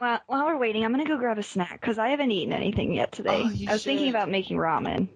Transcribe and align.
Well, 0.00 0.20
while 0.26 0.46
we're 0.46 0.58
waiting, 0.58 0.84
I'm 0.84 0.90
gonna 0.92 1.06
go 1.06 1.16
grab 1.16 1.38
a 1.38 1.42
snack 1.42 1.80
because 1.80 1.98
I 1.98 2.08
haven't 2.10 2.30
eaten 2.30 2.52
anything 2.52 2.92
yet 2.92 3.12
today. 3.12 3.42
Oh, 3.44 3.50
I 3.68 3.72
was 3.72 3.84
thinking 3.84 4.10
about 4.10 4.28
making 4.30 4.58
ramen. 4.58 5.08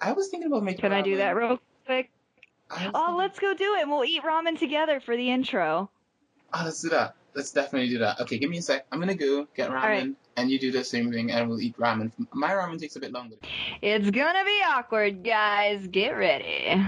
I 0.00 0.12
was 0.12 0.28
thinking 0.28 0.46
about 0.46 0.64
making. 0.64 0.80
Can 0.80 0.92
I 0.92 1.02
do 1.02 1.18
that 1.18 1.36
real 1.36 1.60
quick? 1.84 2.10
Oh, 2.70 2.76
thinking- 2.76 3.14
let's 3.16 3.38
go 3.38 3.54
do 3.54 3.74
it. 3.74 3.82
and 3.82 3.90
We'll 3.90 4.04
eat 4.04 4.22
ramen 4.22 4.58
together 4.58 5.00
for 5.00 5.16
the 5.16 5.30
intro. 5.30 5.90
Oh, 6.54 6.62
let's 6.64 6.80
do 6.80 6.88
that. 6.90 7.16
Let's 7.34 7.50
definitely 7.50 7.88
do 7.88 7.98
that. 7.98 8.20
Okay, 8.20 8.38
give 8.38 8.48
me 8.48 8.58
a 8.58 8.62
sec. 8.62 8.86
I'm 8.92 9.00
gonna 9.00 9.14
go 9.14 9.46
get 9.56 9.68
ramen, 9.70 9.82
right. 9.82 10.08
and 10.36 10.50
you 10.50 10.58
do 10.58 10.70
the 10.70 10.84
same 10.84 11.12
thing, 11.12 11.30
and 11.30 11.48
we'll 11.48 11.60
eat 11.60 11.76
ramen. 11.76 12.12
My 12.32 12.50
ramen 12.50 12.78
takes 12.80 12.96
a 12.96 13.00
bit 13.00 13.12
longer. 13.12 13.36
It's 13.82 14.08
gonna 14.10 14.44
be 14.44 14.60
awkward, 14.64 15.22
guys. 15.24 15.86
Get 15.88 16.10
ready. 16.12 16.80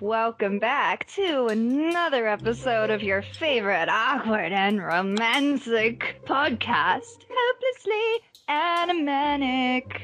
Welcome 0.00 0.58
back 0.58 1.06
to 1.14 1.46
another 1.46 2.26
episode 2.26 2.90
of 2.90 3.02
your 3.02 3.22
favorite 3.22 3.88
awkward 3.88 4.52
and 4.52 4.82
romantic 4.82 6.20
podcast, 6.24 7.24
Hopelessly 7.30 8.22
Animanic. 8.48 10.00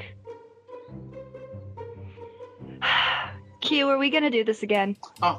Q, 3.61 3.89
are 3.89 3.97
we 3.97 4.09
gonna 4.09 4.29
do 4.29 4.43
this 4.43 4.63
again? 4.63 4.95
Oh, 5.21 5.37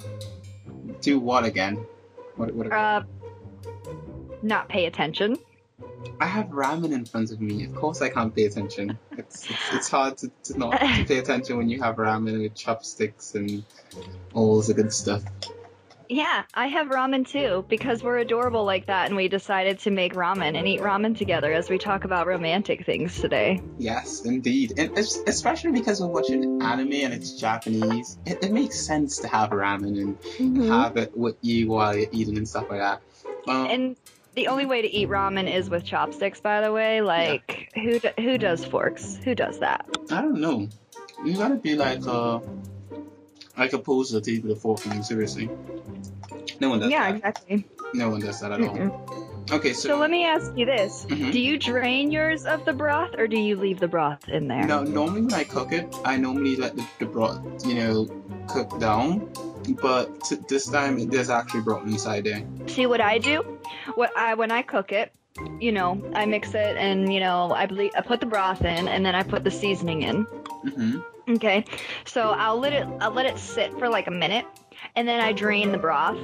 do 1.00 1.19
what 1.19 1.45
again? 1.45 1.86
What? 2.36 2.55
What? 2.55 2.73
Uh, 2.73 3.03
not 4.42 4.69
pay 4.69 4.86
attention. 4.86 5.36
I 6.20 6.27
have 6.27 6.47
ramen 6.48 6.92
in 6.92 7.05
front 7.05 7.33
of 7.33 7.41
me. 7.41 7.64
Of 7.64 7.75
course, 7.75 8.03
I 8.03 8.08
can't 8.08 8.34
pay 8.34 8.45
attention. 8.45 8.98
It's 9.12 9.50
it's, 9.50 9.75
it's 9.75 9.89
hard 9.89 10.19
to, 10.19 10.31
to 10.45 10.58
not 10.58 10.72
to 10.72 11.05
pay 11.06 11.19
attention 11.19 11.56
when 11.56 11.69
you 11.69 11.83
have 11.83 11.97
ramen 11.97 12.42
with 12.42 12.55
chopsticks 12.55 13.34
and 13.34 13.64
all 14.34 14.62
the 14.62 14.75
good 14.75 14.92
stuff. 14.92 15.23
Yeah, 16.08 16.45
I 16.53 16.67
have 16.67 16.89
ramen 16.89 17.27
too 17.27 17.64
because 17.69 18.03
we're 18.03 18.19
adorable 18.19 18.64
like 18.64 18.86
that, 18.86 19.06
and 19.06 19.17
we 19.17 19.28
decided 19.28 19.78
to 19.80 19.91
make 19.91 20.12
ramen 20.12 20.58
and 20.58 20.69
eat 20.69 20.80
ramen 20.80 21.17
together 21.17 21.50
as 21.53 21.70
we 21.70 21.78
talk 21.78 22.05
about 22.05 22.27
romantic 22.27 22.84
things 22.84 23.19
today. 23.19 23.62
Yes, 23.78 24.27
indeed, 24.27 24.75
and 24.77 24.97
especially 24.98 25.73
because 25.73 26.03
we're 26.03 26.08
watching 26.08 26.61
anime 26.63 26.92
and 26.92 27.14
it's 27.14 27.33
Japanese, 27.33 28.19
it, 28.27 28.45
it 28.45 28.52
makes 28.52 28.79
sense 28.79 29.20
to 29.20 29.29
have 29.29 29.51
ramen 29.51 30.17
and 30.39 30.69
have 30.69 30.98
it 30.98 31.17
with 31.17 31.36
you 31.40 31.69
while 31.69 31.96
you're 31.96 32.08
eating 32.13 32.36
and 32.36 32.46
stuff 32.46 32.69
like 32.69 32.80
that. 32.80 33.01
Um, 33.48 33.67
And 33.67 33.96
the 34.35 34.48
only 34.48 34.67
way 34.67 34.83
to 34.83 34.89
eat 34.89 35.09
ramen 35.09 35.53
is 35.53 35.69
with 35.69 35.85
chopsticks, 35.85 36.41
by 36.41 36.61
the 36.61 36.73
way. 36.73 37.01
Like, 37.03 37.69
who 37.75 37.98
d- 37.98 38.11
who 38.19 38.39
does 38.39 38.65
forks? 38.65 39.17
Who 39.25 39.35
does 39.35 39.59
that? 39.61 39.85
I 40.11 40.23
don't 40.23 40.41
know. 40.41 40.69
You 41.25 41.37
gotta 41.37 41.57
be 41.57 41.77
like 41.77 42.07
a 42.07 42.41
like 43.57 43.73
a 43.73 43.79
poser 43.79 44.20
to 44.20 44.31
eat 44.31 44.43
with 44.43 44.53
a 44.53 44.61
fork. 44.61 44.87
I 44.87 44.91
mean, 44.91 45.03
seriously, 45.03 45.51
no 46.61 46.70
one 46.70 46.81
does 46.81 46.91
yeah, 46.91 47.11
that. 47.11 47.17
exactly. 47.17 47.67
No 47.95 48.09
one 48.09 48.20
does 48.20 48.41
that 48.41 48.53
at 48.53 48.61
all. 48.61 48.75
Mm-mm. 48.75 49.53
Okay, 49.53 49.73
so, 49.75 49.89
So 49.89 49.98
let 49.98 50.11
me 50.11 50.25
ask 50.25 50.51
you 50.57 50.64
this: 50.64 51.05
Mhm. 51.09 51.33
Do 51.33 51.39
you 51.39 51.59
drain 51.59 52.11
yours 52.11 52.45
of 52.47 52.64
the 52.64 52.73
broth, 52.73 53.14
or 53.19 53.27
do 53.27 53.39
you 53.39 53.57
leave 53.57 53.81
the 53.81 53.89
broth 53.89 54.29
in 54.29 54.49
there? 54.49 54.67
No, 54.67 54.83
normally 54.83 55.20
when 55.23 55.35
I 55.35 55.45
cook 55.45 55.73
it, 55.73 55.95
I 56.05 56.17
normally 56.17 56.57
let 56.57 56.75
the, 56.77 56.87
the 56.99 57.07
broth, 57.07 57.41
you 57.67 57.75
know, 57.75 58.07
cook 58.49 58.79
down. 58.79 59.31
But 59.80 60.23
t- 60.24 60.39
this 60.48 60.68
time, 60.68 60.98
there's 61.08 61.30
actually 61.30 61.62
broth 61.62 61.86
inside 61.86 62.24
there. 62.24 62.45
See 62.67 62.86
what 62.86 63.00
I 63.00 63.18
do? 63.18 63.42
What 63.95 64.17
I 64.17 64.34
when 64.34 64.50
I 64.50 64.62
cook 64.62 64.92
it, 64.92 65.12
you 65.61 65.73
know, 65.73 66.02
I 66.14 66.27
mix 66.27 66.55
it 66.55 66.77
and 66.77 67.12
you 67.12 67.20
know, 67.20 67.52
I 67.52 67.67
ble- 67.67 67.90
I 67.96 68.01
put 68.01 68.20
the 68.20 68.27
broth 68.27 68.62
in 68.62 68.89
and 68.89 69.05
then 69.05 69.14
I 69.14 69.22
put 69.22 69.45
the 69.45 69.51
seasoning 69.51 70.02
in. 70.02 70.24
hmm 70.24 70.98
Okay, 71.28 71.64
so 72.05 72.30
I'll 72.30 72.58
let 72.58 72.72
it 72.72 72.86
I'll 73.01 73.12
let 73.12 73.27
it 73.27 73.39
sit 73.39 73.78
for 73.78 73.89
like 73.89 74.08
a 74.08 74.11
minute, 74.11 74.45
and 74.97 75.07
then 75.07 75.20
I 75.20 75.33
drain 75.33 75.73
the 75.73 75.79
broth. 75.79 76.19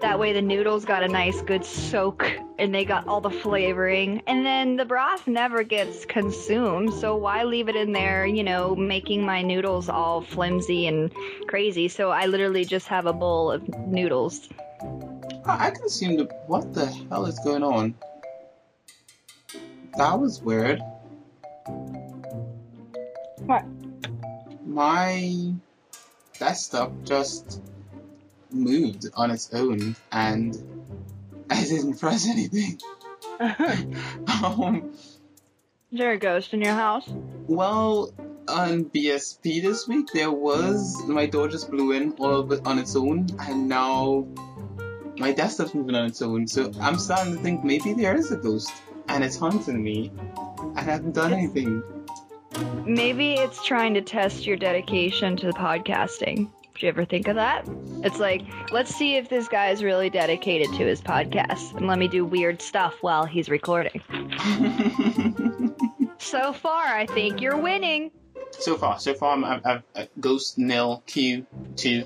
That 0.00 0.18
way 0.18 0.32
the 0.32 0.42
noodles 0.42 0.84
got 0.84 1.02
a 1.02 1.08
nice 1.08 1.42
good 1.42 1.64
soak, 1.64 2.28
and 2.58 2.74
they 2.74 2.84
got 2.84 3.06
all 3.06 3.20
the 3.20 3.30
flavoring. 3.30 4.22
And 4.26 4.44
then 4.44 4.76
the 4.76 4.84
broth 4.84 5.26
never 5.26 5.62
gets 5.62 6.04
consumed, 6.04 6.92
so 6.94 7.16
why 7.16 7.44
leave 7.44 7.68
it 7.68 7.76
in 7.76 7.92
there? 7.92 8.26
You 8.26 8.42
know, 8.42 8.74
making 8.74 9.24
my 9.24 9.42
noodles 9.42 9.88
all 9.88 10.22
flimsy 10.22 10.86
and 10.86 11.12
crazy. 11.46 11.88
So 11.88 12.10
I 12.10 12.26
literally 12.26 12.64
just 12.64 12.88
have 12.88 13.06
a 13.06 13.12
bowl 13.12 13.50
of 13.52 13.68
noodles. 13.86 14.48
I, 15.44 15.68
I 15.68 15.70
can 15.70 15.84
assume 15.84 16.16
the 16.16 16.24
what 16.46 16.74
the 16.74 16.86
hell 16.86 17.26
is 17.26 17.38
going 17.40 17.62
on. 17.62 17.94
That 19.96 20.18
was 20.18 20.40
weird. 20.40 20.80
What? 23.46 23.64
My 24.64 25.52
desktop 26.38 26.92
just 27.04 27.60
moved 28.52 29.06
on 29.14 29.30
its 29.30 29.52
own, 29.52 29.96
and 30.10 30.56
I 31.50 31.62
didn't 31.64 31.98
press 31.98 32.26
anything. 32.28 32.80
um, 34.44 34.92
Is 35.90 35.98
there 35.98 36.12
a 36.12 36.18
ghost 36.18 36.54
in 36.54 36.62
your 36.62 36.74
house? 36.74 37.08
Well, 37.46 38.12
on 38.48 38.86
BSP 38.86 39.62
this 39.62 39.86
week, 39.88 40.08
there 40.12 40.30
was 40.30 41.02
my 41.06 41.26
door 41.26 41.48
just 41.48 41.70
blew 41.70 41.92
in 41.92 42.12
all 42.18 42.40
of 42.40 42.52
it 42.52 42.60
on 42.66 42.78
its 42.78 42.96
own, 42.96 43.28
and 43.38 43.68
now 43.68 44.26
my 45.18 45.32
desktop's 45.32 45.74
moving 45.74 45.94
on 45.94 46.06
its 46.06 46.22
own. 46.22 46.46
So 46.46 46.72
I'm 46.80 46.98
starting 46.98 47.36
to 47.36 47.42
think 47.42 47.64
maybe 47.64 47.92
there 47.94 48.14
is 48.14 48.30
a 48.32 48.36
ghost, 48.36 48.72
and 49.08 49.22
it's 49.22 49.36
haunting 49.36 49.82
me, 49.82 50.10
and 50.58 50.78
I 50.78 50.82
haven't 50.82 51.14
done 51.14 51.32
anything. 51.32 51.82
Maybe 52.84 53.34
it's 53.34 53.64
trying 53.64 53.94
to 53.94 54.02
test 54.02 54.46
your 54.46 54.56
dedication 54.56 55.36
to 55.38 55.46
the 55.46 55.52
podcasting. 55.52 56.50
Did 56.74 56.82
you 56.82 56.88
ever 56.88 57.04
think 57.04 57.28
of 57.28 57.36
that? 57.36 57.68
It's 58.02 58.18
like, 58.18 58.42
let's 58.72 58.94
see 58.94 59.16
if 59.16 59.28
this 59.28 59.48
guy 59.48 59.70
is 59.70 59.82
really 59.84 60.10
dedicated 60.10 60.68
to 60.76 60.86
his 60.86 61.00
podcast, 61.00 61.76
and 61.76 61.86
let 61.86 61.98
me 61.98 62.08
do 62.08 62.24
weird 62.24 62.60
stuff 62.62 62.94
while 63.02 63.24
he's 63.24 63.48
recording. 63.48 64.02
So 66.22 66.52
far, 66.52 66.84
I 66.84 67.06
think 67.06 67.40
you're 67.40 67.58
winning. 67.58 68.12
so 68.52 68.76
far, 68.76 69.00
so 69.00 69.12
far, 69.12 69.32
I'm, 69.34 69.44
I've, 69.44 69.66
I've, 69.66 69.82
uh, 69.94 70.06
ghost 70.20 70.56
nil 70.56 71.02
Q 71.06 71.46
two. 71.76 72.04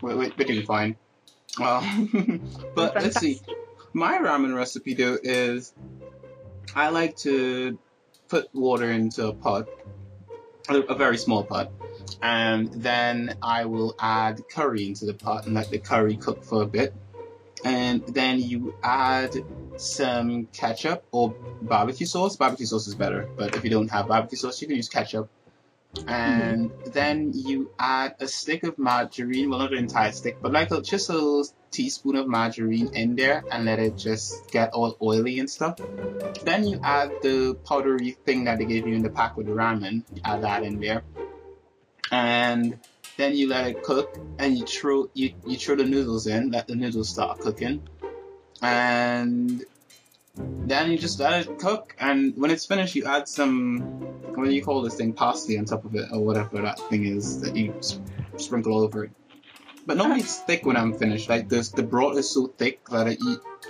We're, 0.00 0.16
we're, 0.16 0.32
we're 0.36 0.46
doing 0.46 0.64
fine. 0.64 0.96
Well, 1.58 1.84
but 2.74 2.94
let's 2.94 3.20
see. 3.20 3.38
My 3.92 4.18
ramen 4.18 4.56
recipe 4.56 4.94
though 4.94 5.18
is 5.22 5.74
I 6.74 6.88
like 6.88 7.16
to 7.18 7.78
put 8.28 8.52
water 8.54 8.90
into 8.90 9.28
a 9.28 9.34
pot, 9.34 9.68
a, 10.68 10.78
a 10.80 10.94
very 10.94 11.18
small 11.18 11.44
pot, 11.44 11.70
and 12.22 12.72
then 12.72 13.36
I 13.42 13.64
will 13.64 13.94
add 13.98 14.42
curry 14.48 14.86
into 14.86 15.06
the 15.06 15.14
pot 15.14 15.46
and 15.46 15.54
let 15.54 15.70
the 15.70 15.78
curry 15.78 16.16
cook 16.16 16.44
for 16.44 16.62
a 16.62 16.66
bit. 16.66 16.94
And 17.64 18.06
then 18.06 18.40
you 18.40 18.74
add 18.82 19.36
some 19.76 20.46
ketchup 20.46 21.04
or 21.12 21.34
barbecue 21.62 22.06
sauce. 22.06 22.36
Barbecue 22.36 22.66
sauce 22.66 22.86
is 22.86 22.94
better, 22.94 23.28
but 23.36 23.54
if 23.56 23.64
you 23.64 23.70
don't 23.70 23.90
have 23.90 24.08
barbecue 24.08 24.38
sauce, 24.38 24.60
you 24.60 24.68
can 24.68 24.76
use 24.76 24.88
ketchup. 24.88 25.28
And 26.06 26.70
mm-hmm. 26.70 26.90
then 26.92 27.32
you 27.34 27.72
add 27.78 28.14
a 28.20 28.28
stick 28.28 28.62
of 28.62 28.78
margarine, 28.78 29.50
well, 29.50 29.58
not 29.58 29.72
an 29.72 29.78
entire 29.78 30.12
stick, 30.12 30.38
but 30.40 30.52
like 30.52 30.70
a, 30.70 30.80
just 30.80 31.08
a 31.08 31.14
little 31.14 31.46
teaspoon 31.70 32.16
of 32.16 32.28
margarine 32.28 32.94
in 32.94 33.16
there 33.16 33.42
and 33.50 33.64
let 33.64 33.78
it 33.78 33.96
just 33.96 34.50
get 34.50 34.70
all 34.72 34.96
oily 35.02 35.40
and 35.40 35.50
stuff. 35.50 35.80
Then 36.44 36.66
you 36.66 36.80
add 36.82 37.10
the 37.22 37.56
powdery 37.64 38.12
thing 38.24 38.44
that 38.44 38.58
they 38.58 38.66
gave 38.66 38.86
you 38.86 38.94
in 38.94 39.02
the 39.02 39.10
pack 39.10 39.36
with 39.36 39.46
the 39.46 39.52
ramen. 39.52 40.04
You 40.14 40.22
add 40.24 40.42
that 40.42 40.62
in 40.62 40.80
there. 40.80 41.02
And 42.10 42.78
then 43.16 43.36
you 43.36 43.48
let 43.48 43.66
it 43.66 43.82
cook 43.82 44.18
and 44.38 44.56
you 44.58 44.64
throw 44.64 45.10
you, 45.14 45.34
you 45.46 45.56
throw 45.56 45.76
the 45.76 45.84
noodles 45.84 46.26
in, 46.26 46.50
let 46.50 46.66
the 46.66 46.74
noodles 46.74 47.08
start 47.08 47.40
cooking. 47.40 47.82
and 48.62 49.64
then 50.36 50.90
you 50.90 50.98
just 50.98 51.18
let 51.20 51.46
it 51.46 51.58
cook. 51.58 51.94
And 51.98 52.36
when 52.36 52.50
it's 52.50 52.66
finished, 52.66 52.94
you 52.94 53.04
add 53.04 53.28
some 53.28 53.78
what 54.34 54.44
do 54.46 54.54
you 54.54 54.62
call 54.62 54.82
this 54.82 54.94
thing, 54.94 55.12
parsley 55.12 55.58
on 55.58 55.64
top 55.64 55.84
of 55.84 55.94
it, 55.94 56.08
or 56.12 56.20
whatever 56.20 56.62
that 56.62 56.78
thing 56.88 57.04
is 57.04 57.40
that 57.42 57.56
you 57.56 57.74
sprinkle 58.36 58.80
over 58.80 59.04
it. 59.04 59.10
But 59.86 59.96
normally 59.96 60.20
it's 60.20 60.38
thick 60.38 60.64
when 60.64 60.76
I'm 60.76 60.94
finished. 60.94 61.28
Like 61.28 61.48
this, 61.48 61.70
the 61.70 61.82
broth 61.82 62.16
is 62.16 62.30
so 62.30 62.46
thick 62.46 62.88
that 62.88 63.08
it, 63.08 63.18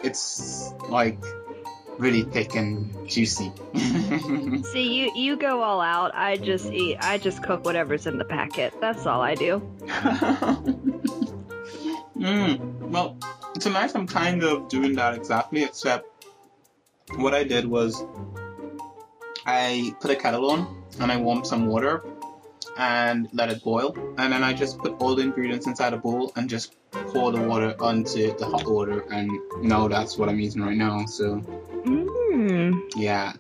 it's 0.03 0.73
like 0.89 1.23
really 1.99 2.23
thick 2.23 2.55
and 2.57 3.09
juicy. 3.09 3.53
See, 4.73 4.95
you 4.95 5.13
you 5.15 5.37
go 5.37 5.63
all 5.63 5.81
out. 5.81 6.15
I 6.15 6.37
just 6.37 6.73
eat. 6.73 6.99
I 7.01 7.19
just 7.19 7.43
cook 7.43 7.65
whatever's 7.65 8.07
in 8.07 8.19
the 8.19 8.25
packet. 8.25 8.75
That's 8.81 9.07
all 9.07 9.21
I 9.21 9.35
do. 9.35 9.61
mm, 12.17 12.59
well, 12.89 13.17
tonight 13.59 13.93
I'm 13.95 14.07
kind 14.07 14.43
of 14.43 14.69
doing 14.69 14.95
that 14.95 15.15
exactly, 15.15 15.63
except 15.65 16.07
what 17.17 17.35
I 17.35 17.45
did 17.45 17.67
was 17.67 18.03
I 19.47 19.95
put 20.01 20.11
a 20.11 20.17
kettle 20.17 20.51
on 20.51 20.85
and 21.01 21.11
I 21.11 21.17
warmed 21.17 21.47
some 21.47 21.67
water 21.67 22.05
and 22.77 23.29
let 23.33 23.51
it 23.51 23.63
boil. 23.63 23.95
And 24.19 24.33
then 24.33 24.43
I 24.43 24.53
just 24.53 24.79
put 24.79 25.01
all 25.01 25.15
the 25.15 25.23
ingredients 25.23 25.67
inside 25.67 25.93
a 25.93 25.97
bowl 25.99 26.33
and 26.37 26.49
just 26.49 26.77
pour 26.93 27.33
the 27.33 27.41
water 27.41 27.75
onto 27.81 28.37
the 28.37 28.47
hot 28.47 28.67
water. 28.67 29.05
And 29.11 29.31
now 29.63 29.89
that's 29.89 30.17
what 30.17 30.29
I'm 30.29 30.41
eating 30.41 30.63
right 30.63 30.77
now. 30.77 31.07
So, 31.07 31.37
mm. 31.85 32.81
yeah. 32.97 33.33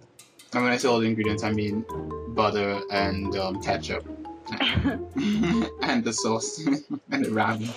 And 0.52 0.64
when 0.64 0.72
I 0.72 0.76
say 0.78 0.88
all 0.88 0.98
the 0.98 1.06
ingredients, 1.06 1.42
I 1.44 1.52
mean 1.52 1.84
butter 2.34 2.80
and 2.90 3.34
um, 3.36 3.62
ketchup. 3.62 4.04
and 5.80 6.02
the 6.02 6.12
sauce 6.12 6.58
and 7.10 7.24
the 7.24 7.30
ramen. 7.30 7.70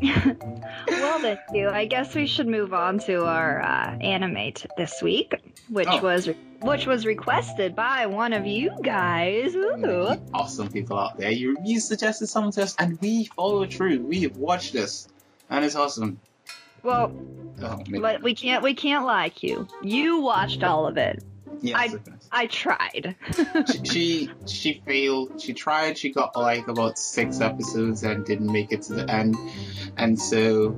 well, 0.88 1.18
then, 1.20 1.38
you. 1.52 1.68
I 1.68 1.84
guess 1.84 2.14
we 2.14 2.26
should 2.26 2.46
move 2.46 2.72
on 2.72 3.00
to 3.00 3.26
our 3.26 3.60
uh, 3.60 3.98
anime 3.98 4.54
this 4.78 5.02
week, 5.02 5.34
which 5.68 5.88
Oh. 5.90 6.00
was 6.02 6.28
which 6.66 6.86
was 6.86 7.06
requested 7.06 7.74
by 7.74 8.06
one 8.06 8.32
of 8.32 8.46
you 8.46 8.72
guys. 8.82 9.54
Ooh. 9.54 10.08
Awesome 10.34 10.70
people 10.70 10.98
out 10.98 11.16
there. 11.18 11.30
You, 11.30 11.56
you 11.64 11.80
suggested 11.80 12.26
something 12.26 12.52
to 12.52 12.62
us, 12.62 12.74
and 12.78 13.00
we 13.00 13.24
followed 13.26 13.72
through. 13.72 14.00
We 14.00 14.20
have 14.22 14.36
watched 14.36 14.72
this, 14.72 15.08
and 15.50 15.64
it's 15.64 15.76
awesome. 15.76 16.20
Well, 16.82 17.12
Oh, 17.62 17.78
but 18.00 18.22
we 18.22 18.34
can't 18.34 18.62
we 18.62 18.74
can't 18.74 19.06
lie, 19.06 19.32
you. 19.40 19.66
You 19.82 20.20
watched 20.20 20.62
all 20.62 20.86
of 20.86 20.98
it. 20.98 21.24
Yes, 21.62 21.94
I- 22.30 22.42
I 22.42 22.46
tried. 22.48 23.16
she, 23.72 23.84
she 23.84 24.30
she 24.46 24.82
failed. 24.84 25.40
She 25.40 25.54
tried. 25.54 25.96
She 25.96 26.12
got 26.12 26.36
like 26.36 26.68
about 26.68 26.98
six 26.98 27.40
episodes 27.40 28.02
and 28.02 28.26
didn't 28.26 28.52
make 28.52 28.72
it 28.72 28.82
to 28.82 28.92
the 28.94 29.10
end. 29.10 29.36
And 29.96 30.20
so 30.20 30.76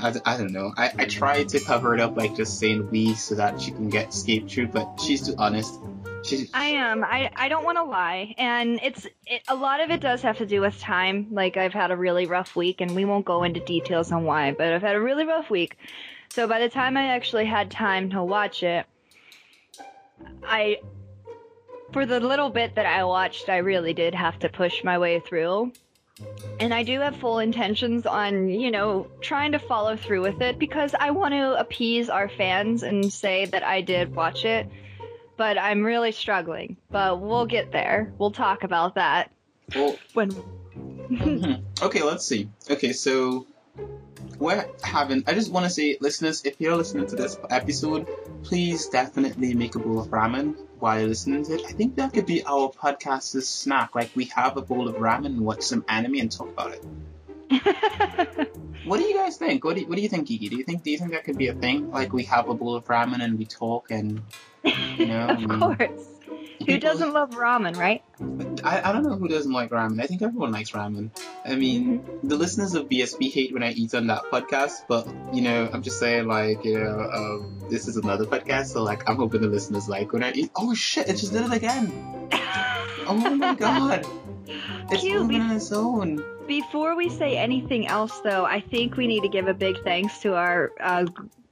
I, 0.00 0.14
I, 0.24 0.36
don't 0.36 0.52
know. 0.52 0.72
I, 0.76 0.92
I 0.98 1.04
tried 1.06 1.50
to 1.50 1.60
cover 1.60 1.94
it 1.94 2.00
up 2.00 2.16
like 2.16 2.36
just 2.36 2.58
saying 2.58 2.90
we 2.90 3.14
so 3.14 3.34
that 3.34 3.60
she 3.60 3.72
can 3.72 3.88
get 3.88 4.10
escape 4.10 4.48
through, 4.48 4.68
but 4.68 5.00
she's 5.00 5.26
too 5.26 5.34
honest. 5.38 5.78
She 6.24 6.48
I 6.52 6.66
am. 6.66 7.04
I, 7.04 7.30
I 7.36 7.48
don't 7.48 7.64
want 7.64 7.78
to 7.78 7.84
lie, 7.84 8.34
and 8.38 8.80
it's 8.82 9.06
it, 9.26 9.42
a 9.48 9.54
lot 9.54 9.80
of 9.80 9.90
it 9.90 10.00
does 10.00 10.22
have 10.22 10.38
to 10.38 10.46
do 10.46 10.60
with 10.60 10.78
time. 10.80 11.28
Like 11.30 11.56
I've 11.56 11.72
had 11.72 11.90
a 11.90 11.96
really 11.96 12.26
rough 12.26 12.56
week, 12.56 12.80
and 12.80 12.94
we 12.94 13.04
won't 13.04 13.24
go 13.24 13.44
into 13.44 13.60
details 13.60 14.10
on 14.10 14.24
why, 14.24 14.52
but 14.52 14.72
I've 14.72 14.82
had 14.82 14.96
a 14.96 15.00
really 15.00 15.24
rough 15.24 15.48
week. 15.48 15.78
So 16.30 16.46
by 16.46 16.60
the 16.60 16.68
time 16.68 16.96
I 16.96 17.08
actually 17.14 17.46
had 17.46 17.70
time 17.70 18.10
to 18.10 18.22
watch 18.22 18.62
it, 18.62 18.84
I 20.44 20.80
for 21.92 22.04
the 22.04 22.20
little 22.20 22.50
bit 22.50 22.74
that 22.74 22.86
I 22.86 23.04
watched, 23.04 23.48
I 23.48 23.58
really 23.58 23.94
did 23.94 24.14
have 24.14 24.38
to 24.40 24.48
push 24.48 24.84
my 24.84 24.98
way 24.98 25.20
through. 25.20 25.72
And 26.60 26.74
I 26.74 26.82
do 26.82 27.00
have 27.00 27.16
full 27.16 27.38
intentions 27.38 28.06
on, 28.06 28.48
you 28.48 28.70
know, 28.70 29.06
trying 29.20 29.52
to 29.52 29.58
follow 29.58 29.96
through 29.96 30.22
with 30.22 30.40
it 30.40 30.58
because 30.58 30.94
I 30.98 31.12
want 31.12 31.34
to 31.34 31.58
appease 31.58 32.08
our 32.08 32.28
fans 32.28 32.82
and 32.82 33.12
say 33.12 33.46
that 33.46 33.62
I 33.62 33.80
did 33.80 34.14
watch 34.14 34.44
it 34.44 34.68
but 35.38 35.56
I'm 35.56 35.82
really 35.82 36.12
struggling. 36.12 36.76
But 36.90 37.20
we'll 37.20 37.46
get 37.46 37.72
there. 37.72 38.12
We'll 38.18 38.32
talk 38.32 38.64
about 38.64 38.96
that 38.96 39.32
well, 39.74 39.96
when. 40.12 40.30
Okay, 41.80 42.02
let's 42.02 42.24
see. 42.26 42.50
Okay, 42.70 42.92
so 42.92 43.46
we're 44.38 44.66
having. 44.82 45.24
I 45.26 45.34
just 45.34 45.50
want 45.50 45.64
to 45.64 45.70
say, 45.70 45.98
listeners, 46.00 46.42
if 46.44 46.60
you're 46.60 46.76
listening 46.76 47.06
to 47.08 47.16
this 47.16 47.38
episode, 47.50 48.08
please 48.44 48.88
definitely 48.88 49.54
make 49.54 49.74
a 49.74 49.78
bowl 49.78 50.00
of 50.00 50.08
ramen 50.08 50.56
while 50.78 50.98
you're 50.98 51.08
listening 51.08 51.44
to 51.44 51.54
it. 51.54 51.62
I 51.66 51.72
think 51.72 51.96
that 51.96 52.12
could 52.12 52.26
be 52.26 52.44
our 52.44 52.70
podcast's 52.70 53.48
snack. 53.48 53.94
Like 53.94 54.10
we 54.14 54.26
have 54.26 54.56
a 54.56 54.62
bowl 54.62 54.88
of 54.88 54.96
ramen 54.96 55.26
and 55.26 55.40
watch 55.40 55.62
some 55.62 55.84
anime 55.88 56.16
and 56.16 56.30
talk 56.30 56.48
about 56.48 56.72
it. 56.72 58.48
What 58.84 59.00
do 59.00 59.04
you 59.04 59.14
guys 59.14 59.36
think? 59.36 59.64
What 59.64 59.74
do 59.74 59.82
you, 59.82 59.86
what 59.86 59.96
do 59.96 60.02
you 60.02 60.08
think, 60.08 60.28
Gigi? 60.28 60.48
Do 60.48 60.56
you 60.56 60.64
think 60.64 60.82
do 60.82 60.90
you 60.90 60.96
think 60.96 61.10
that 61.10 61.24
could 61.24 61.36
be 61.36 61.48
a 61.48 61.52
thing? 61.52 61.90
Like 61.90 62.12
we 62.14 62.22
have 62.24 62.48
a 62.48 62.54
bowl 62.54 62.74
of 62.74 62.86
ramen 62.86 63.22
and 63.22 63.38
we 63.38 63.44
talk 63.44 63.90
and 63.90 64.22
you 64.64 65.06
know. 65.06 65.28
Of 65.50 65.60
course. 65.60 66.17
Who 66.66 66.78
doesn't 66.78 67.12
love 67.12 67.30
ramen, 67.30 67.76
right? 67.76 68.02
I, 68.64 68.90
I 68.90 68.92
don't 68.92 69.04
know 69.04 69.16
who 69.16 69.28
doesn't 69.28 69.52
like 69.52 69.70
ramen. 69.70 70.02
I 70.02 70.06
think 70.06 70.22
everyone 70.22 70.52
likes 70.52 70.72
ramen. 70.72 71.10
I 71.44 71.54
mean, 71.54 72.04
the 72.22 72.36
listeners 72.36 72.74
of 72.74 72.88
BSB 72.88 73.32
hate 73.32 73.52
when 73.52 73.62
I 73.62 73.72
eat 73.72 73.94
on 73.94 74.08
that 74.08 74.24
podcast, 74.32 74.86
but 74.88 75.06
you 75.32 75.42
know, 75.42 75.68
I'm 75.72 75.82
just 75.82 75.98
saying, 75.98 76.26
like, 76.26 76.64
you 76.64 76.78
know, 76.78 77.00
um, 77.00 77.58
this 77.70 77.86
is 77.86 77.96
another 77.96 78.26
podcast, 78.26 78.66
so 78.66 78.82
like, 78.82 79.08
I'm 79.08 79.16
hoping 79.16 79.40
the 79.40 79.48
listeners 79.48 79.88
like 79.88 80.12
when 80.12 80.24
I 80.24 80.32
eat. 80.32 80.50
Oh 80.56 80.74
shit! 80.74 81.08
It 81.08 81.16
just 81.16 81.32
did 81.32 81.44
it 81.44 81.52
again. 81.52 81.92
Oh 83.06 83.14
my 83.38 83.54
god! 83.58 84.04
It's 84.90 85.02
Cute. 85.02 85.22
moving 85.22 85.40
on 85.40 85.56
its 85.56 85.72
own. 85.72 86.24
Before 86.46 86.96
we 86.96 87.10
say 87.10 87.36
anything 87.36 87.86
else, 87.86 88.20
though, 88.20 88.44
I 88.44 88.60
think 88.60 88.96
we 88.96 89.06
need 89.06 89.20
to 89.22 89.28
give 89.28 89.48
a 89.48 89.54
big 89.54 89.84
thanks 89.84 90.18
to 90.20 90.34
our 90.34 90.72
uh, 90.80 91.04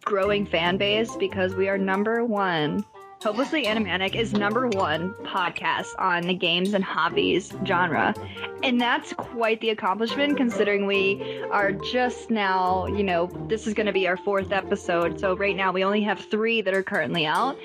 growing 0.05 0.47
fan 0.47 0.79
base 0.79 1.15
because 1.17 1.55
we 1.55 1.69
are 1.69 1.77
number 1.77 2.25
one. 2.25 2.85
Hopelessly 3.23 3.65
Animanic 3.65 4.15
is 4.15 4.33
number 4.33 4.69
one 4.69 5.15
podcast 5.25 5.89
on 5.99 6.23
the 6.25 6.35
games 6.35 6.75
and 6.75 6.85
hobbies 6.85 7.53
genre. 7.65 8.15
And 8.63 8.81
that's 8.81 9.13
quite 9.15 9.61
the 9.61 9.71
accomplishment 9.71 10.37
considering 10.37 10.87
we 10.87 11.43
are 11.51 11.73
just 11.73 12.31
now, 12.31 12.87
you 12.87 13.03
know, 13.03 13.27
this 13.49 13.67
is 13.67 13.75
going 13.75 13.87
to 13.87 13.93
be 13.93 14.07
our 14.07 14.17
fourth 14.17 14.53
episode. 14.53 15.19
So 15.19 15.35
right 15.35 15.57
now 15.57 15.73
we 15.73 15.83
only 15.83 16.03
have 16.03 16.21
three 16.21 16.61
that 16.61 16.75
are 16.75 16.83
currently 16.83 17.27
out. 17.27 17.57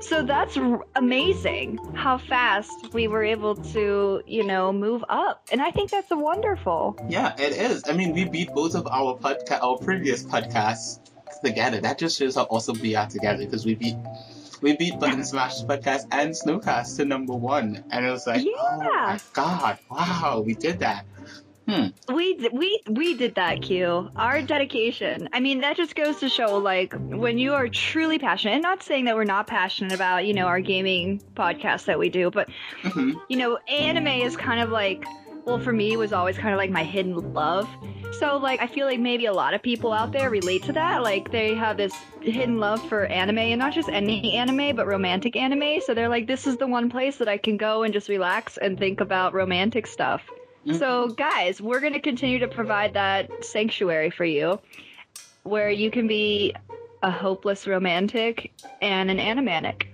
So 0.00 0.22
that's 0.22 0.56
r- 0.56 0.84
amazing 0.94 1.78
how 1.94 2.18
fast 2.18 2.92
we 2.92 3.08
were 3.08 3.24
able 3.24 3.56
to, 3.56 4.22
you 4.26 4.44
know, 4.44 4.72
move 4.72 5.02
up. 5.08 5.48
And 5.50 5.62
I 5.62 5.70
think 5.70 5.90
that's 5.90 6.10
wonderful. 6.10 6.96
Yeah, 7.08 7.34
it 7.38 7.52
is. 7.52 7.84
I 7.88 7.94
mean, 7.94 8.12
we 8.12 8.26
beat 8.26 8.50
both 8.54 8.74
of 8.74 8.86
our 8.86 9.16
podcast, 9.16 9.62
our 9.62 9.78
previous 9.78 10.24
podcasts 10.24 11.00
together. 11.42 11.80
That 11.80 11.98
just 11.98 12.18
shows 12.18 12.34
how 12.34 12.42
awesome 12.44 12.78
we 12.80 12.94
are 12.94 13.08
together 13.08 13.44
because 13.44 13.64
we 13.64 13.74
beat. 13.74 13.96
We 14.64 14.74
beat 14.78 14.98
Button 14.98 15.22
Smash 15.22 15.60
podcast 15.64 16.06
and 16.10 16.30
Snowcast 16.32 16.96
to 16.96 17.04
number 17.04 17.34
one, 17.34 17.84
and 17.90 18.06
it 18.06 18.10
was 18.10 18.26
like, 18.26 18.46
oh 18.46 18.78
my 18.78 19.20
god, 19.34 19.78
wow, 19.90 20.42
we 20.44 20.54
did 20.54 20.78
that. 20.78 21.04
Hmm. 21.68 21.88
We 22.08 22.48
we 22.50 22.80
we 22.88 23.12
did 23.12 23.34
that, 23.34 23.60
Q. 23.60 24.08
Our 24.16 24.40
dedication. 24.40 25.28
I 25.34 25.40
mean, 25.40 25.60
that 25.60 25.76
just 25.76 25.94
goes 25.94 26.16
to 26.20 26.30
show, 26.30 26.56
like, 26.56 26.94
when 26.94 27.36
you 27.36 27.52
are 27.52 27.68
truly 27.68 28.18
passionate. 28.18 28.54
And 28.54 28.62
not 28.62 28.82
saying 28.82 29.04
that 29.04 29.14
we're 29.16 29.24
not 29.24 29.46
passionate 29.46 29.92
about, 29.92 30.24
you 30.24 30.32
know, 30.32 30.46
our 30.46 30.60
gaming 30.60 31.20
podcast 31.34 31.84
that 31.84 31.98
we 31.98 32.08
do, 32.08 32.30
but 32.30 32.48
hmm 32.82 33.12
you 33.28 33.36
know, 33.36 33.58
anime 33.68 34.06
is 34.06 34.34
kind 34.34 34.60
of 34.60 34.70
like, 34.70 35.04
well, 35.44 35.58
for 35.58 35.72
me, 35.72 35.96
was 35.96 36.12
always 36.12 36.38
kind 36.38 36.54
of 36.54 36.58
like 36.58 36.70
my 36.70 36.84
hidden 36.84 37.34
love. 37.34 37.68
So, 38.18 38.36
like, 38.36 38.60
I 38.60 38.66
feel 38.66 38.86
like 38.86 39.00
maybe 39.00 39.26
a 39.26 39.32
lot 39.32 39.54
of 39.54 39.62
people 39.62 39.92
out 39.92 40.12
there 40.12 40.30
relate 40.30 40.62
to 40.64 40.72
that. 40.72 41.02
Like, 41.02 41.30
they 41.32 41.54
have 41.54 41.76
this 41.76 41.92
hidden 42.20 42.58
love 42.58 42.86
for 42.88 43.06
anime, 43.06 43.38
and 43.38 43.58
not 43.58 43.72
just 43.74 43.88
any 43.88 44.36
anime, 44.36 44.76
but 44.76 44.86
romantic 44.86 45.36
anime. 45.36 45.80
So 45.80 45.94
they're 45.94 46.08
like, 46.08 46.26
this 46.26 46.46
is 46.46 46.56
the 46.56 46.66
one 46.66 46.90
place 46.90 47.16
that 47.18 47.28
I 47.28 47.36
can 47.38 47.56
go 47.56 47.82
and 47.82 47.92
just 47.92 48.08
relax 48.08 48.56
and 48.56 48.78
think 48.78 49.00
about 49.00 49.34
romantic 49.34 49.86
stuff. 49.86 50.22
Mhm. 50.66 50.78
So, 50.78 51.08
guys, 51.08 51.60
we're 51.60 51.80
going 51.80 51.92
to 51.92 52.00
continue 52.00 52.38
to 52.38 52.48
provide 52.48 52.94
that 52.94 53.44
sanctuary 53.44 54.10
for 54.10 54.24
you 54.24 54.60
where 55.42 55.70
you 55.70 55.90
can 55.90 56.06
be 56.06 56.54
a 57.02 57.10
hopeless 57.10 57.66
romantic 57.66 58.52
and 58.80 59.10
an 59.10 59.18
animanic. 59.18 59.88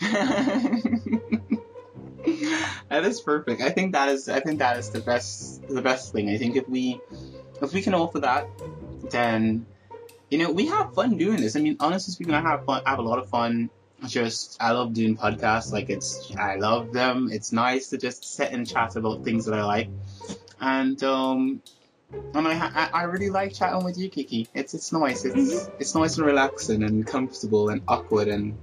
that 2.88 3.04
is 3.04 3.20
perfect. 3.20 3.60
I 3.60 3.70
think 3.70 3.92
that 3.92 4.08
is. 4.08 4.28
I 4.28 4.40
think 4.40 4.58
that 4.60 4.78
is 4.78 4.90
the 4.90 5.00
best. 5.00 5.66
The 5.68 5.82
best 5.82 6.12
thing. 6.12 6.30
I 6.30 6.38
think 6.38 6.56
if 6.56 6.68
we, 6.68 7.00
if 7.60 7.72
we 7.72 7.82
can 7.82 7.94
offer 7.94 8.20
that, 8.20 8.48
then, 9.10 9.66
you 10.30 10.38
know, 10.38 10.50
we 10.50 10.66
have 10.66 10.94
fun 10.94 11.18
doing 11.18 11.36
this. 11.36 11.56
I 11.56 11.60
mean, 11.60 11.76
honestly 11.80 12.12
speaking, 12.12 12.34
I 12.34 12.40
have 12.40 12.64
fun. 12.64 12.82
I 12.86 12.90
have 12.90 12.98
a 12.98 13.02
lot 13.02 13.18
of 13.18 13.28
fun. 13.28 13.70
Just, 14.06 14.56
I 14.60 14.72
love 14.72 14.92
doing 14.92 15.16
podcasts. 15.16 15.72
Like 15.72 15.90
it's, 15.90 16.32
I 16.36 16.56
love 16.56 16.92
them. 16.92 17.28
It's 17.30 17.52
nice 17.52 17.90
to 17.90 17.98
just 17.98 18.24
sit 18.24 18.52
and 18.52 18.66
chat 18.66 18.96
about 18.96 19.24
things 19.24 19.46
that 19.46 19.58
I 19.58 19.64
like, 19.64 19.88
and 20.60 21.02
um, 21.04 21.62
and 22.34 22.48
I, 22.48 22.54
ha- 22.54 22.72
I 22.74 23.00
I 23.00 23.02
really 23.04 23.30
like 23.30 23.54
chatting 23.54 23.84
with 23.84 23.98
you, 23.98 24.08
Kiki. 24.08 24.48
It's 24.54 24.74
it's 24.74 24.92
nice. 24.92 25.24
It's 25.24 25.68
it's 25.78 25.94
nice 25.94 26.16
and 26.18 26.26
relaxing 26.26 26.82
and 26.82 27.06
comfortable 27.06 27.70
and 27.70 27.82
awkward 27.88 28.28
and 28.28 28.58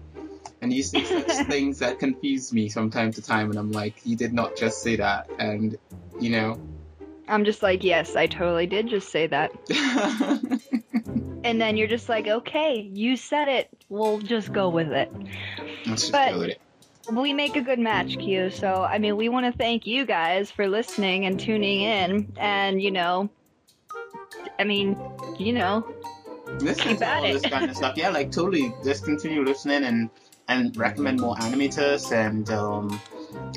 and 0.61 0.71
you 0.71 0.83
say 0.83 1.03
such 1.03 1.47
things 1.47 1.79
that 1.79 1.99
confuse 1.99 2.53
me 2.53 2.69
from 2.69 2.89
time 2.89 3.11
to 3.13 3.21
time, 3.21 3.49
and 3.49 3.59
I'm 3.59 3.71
like, 3.71 3.95
you 4.05 4.15
did 4.15 4.33
not 4.33 4.55
just 4.55 4.81
say 4.81 4.95
that, 4.97 5.29
and 5.39 5.77
you 6.19 6.29
know. 6.29 6.59
I'm 7.27 7.45
just 7.45 7.63
like, 7.63 7.83
yes, 7.83 8.15
I 8.15 8.27
totally 8.27 8.67
did 8.67 8.89
just 8.89 9.09
say 9.09 9.27
that. 9.27 9.51
and 11.43 11.61
then 11.61 11.77
you're 11.77 11.87
just 11.87 12.09
like, 12.09 12.27
okay, 12.27 12.89
you 12.93 13.15
said 13.15 13.47
it, 13.47 13.69
we'll 13.89 14.19
just 14.19 14.51
go 14.51 14.69
with 14.69 14.91
it. 14.91 15.11
Let's 15.85 16.01
just 16.01 16.11
But- 16.11 16.31
go 16.33 16.39
with 16.39 16.49
it. 16.49 16.61
We 17.11 17.33
make 17.33 17.55
a 17.55 17.61
good 17.61 17.79
match, 17.79 18.19
Q. 18.19 18.51
So, 18.51 18.83
I 18.83 18.99
mean, 18.99 19.17
we 19.17 19.27
want 19.27 19.47
to 19.51 19.57
thank 19.57 19.87
you 19.87 20.05
guys 20.05 20.51
for 20.51 20.67
listening 20.67 21.25
and 21.25 21.39
tuning 21.39 21.81
in. 21.81 22.31
And, 22.37 22.79
you 22.81 22.91
know, 22.91 23.27
I 24.59 24.63
mean, 24.65 24.95
you 25.39 25.51
know, 25.53 25.83
Listen 26.59 26.89
keep 26.89 26.99
to 26.99 27.11
all 27.11 27.23
it. 27.23 27.33
this 27.33 27.51
kind 27.51 27.69
of 27.69 27.75
stuff. 27.75 27.97
Yeah, 27.97 28.09
like 28.09 28.31
totally. 28.31 28.71
Just 28.83 29.03
continue 29.03 29.43
listening 29.43 29.83
and 29.83 30.09
and 30.51 30.75
recommend 30.77 31.19
more 31.19 31.35
anime 31.41 31.69
to 31.69 31.93
us 31.95 32.11
and 32.11 32.49
um 32.49 32.99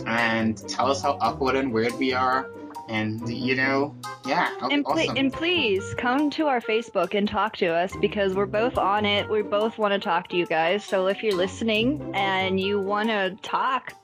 and 0.06 0.56
tell 0.68 0.90
us 0.90 1.02
how 1.02 1.18
awkward 1.20 1.56
and 1.56 1.72
weird 1.72 1.92
we 1.98 2.12
are. 2.12 2.48
And 2.88 3.26
you 3.28 3.56
know, 3.56 3.96
yeah, 4.26 4.50
and, 4.70 4.84
ple- 4.84 5.00
awesome. 5.00 5.16
and 5.16 5.32
please 5.32 5.94
come 5.96 6.28
to 6.30 6.46
our 6.48 6.60
Facebook 6.60 7.14
and 7.14 7.26
talk 7.26 7.56
to 7.56 7.66
us 7.68 7.96
because 7.98 8.34
we're 8.34 8.44
both 8.44 8.76
on 8.76 9.06
it. 9.06 9.28
We 9.30 9.40
both 9.40 9.78
want 9.78 9.94
to 9.94 9.98
talk 10.00 10.28
to 10.28 10.36
you 10.36 10.44
guys. 10.44 10.84
So 10.84 11.06
if 11.06 11.22
you're 11.22 11.34
listening 11.34 12.12
and 12.14 12.60
you 12.60 12.78
want 12.78 13.08
to 13.08 13.36
talk, 13.42 13.94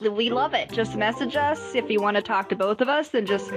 we 0.00 0.28
love 0.28 0.52
it. 0.52 0.70
Just 0.70 0.96
message 0.96 1.34
us. 1.34 1.74
If 1.74 1.90
you 1.90 2.02
want 2.02 2.16
to 2.16 2.22
talk 2.22 2.50
to 2.50 2.56
both 2.56 2.82
of 2.82 2.90
us, 2.90 3.08
then 3.08 3.24
just 3.24 3.50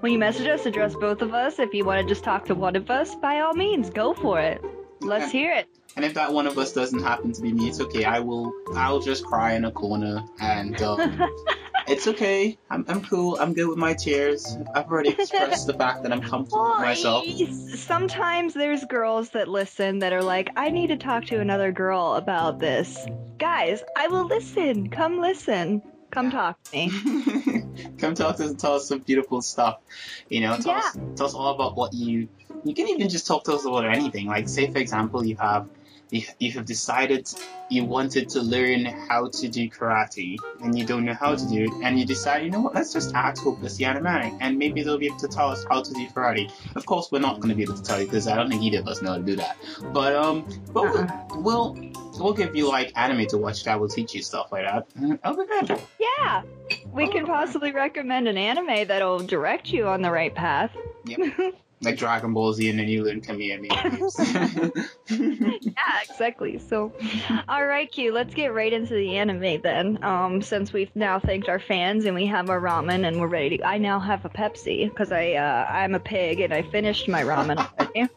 when 0.00 0.12
you 0.12 0.18
message 0.18 0.46
us, 0.46 0.64
address 0.64 0.94
both 0.94 1.20
of 1.20 1.34
us. 1.34 1.58
If 1.58 1.74
you 1.74 1.84
want 1.84 2.00
to 2.00 2.08
just 2.10 2.24
talk 2.24 2.46
to 2.46 2.54
one 2.54 2.74
of 2.74 2.90
us, 2.90 3.14
by 3.16 3.40
all 3.40 3.52
means, 3.52 3.90
go 3.90 4.14
for 4.14 4.40
it. 4.40 4.64
Let's 5.02 5.26
Okay. 5.28 5.38
hear 5.38 5.52
it. 5.52 5.68
And 5.96 6.04
if 6.04 6.14
that 6.14 6.32
one 6.32 6.46
of 6.46 6.56
us 6.56 6.72
doesn't 6.72 7.02
happen 7.02 7.32
to 7.32 7.42
be 7.42 7.52
me, 7.52 7.68
it's 7.68 7.80
okay. 7.80 8.04
I 8.04 8.20
will. 8.20 8.52
I'll 8.74 9.00
just 9.00 9.24
cry 9.24 9.52
in 9.52 9.64
a 9.64 9.70
corner, 9.70 10.24
and 10.40 10.80
um, 10.80 11.20
it's 11.86 12.06
okay. 12.08 12.56
I'm, 12.70 12.84
I'm 12.88 13.02
cool. 13.04 13.36
I'm 13.38 13.52
good 13.52 13.68
with 13.68 13.78
my 13.78 13.92
tears. 13.92 14.56
I've 14.74 14.90
already 14.90 15.10
expressed 15.10 15.66
the 15.66 15.74
fact 15.74 16.02
that 16.04 16.12
I'm 16.12 16.22
comfortable 16.22 16.70
with 16.70 16.80
myself. 16.80 17.26
Sometimes 17.76 18.54
there's 18.54 18.84
girls 18.86 19.30
that 19.30 19.48
listen 19.48 19.98
that 19.98 20.12
are 20.12 20.22
like, 20.22 20.50
I 20.56 20.70
need 20.70 20.88
to 20.88 20.96
talk 20.96 21.26
to 21.26 21.40
another 21.40 21.72
girl 21.72 22.14
about 22.14 22.58
this. 22.58 23.06
Guys, 23.38 23.82
I 23.96 24.08
will 24.08 24.26
listen. 24.26 24.88
Come 24.88 25.20
listen. 25.20 25.82
Come 26.10 26.30
talk 26.30 26.62
to 26.64 26.76
me. 26.76 26.90
Come 27.98 28.14
talk 28.14 28.36
to 28.36 28.44
us 28.44 28.50
and 28.50 28.58
tell 28.58 28.74
us 28.74 28.88
some 28.88 29.00
beautiful 29.00 29.40
stuff. 29.40 29.80
You 30.28 30.40
know, 30.42 30.56
tell, 30.56 30.72
us, 30.72 30.96
tell 31.16 31.26
us 31.26 31.34
all 31.34 31.54
about 31.54 31.76
what 31.76 31.92
you. 31.94 32.28
You 32.64 32.74
can 32.74 32.88
even 32.88 33.08
just 33.08 33.26
talk 33.26 33.44
to 33.44 33.54
us 33.54 33.64
about 33.64 33.86
anything. 33.86 34.26
Like, 34.26 34.48
say, 34.48 34.70
for 34.70 34.78
example, 34.78 35.24
you 35.24 35.36
have 35.36 35.68
you, 36.12 36.22
you 36.38 36.52
have 36.52 36.66
decided 36.66 37.28
you 37.70 37.84
wanted 37.84 38.28
to 38.28 38.42
learn 38.42 38.84
how 38.84 39.28
to 39.28 39.48
do 39.48 39.68
karate 39.68 40.36
and 40.60 40.78
you 40.78 40.84
don't 40.84 41.04
know 41.06 41.14
how 41.14 41.34
to 41.34 41.48
do 41.48 41.64
it, 41.64 41.72
and 41.82 41.98
you 41.98 42.04
decide, 42.04 42.44
you 42.44 42.50
know 42.50 42.60
what, 42.60 42.74
let's 42.74 42.92
just 42.92 43.14
ask 43.14 43.42
Hopeless 43.42 43.78
Animanic, 43.78 44.36
and 44.40 44.58
maybe 44.58 44.82
they'll 44.82 44.98
be 44.98 45.06
able 45.06 45.18
to 45.18 45.28
tell 45.28 45.48
us 45.48 45.64
how 45.68 45.82
to 45.82 45.92
do 45.94 46.06
karate. 46.08 46.52
Of 46.76 46.84
course, 46.86 47.10
we're 47.10 47.20
not 47.20 47.40
going 47.40 47.48
to 47.48 47.54
be 47.54 47.62
able 47.62 47.76
to 47.76 47.82
tell 47.82 47.98
you 47.98 48.04
because 48.04 48.28
I 48.28 48.36
don't 48.36 48.50
think 48.50 48.62
either 48.62 48.80
of 48.80 48.88
us 48.88 49.00
know 49.00 49.12
how 49.12 49.16
to 49.16 49.22
do 49.22 49.36
that. 49.36 49.56
But 49.92 50.14
um, 50.14 50.46
but 50.72 50.84
Uh-uh. 50.84 51.26
we'll, 51.36 51.72
we'll 51.72 51.92
we'll 52.18 52.34
give 52.34 52.54
you 52.54 52.68
like 52.68 52.92
anime 52.94 53.26
to 53.28 53.38
watch 53.38 53.64
that 53.64 53.80
will 53.80 53.88
teach 53.88 54.14
you 54.14 54.22
stuff 54.22 54.52
like 54.52 54.64
that. 54.64 54.86
That'll 55.22 55.36
be 55.36 55.46
good. 55.46 55.80
Yeah. 55.98 56.42
We 56.92 57.08
can 57.08 57.24
possibly 57.24 57.72
recommend 57.72 58.28
an 58.28 58.36
anime 58.36 58.86
that'll 58.88 59.20
direct 59.20 59.72
you 59.72 59.86
on 59.88 60.02
the 60.02 60.10
right 60.10 60.34
path. 60.34 60.76
like 61.82 61.96
Dragon 61.96 62.32
Ball 62.32 62.52
Z 62.52 62.68
and 62.70 62.78
then 62.78 62.88
you 62.88 63.04
learn 63.04 63.20
Kamehameha. 63.20 64.70
Yeah, 65.08 66.00
exactly. 66.02 66.58
So, 66.58 66.92
all 67.48 67.66
right, 67.66 67.90
Q. 67.90 68.12
Let's 68.12 68.34
get 68.34 68.54
right 68.54 68.72
into 68.72 68.94
the 68.94 69.16
anime 69.16 69.60
then. 69.62 70.02
Um, 70.02 70.40
since 70.40 70.72
we've 70.72 70.94
now 70.94 71.18
thanked 71.18 71.48
our 71.48 71.58
fans 71.58 72.04
and 72.04 72.14
we 72.14 72.26
have 72.26 72.50
our 72.50 72.60
ramen 72.60 73.06
and 73.06 73.20
we're 73.20 73.26
ready 73.26 73.58
to. 73.58 73.66
I 73.66 73.78
now 73.78 73.98
have 73.98 74.24
a 74.24 74.28
Pepsi 74.28 74.88
because 74.88 75.12
I 75.12 75.32
uh, 75.32 75.66
I'm 75.68 75.94
a 75.94 76.00
pig 76.00 76.40
and 76.40 76.52
I 76.52 76.62
finished 76.62 77.08
my 77.08 77.22
ramen 77.22 77.58
already. 77.58 78.08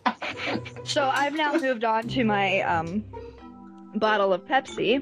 so 0.84 1.04
I've 1.04 1.34
now 1.34 1.54
moved 1.58 1.84
on 1.84 2.08
to 2.10 2.24
my 2.24 2.62
um 2.62 3.04
bottle 3.96 4.32
of 4.34 4.46
Pepsi. 4.46 5.02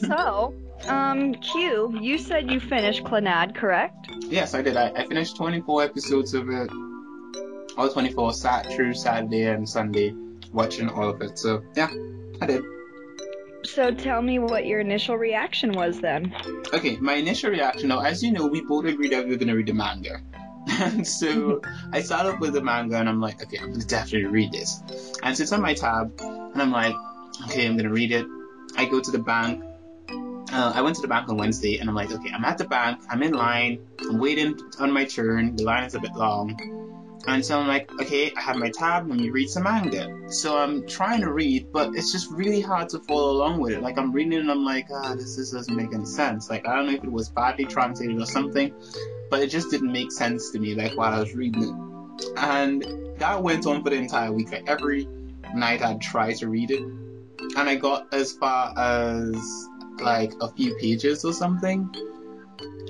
so, 0.06 0.54
um, 0.88 1.34
Q, 1.34 1.98
you 2.00 2.18
said 2.18 2.50
you 2.50 2.60
finished 2.60 3.04
Clannad, 3.04 3.54
correct? 3.54 4.08
yes, 4.22 4.54
I 4.54 4.62
did. 4.62 4.76
I, 4.76 4.90
I 4.90 5.06
finished 5.06 5.36
24 5.36 5.82
episodes 5.84 6.34
of 6.34 6.48
it. 6.48 6.70
All 7.76 7.88
24 7.88 8.32
sat 8.32 8.66
through 8.72 8.94
Saturday 8.94 9.44
and 9.44 9.68
Sunday, 9.68 10.14
watching 10.52 10.88
all 10.88 11.08
of 11.08 11.22
it. 11.22 11.38
So 11.38 11.62
yeah, 11.76 11.90
I 12.40 12.46
did. 12.46 12.62
So 13.64 13.90
tell 13.92 14.22
me 14.22 14.38
what 14.38 14.66
your 14.66 14.80
initial 14.80 15.16
reaction 15.16 15.72
was 15.72 16.00
then. 16.00 16.34
Okay, 16.72 16.96
my 16.96 17.14
initial 17.14 17.50
reaction 17.50 17.88
now, 17.88 18.00
as 18.00 18.22
you 18.22 18.32
know, 18.32 18.46
we 18.46 18.62
both 18.62 18.86
agreed 18.86 19.12
that 19.12 19.24
we 19.24 19.30
were 19.30 19.36
gonna 19.36 19.54
read 19.54 19.66
the 19.66 19.74
manga. 19.74 20.20
And 20.80 21.06
so 21.06 21.60
I 21.92 22.00
started 22.00 22.40
with 22.40 22.54
the 22.54 22.62
manga 22.62 22.96
and 22.96 23.08
I'm 23.08 23.20
like, 23.20 23.42
okay, 23.42 23.58
I'm 23.58 23.72
gonna 23.72 23.84
definitely 23.84 24.26
read 24.26 24.52
this. 24.52 24.82
And 25.22 25.36
so 25.36 25.42
it's 25.42 25.52
on 25.52 25.60
my 25.60 25.74
tab 25.74 26.12
and 26.20 26.60
I'm 26.60 26.72
like, 26.72 26.94
okay, 27.44 27.66
I'm 27.66 27.76
gonna 27.76 27.90
read 27.90 28.12
it. 28.12 28.26
I 28.76 28.86
go 28.86 29.00
to 29.00 29.10
the 29.10 29.18
bank. 29.18 29.62
Uh, 30.52 30.72
I 30.74 30.80
went 30.80 30.96
to 30.96 31.02
the 31.02 31.08
bank 31.08 31.28
on 31.28 31.36
Wednesday 31.36 31.78
and 31.78 31.88
I'm 31.88 31.94
like, 31.94 32.10
okay, 32.10 32.30
I'm 32.34 32.44
at 32.44 32.58
the 32.58 32.64
bank, 32.64 33.00
I'm 33.08 33.22
in 33.22 33.34
line, 33.34 33.86
I'm 34.00 34.18
waiting 34.18 34.58
on 34.80 34.90
my 34.90 35.04
turn, 35.04 35.54
the 35.54 35.62
line 35.62 35.84
is 35.84 35.94
a 35.94 36.00
bit 36.00 36.12
long. 36.14 36.79
And 37.26 37.44
so 37.44 37.60
I'm 37.60 37.68
like, 37.68 37.92
okay, 38.00 38.32
I 38.34 38.40
have 38.40 38.56
my 38.56 38.70
tab, 38.70 39.08
let 39.08 39.18
me 39.18 39.30
read 39.30 39.48
some 39.48 39.64
manga. 39.64 40.08
So 40.30 40.56
I'm 40.56 40.86
trying 40.86 41.20
to 41.20 41.32
read, 41.32 41.70
but 41.70 41.94
it's 41.94 42.12
just 42.12 42.30
really 42.30 42.60
hard 42.60 42.88
to 42.90 42.98
follow 43.00 43.32
along 43.32 43.60
with 43.60 43.72
it. 43.72 43.82
Like 43.82 43.98
I'm 43.98 44.10
reading 44.10 44.38
and 44.38 44.50
I'm 44.50 44.64
like, 44.64 44.86
ah, 44.90 45.14
this, 45.14 45.36
this 45.36 45.50
doesn't 45.50 45.76
make 45.76 45.92
any 45.92 46.06
sense. 46.06 46.48
Like 46.48 46.66
I 46.66 46.74
don't 46.74 46.86
know 46.86 46.92
if 46.92 47.04
it 47.04 47.12
was 47.12 47.28
badly 47.28 47.66
translated 47.66 48.18
or 48.20 48.26
something, 48.26 48.72
but 49.30 49.40
it 49.40 49.48
just 49.48 49.70
didn't 49.70 49.92
make 49.92 50.10
sense 50.12 50.50
to 50.50 50.58
me, 50.58 50.74
like 50.74 50.96
while 50.96 51.12
I 51.12 51.20
was 51.20 51.34
reading 51.34 51.62
it. 51.62 52.34
And 52.38 52.84
that 53.18 53.42
went 53.42 53.66
on 53.66 53.82
for 53.82 53.90
the 53.90 53.96
entire 53.96 54.32
week. 54.32 54.50
Like 54.50 54.68
every 54.68 55.06
night 55.54 55.82
I'd 55.82 56.00
try 56.00 56.32
to 56.34 56.48
read 56.48 56.70
it. 56.70 56.82
And 56.82 57.68
I 57.68 57.76
got 57.76 58.12
as 58.14 58.32
far 58.32 58.72
as 58.76 59.68
like 60.00 60.32
a 60.40 60.48
few 60.52 60.74
pages 60.76 61.24
or 61.24 61.32
something. 61.32 61.94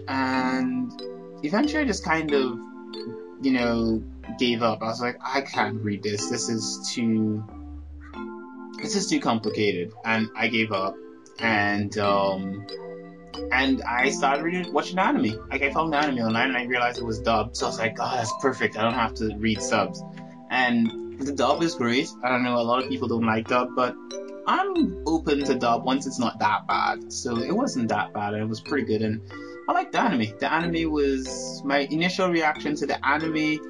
And 0.06 1.02
eventually 1.42 1.82
I 1.82 1.84
just 1.84 2.04
kind 2.04 2.32
of, 2.32 2.58
you 3.42 3.52
know, 3.52 4.02
gave 4.38 4.62
up. 4.62 4.82
I 4.82 4.86
was 4.86 5.00
like, 5.00 5.18
I 5.22 5.40
can't 5.40 5.82
read 5.82 6.02
this. 6.02 6.28
This 6.28 6.48
is 6.48 6.92
too 6.92 7.44
this 8.82 8.96
is 8.96 9.08
too 9.08 9.20
complicated. 9.20 9.92
And 10.04 10.28
I 10.36 10.48
gave 10.48 10.72
up. 10.72 10.96
And 11.38 11.96
um 11.98 12.66
and 13.52 13.82
I 13.82 14.10
started 14.10 14.42
reading 14.42 14.72
watching 14.72 14.98
anime. 14.98 15.48
Like 15.50 15.62
I 15.62 15.72
found 15.72 15.94
anime 15.94 16.18
online 16.18 16.48
and 16.48 16.56
I 16.56 16.64
realized 16.64 16.98
it 16.98 17.04
was 17.04 17.20
dubbed. 17.20 17.56
So 17.56 17.66
I 17.66 17.68
was 17.68 17.78
like, 17.78 17.96
oh 18.00 18.10
that's 18.16 18.32
perfect. 18.40 18.76
I 18.76 18.82
don't 18.82 18.94
have 18.94 19.14
to 19.14 19.34
read 19.36 19.62
subs. 19.62 20.02
And 20.50 21.18
the 21.20 21.32
dub 21.32 21.62
is 21.62 21.74
great. 21.74 22.08
I 22.22 22.28
don't 22.28 22.42
know, 22.42 22.56
a 22.56 22.62
lot 22.62 22.82
of 22.82 22.88
people 22.88 23.08
don't 23.08 23.26
like 23.26 23.48
dub, 23.48 23.70
but 23.76 23.94
I'm 24.46 25.02
open 25.06 25.44
to 25.44 25.54
dub 25.54 25.84
once 25.84 26.06
it's 26.06 26.18
not 26.18 26.38
that 26.40 26.66
bad. 26.66 27.12
So 27.12 27.36
it 27.38 27.54
wasn't 27.54 27.88
that 27.88 28.12
bad 28.12 28.34
it 28.34 28.44
was 28.48 28.60
pretty 28.60 28.86
good 28.86 29.02
and 29.02 29.20
I 29.68 29.72
liked 29.72 29.92
the 29.92 30.00
anime. 30.00 30.36
The 30.38 30.52
anime 30.52 30.90
was 30.90 31.62
my 31.64 31.80
initial 31.90 32.28
reaction 32.28 32.74
to 32.76 32.86
the 32.86 33.06
anime. 33.06 33.60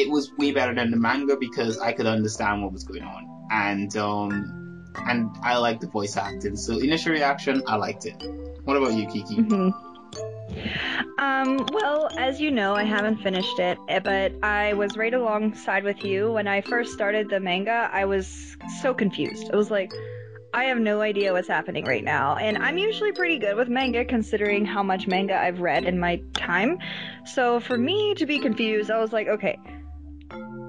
It 0.00 0.10
was 0.10 0.32
way 0.38 0.50
better 0.52 0.74
than 0.74 0.90
the 0.90 0.96
manga 0.96 1.36
because 1.36 1.78
I 1.78 1.92
could 1.92 2.06
understand 2.06 2.62
what 2.62 2.72
was 2.72 2.84
going 2.84 3.02
on, 3.02 3.48
and 3.50 3.94
um, 3.98 4.82
and 5.06 5.30
I 5.42 5.58
liked 5.58 5.82
the 5.82 5.88
voice 5.88 6.16
acting. 6.16 6.56
So 6.56 6.78
initial 6.78 7.12
reaction, 7.12 7.62
I 7.66 7.76
liked 7.76 8.06
it. 8.06 8.16
What 8.64 8.76
about 8.76 8.94
you, 8.94 9.06
Kiki? 9.06 9.36
hmm 9.36 9.70
Um, 11.18 11.66
well, 11.72 12.08
as 12.18 12.40
you 12.40 12.50
know, 12.50 12.74
I 12.74 12.84
haven't 12.84 13.18
finished 13.18 13.58
it, 13.58 13.78
eh, 13.88 14.00
but 14.00 14.32
I 14.42 14.72
was 14.72 14.96
right 14.96 15.12
alongside 15.12 15.84
with 15.84 16.02
you. 16.02 16.32
When 16.32 16.48
I 16.48 16.62
first 16.62 16.92
started 16.92 17.28
the 17.28 17.40
manga, 17.40 17.90
I 17.92 18.06
was 18.06 18.56
so 18.80 18.94
confused. 18.94 19.50
I 19.52 19.56
was 19.56 19.70
like, 19.70 19.92
I 20.52 20.64
have 20.64 20.78
no 20.78 21.00
idea 21.00 21.32
what's 21.32 21.46
happening 21.46 21.84
right 21.84 22.02
now. 22.02 22.36
And 22.36 22.58
I'm 22.58 22.76
usually 22.78 23.12
pretty 23.12 23.38
good 23.38 23.56
with 23.56 23.68
manga 23.68 24.04
considering 24.04 24.64
how 24.64 24.82
much 24.82 25.06
manga 25.06 25.36
I've 25.36 25.60
read 25.60 25.84
in 25.84 26.00
my 26.00 26.22
time. 26.34 26.78
So 27.24 27.60
for 27.60 27.78
me 27.78 28.14
to 28.14 28.26
be 28.26 28.38
confused, 28.40 28.90
I 28.90 28.98
was 28.98 29.12
like, 29.12 29.28
okay, 29.28 29.58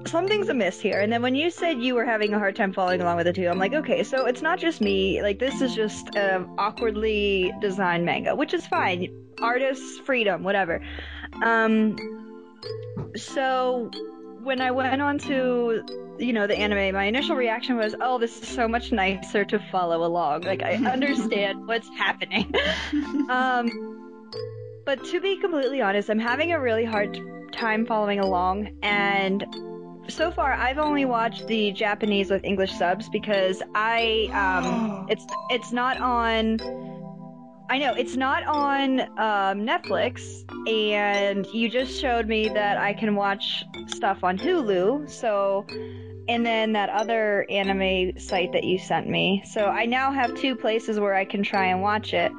something's 0.06 0.48
amiss 0.48 0.80
here. 0.80 1.00
And 1.00 1.12
then 1.12 1.22
when 1.22 1.34
you 1.34 1.50
said 1.50 1.80
you 1.80 1.94
were 1.94 2.04
having 2.04 2.34
a 2.34 2.38
hard 2.38 2.56
time 2.56 2.72
following 2.72 3.00
along 3.00 3.16
with 3.16 3.26
it 3.26 3.34
too, 3.34 3.48
I'm 3.48 3.58
like, 3.58 3.74
okay, 3.74 4.02
so 4.02 4.26
it's 4.26 4.42
not 4.42 4.58
just 4.58 4.80
me. 4.80 5.22
Like, 5.22 5.38
this 5.38 5.60
is 5.60 5.74
just 5.74 6.14
an 6.16 6.48
awkwardly 6.58 7.52
designed 7.60 8.04
manga, 8.04 8.34
which 8.34 8.54
is 8.54 8.66
fine. 8.66 9.08
Artists, 9.40 9.98
freedom, 10.00 10.42
whatever. 10.42 10.84
Um, 11.42 11.96
so 13.16 13.90
when 14.42 14.60
I 14.60 14.70
went 14.70 15.00
on 15.00 15.18
to, 15.18 15.82
you 16.18 16.32
know, 16.32 16.46
the 16.46 16.56
anime, 16.56 16.94
my 16.94 17.04
initial 17.04 17.36
reaction 17.36 17.76
was, 17.76 17.94
oh, 18.00 18.18
this 18.18 18.42
is 18.42 18.48
so 18.48 18.68
much 18.68 18.92
nicer 18.92 19.44
to 19.44 19.58
follow 19.70 20.04
along. 20.04 20.42
Like, 20.42 20.62
I 20.62 20.74
understand 20.74 21.66
what's 21.66 21.88
happening. 21.96 22.52
um, 23.30 23.68
but 24.84 25.04
to 25.06 25.20
be 25.20 25.36
completely 25.38 25.80
honest, 25.80 26.10
I'm 26.10 26.18
having 26.18 26.52
a 26.52 26.60
really 26.60 26.84
hard 26.84 27.18
time 27.52 27.86
following 27.86 28.18
along, 28.18 28.78
and 28.82 29.44
so 30.08 30.30
far 30.30 30.52
I've 30.52 30.78
only 30.78 31.04
watched 31.04 31.46
the 31.46 31.72
Japanese 31.72 32.30
with 32.30 32.44
English 32.44 32.72
subs 32.72 33.08
because 33.08 33.62
I 33.74 34.28
um 34.32 35.06
it's 35.10 35.26
it's 35.50 35.72
not 35.72 36.00
on 36.00 36.58
I 37.70 37.78
know 37.78 37.94
it's 37.94 38.16
not 38.16 38.44
on 38.44 39.00
um, 39.00 39.66
Netflix 39.66 40.44
and 40.68 41.46
you 41.46 41.70
just 41.70 41.98
showed 41.98 42.26
me 42.26 42.48
that 42.48 42.76
I 42.76 42.92
can 42.92 43.14
watch 43.16 43.64
stuff 43.86 44.22
on 44.24 44.36
Hulu 44.36 45.08
so 45.08 45.64
and 46.28 46.44
then 46.46 46.72
that 46.72 46.88
other 46.90 47.46
anime 47.50 48.18
site 48.18 48.52
that 48.52 48.64
you 48.64 48.78
sent 48.78 49.08
me. 49.08 49.42
So 49.44 49.66
I 49.66 49.86
now 49.86 50.12
have 50.12 50.34
two 50.34 50.54
places 50.54 51.00
where 51.00 51.14
I 51.14 51.24
can 51.24 51.42
try 51.42 51.66
and 51.66 51.82
watch 51.82 52.14
it. 52.14 52.30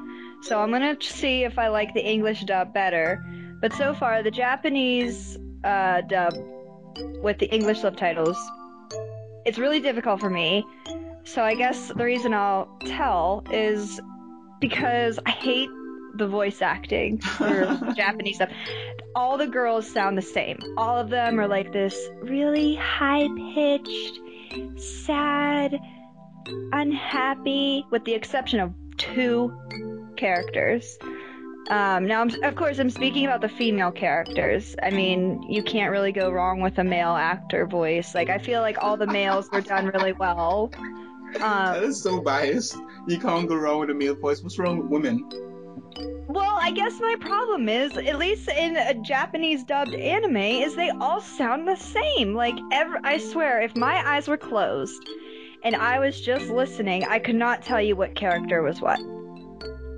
So 0.42 0.60
I'm 0.60 0.70
gonna 0.70 0.96
see 1.00 1.44
if 1.44 1.58
I 1.58 1.68
like 1.68 1.94
the 1.94 2.04
English 2.04 2.44
dub 2.44 2.72
better. 2.72 3.24
But 3.60 3.72
so 3.74 3.94
far, 3.94 4.22
the 4.22 4.30
Japanese 4.30 5.38
uh, 5.64 6.02
dub 6.02 6.34
with 7.22 7.38
the 7.38 7.46
English 7.46 7.80
subtitles, 7.80 8.38
it's 9.44 9.58
really 9.58 9.80
difficult 9.80 10.20
for 10.20 10.30
me. 10.30 10.64
So 11.24 11.42
I 11.42 11.54
guess 11.54 11.88
the 11.88 12.04
reason 12.04 12.34
I'll 12.34 12.78
tell 12.86 13.44
is 13.50 14.00
because 14.60 15.18
I 15.26 15.30
hate 15.30 15.70
the 16.16 16.26
voice 16.26 16.62
acting 16.62 17.18
for 17.18 17.78
Japanese 17.96 18.36
stuff. 18.36 18.50
All 19.14 19.38
the 19.38 19.46
girls 19.46 19.90
sound 19.90 20.18
the 20.18 20.22
same. 20.22 20.58
All 20.76 20.98
of 20.98 21.10
them 21.10 21.38
are 21.40 21.48
like 21.48 21.72
this 21.72 22.08
really 22.22 22.74
high 22.74 23.28
pitched, 23.54 24.20
sad, 24.76 25.78
unhappy, 26.72 27.84
with 27.90 28.04
the 28.04 28.14
exception 28.14 28.60
of 28.60 28.72
two 28.96 29.52
characters. 30.16 30.98
Um, 31.70 32.06
now, 32.06 32.20
I'm, 32.20 32.44
of 32.44 32.56
course, 32.56 32.78
I'm 32.78 32.90
speaking 32.90 33.24
about 33.24 33.40
the 33.40 33.48
female 33.48 33.90
characters. 33.90 34.76
I 34.82 34.90
mean, 34.90 35.42
you 35.48 35.62
can't 35.62 35.90
really 35.90 36.12
go 36.12 36.30
wrong 36.30 36.60
with 36.60 36.78
a 36.78 36.84
male 36.84 37.14
actor 37.14 37.66
voice. 37.66 38.14
Like, 38.14 38.28
I 38.28 38.38
feel 38.38 38.60
like 38.60 38.76
all 38.82 38.96
the 38.96 39.06
males 39.06 39.48
were 39.50 39.62
done 39.62 39.86
really 39.86 40.12
well. 40.12 40.70
Um, 41.36 41.40
that 41.40 41.82
is 41.82 42.02
so 42.02 42.20
biased. 42.20 42.76
You 43.08 43.18
can't 43.18 43.48
go 43.48 43.56
wrong 43.56 43.80
with 43.80 43.90
a 43.90 43.94
male 43.94 44.14
voice. 44.14 44.42
What's 44.42 44.58
wrong 44.58 44.78
with 44.78 44.88
women? 44.88 45.26
Well, 46.28 46.58
I 46.60 46.70
guess 46.72 46.98
my 47.00 47.16
problem 47.20 47.68
is, 47.68 47.96
at 47.96 48.18
least 48.18 48.48
in 48.48 48.76
a 48.76 48.94
Japanese 48.94 49.64
dubbed 49.64 49.94
anime, 49.94 50.36
is 50.36 50.74
they 50.74 50.90
all 50.90 51.20
sound 51.20 51.66
the 51.66 51.76
same. 51.76 52.34
Like, 52.34 52.56
every, 52.72 52.98
I 53.04 53.18
swear, 53.18 53.62
if 53.62 53.74
my 53.74 54.06
eyes 54.06 54.28
were 54.28 54.36
closed 54.36 55.02
and 55.62 55.74
I 55.74 55.98
was 55.98 56.20
just 56.20 56.50
listening, 56.50 57.04
I 57.04 57.20
could 57.20 57.36
not 57.36 57.62
tell 57.62 57.80
you 57.80 57.96
what 57.96 58.14
character 58.14 58.62
was 58.62 58.80
what. 58.80 59.00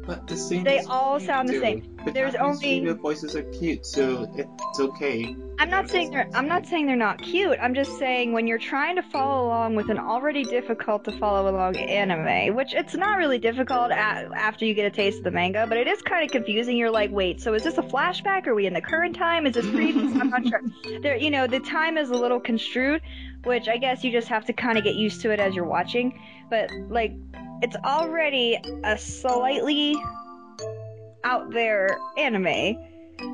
But 0.07 0.27
the 0.27 0.37
same. 0.37 0.63
They 0.63 0.81
all 0.81 1.19
sound 1.19 1.49
the 1.49 1.59
same. 1.59 1.97
But 2.05 2.15
There's 2.15 2.37
only 2.37 2.59
female 2.59 2.95
voices 2.95 3.35
are 3.35 3.43
cute, 3.43 3.85
so 3.85 4.31
it's 4.37 4.79
okay. 4.79 5.35
I'm 5.59 5.71
not 5.71 5.89
saying 5.89 6.11
they're 6.11 6.29
I'm 6.35 6.47
not 6.47 6.67
saying 6.67 6.87
they're 6.87 6.97
not 6.97 7.21
cute. 7.21 7.57
I'm 7.61 7.75
just 7.75 7.99
saying 7.99 8.33
when 8.33 8.47
you're 8.47 8.59
trying 8.59 8.97
to 8.97 9.03
follow 9.03 9.47
along 9.47 9.75
with 9.75 9.89
an 9.89 9.99
already 9.99 10.45
difficult 10.45 11.05
to 11.05 11.13
follow 11.19 11.51
along 11.51 11.77
anime, 11.77 12.55
which 12.55 12.75
it's 12.75 12.95
not 12.95 13.17
really 13.17 13.39
difficult 13.39 13.91
at, 13.91 14.31
after 14.33 14.65
you 14.67 14.75
get 14.75 14.85
a 14.85 14.91
taste 14.91 15.19
of 15.19 15.25
the 15.25 15.31
manga, 15.31 15.67
but 15.67 15.79
it 15.79 15.89
is 15.89 16.03
kind 16.03 16.25
of 16.25 16.31
confusing. 16.31 16.77
You're 16.77 16.91
like, 16.91 17.11
wait, 17.11 17.41
so 17.41 17.55
is 17.55 17.65
this 17.65 17.79
a 17.79 17.83
flashback? 17.83 18.47
Are 18.47 18.55
we 18.55 18.67
in 18.67 18.75
the 18.75 18.81
current 18.83 19.17
time? 19.17 19.47
Is 19.47 19.55
this 19.55 19.69
previous? 19.69 20.13
I'm 20.21 20.31
not 20.31 20.47
sure. 20.47 20.63
There, 21.01 21.17
you 21.17 21.31
know, 21.31 21.47
the 21.47 21.61
time 21.61 21.99
is 21.99 22.11
a 22.11 22.15
little 22.15 22.41
construed, 22.41 23.03
which 23.45 23.69
I 23.69 23.77
guess 23.77 24.05
you 24.05 24.11
just 24.11 24.29
have 24.29 24.45
to 24.47 24.53
kind 24.53 24.79
of 24.79 24.85
get 24.85 24.95
used 24.95 25.21
to 25.23 25.31
it 25.31 25.41
as 25.41 25.55
you're 25.55 25.65
watching. 25.65 26.21
But 26.51 26.71
like 26.89 27.13
it's 27.63 27.77
already 27.85 28.59
a 28.85 28.99
slightly 28.99 29.97
out 31.25 31.51
there 31.53 31.99
anime, 32.17 32.77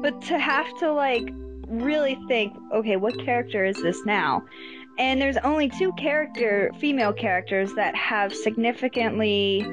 but 0.00 0.21
to 0.23 0.38
have 0.38 0.66
to 0.78 0.92
like 0.92 1.28
really 1.68 2.18
think, 2.28 2.54
okay, 2.73 2.97
what 2.97 3.18
character 3.25 3.64
is 3.64 3.80
this 3.82 4.04
now? 4.04 4.42
And 4.99 5.21
there's 5.21 5.38
only 5.38 5.68
two 5.71 5.92
character 5.92 6.71
female 6.78 7.12
characters 7.12 7.73
that 7.75 7.97
have 7.97 8.35
significantly 8.35 9.66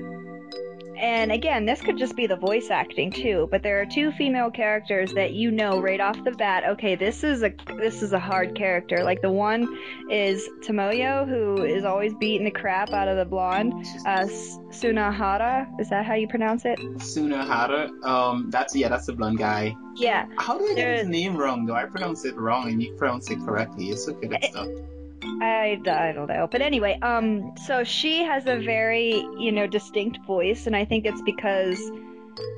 and 1.00 1.32
again, 1.32 1.66
this 1.66 1.82
could 1.82 1.98
just 1.98 2.16
be 2.16 2.28
the 2.28 2.36
voice 2.36 2.70
acting 2.70 3.12
too, 3.12 3.48
but 3.52 3.64
there 3.64 3.82
are 3.82 3.86
two 3.86 4.12
female 4.12 4.52
characters 4.52 5.14
that 5.14 5.34
you 5.34 5.50
know 5.50 5.80
right 5.80 6.00
off 6.02 6.22
the 6.24 6.32
bat, 6.32 6.64
okay, 6.72 6.96
this 6.96 7.24
is 7.24 7.42
a 7.42 7.54
this 7.78 8.02
is 8.02 8.12
a 8.12 8.20
hard 8.20 8.56
character. 8.56 9.04
Like 9.04 9.22
the 9.22 9.32
one 9.32 9.78
is 10.10 10.48
Tomoyo, 10.62 11.28
who 11.28 11.64
is 11.64 11.86
always 11.86 12.14
beating 12.14 12.44
the 12.44 12.52
crap 12.52 12.92
out 12.92 13.08
of 13.08 13.18
the 13.18 13.26
blonde, 13.26 13.74
uh, 14.06 14.26
Sunahara. 14.72 15.68
Is 15.80 15.90
that 15.90 16.06
how 16.06 16.16
you 16.16 16.28
pronounce 16.28 16.66
it? 16.66 16.80
Sunahara. 16.80 18.04
Um, 18.04 18.50
that's 18.50 18.76
yeah, 18.76 18.90
that's 18.90 19.06
the 19.06 19.14
blonde 19.14 19.38
guy. 19.38 19.76
Yeah. 19.96 20.28
How 20.38 20.58
do 20.58 20.66
I 20.66 20.76
get 20.76 21.00
his 21.00 21.08
name 21.08 21.38
wrong 21.38 21.66
though? 21.66 21.76
I 21.76 21.86
pronounce 21.86 22.26
it 22.26 22.36
wrong 22.36 22.70
and 22.70 22.84
you 22.84 22.94
pronounce 22.96 23.30
it 23.32 23.40
correctly. 23.40 23.90
It's 23.90 24.08
okay, 24.08 24.28
that's 24.28 24.50
stuff. 24.50 24.68
I, 25.24 25.80
I 25.86 26.12
don't 26.12 26.28
know. 26.28 26.48
But 26.52 26.62
anyway, 26.62 26.98
um, 27.02 27.54
so 27.66 27.84
she 27.84 28.24
has 28.24 28.46
a 28.46 28.58
very, 28.58 29.16
you 29.38 29.52
know, 29.52 29.68
distinct 29.68 30.20
voice, 30.26 30.68
and 30.68 30.76
I 30.76 30.86
think 30.86 31.06
it's 31.06 31.22
because 31.22 31.80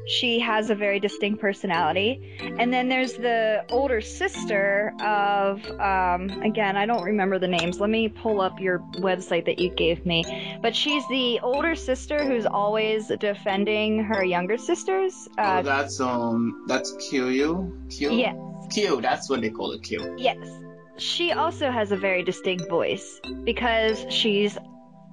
she 0.06 0.39
has 0.39 0.69
a 0.69 0.76
very 0.76 1.00
distinct 1.00 1.39
personality. 1.41 2.38
And 2.60 2.71
then 2.74 2.89
there's 2.89 3.13
the 3.13 3.65
older 3.69 4.02
sister 4.02 4.93
of, 5.02 5.65
um, 5.80 6.30
again, 6.43 6.78
I 6.78 6.86
don't 6.86 7.04
remember 7.04 7.39
the 7.39 7.47
names. 7.47 7.80
Let 7.80 7.89
me 7.89 8.10
pull 8.10 8.41
up 8.41 8.60
your 8.60 8.80
website 8.97 9.45
that 9.45 9.60
you 9.60 9.69
gave 9.69 10.06
me. 10.06 10.60
But 10.62 10.76
she's 10.76 11.08
the 11.10 11.39
older 11.41 11.76
sister 11.76 12.24
who's 12.24 12.45
always 12.45 13.08
defending 13.19 14.04
her 14.04 14.24
younger 14.24 14.58
sisters. 14.58 15.28
Uh, 15.38 15.58
oh, 15.60 15.63
that's 15.63 16.00
um, 16.00 16.65
that's 16.67 16.91
Kyo. 17.10 17.71
Kyo. 17.89 18.12
Yes. 18.12 18.36
Kyo. 18.71 19.02
That's 19.02 19.30
what 19.30 19.41
they 19.41 19.50
call 19.50 19.71
it. 19.71 19.84
Kyo. 19.84 20.15
Yes 20.17 20.38
she 21.02 21.32
also 21.32 21.72
has 21.72 21.92
a 21.92 21.98
very 21.98 22.24
distinct 22.24 22.70
voice 22.70 23.20
because 23.44 24.06
she's 24.10 24.58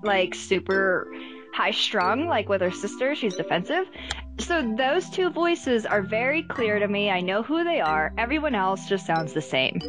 like 0.02 0.34
super 0.34 1.10
high 1.54 1.70
strung, 1.70 2.26
like 2.26 2.48
with 2.48 2.60
her 2.60 2.70
sister, 2.70 3.14
she's 3.14 3.34
defensive. 3.36 3.86
So 4.38 4.74
those 4.76 5.08
two 5.10 5.30
voices 5.30 5.86
are 5.86 6.02
very 6.02 6.42
clear 6.42 6.78
to 6.78 6.86
me. 6.86 7.10
I 7.10 7.20
know 7.20 7.42
who 7.42 7.64
they 7.64 7.80
are. 7.80 8.12
Everyone 8.18 8.54
else 8.54 8.86
just 8.86 9.06
sounds 9.06 9.32
the 9.32 9.42
same. 9.42 9.80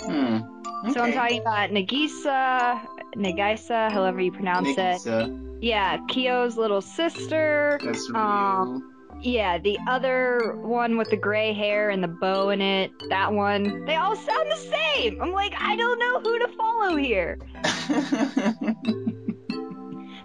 Hmm. 0.00 0.38
Okay. 0.84 0.92
So 0.94 1.00
I'm 1.00 1.12
talking 1.12 1.40
about 1.40 1.70
Nagisa, 1.70 2.80
Nagisa, 3.16 3.92
however 3.92 4.20
you 4.20 4.32
pronounce 4.32 4.68
Nagisa. 4.68 5.28
it. 5.28 5.62
Yeah, 5.62 5.98
Kyo's 6.08 6.56
little 6.56 6.80
sister. 6.80 7.78
That's 7.84 8.10
real. 8.10 8.20
Um, 8.20 8.91
yeah, 9.22 9.58
the 9.58 9.78
other 9.88 10.56
one 10.60 10.98
with 10.98 11.10
the 11.10 11.16
gray 11.16 11.52
hair 11.52 11.90
and 11.90 12.02
the 12.02 12.08
bow 12.08 12.50
in 12.50 12.60
it, 12.60 12.90
that 13.08 13.32
one, 13.32 13.84
they 13.84 13.94
all 13.96 14.16
sound 14.16 14.50
the 14.50 14.56
same. 14.56 15.22
I'm 15.22 15.32
like, 15.32 15.54
I 15.58 15.76
don't 15.76 15.98
know 15.98 16.20
who 16.20 16.38
to 16.40 16.48
follow 16.56 16.96
here. 16.96 17.38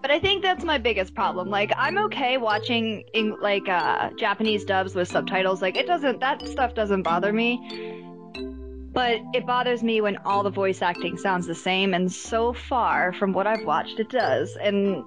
but 0.01 0.11
I 0.11 0.19
think 0.19 0.41
that's 0.41 0.63
my 0.63 0.79
biggest 0.79 1.13
problem. 1.13 1.49
Like, 1.49 1.71
I'm 1.77 1.97
okay 2.05 2.37
watching 2.37 3.03
in, 3.13 3.39
like 3.39 3.69
uh, 3.69 4.09
Japanese 4.17 4.65
dubs 4.65 4.95
with 4.95 5.07
subtitles. 5.07 5.61
Like, 5.61 5.77
it 5.77 5.85
doesn't 5.85 6.19
that 6.21 6.47
stuff 6.47 6.73
doesn't 6.73 7.03
bother 7.03 7.31
me. 7.31 7.93
But 8.93 9.21
it 9.33 9.45
bothers 9.45 9.83
me 9.83 10.01
when 10.01 10.17
all 10.25 10.41
the 10.41 10.49
voice 10.49 10.81
acting 10.81 11.17
sounds 11.17 11.45
the 11.45 11.53
same, 11.53 11.93
and 11.93 12.11
so 12.11 12.51
far 12.51 13.13
from 13.13 13.31
what 13.31 13.45
I've 13.45 13.63
watched, 13.63 13.99
it 13.99 14.09
does. 14.09 14.55
And 14.55 15.03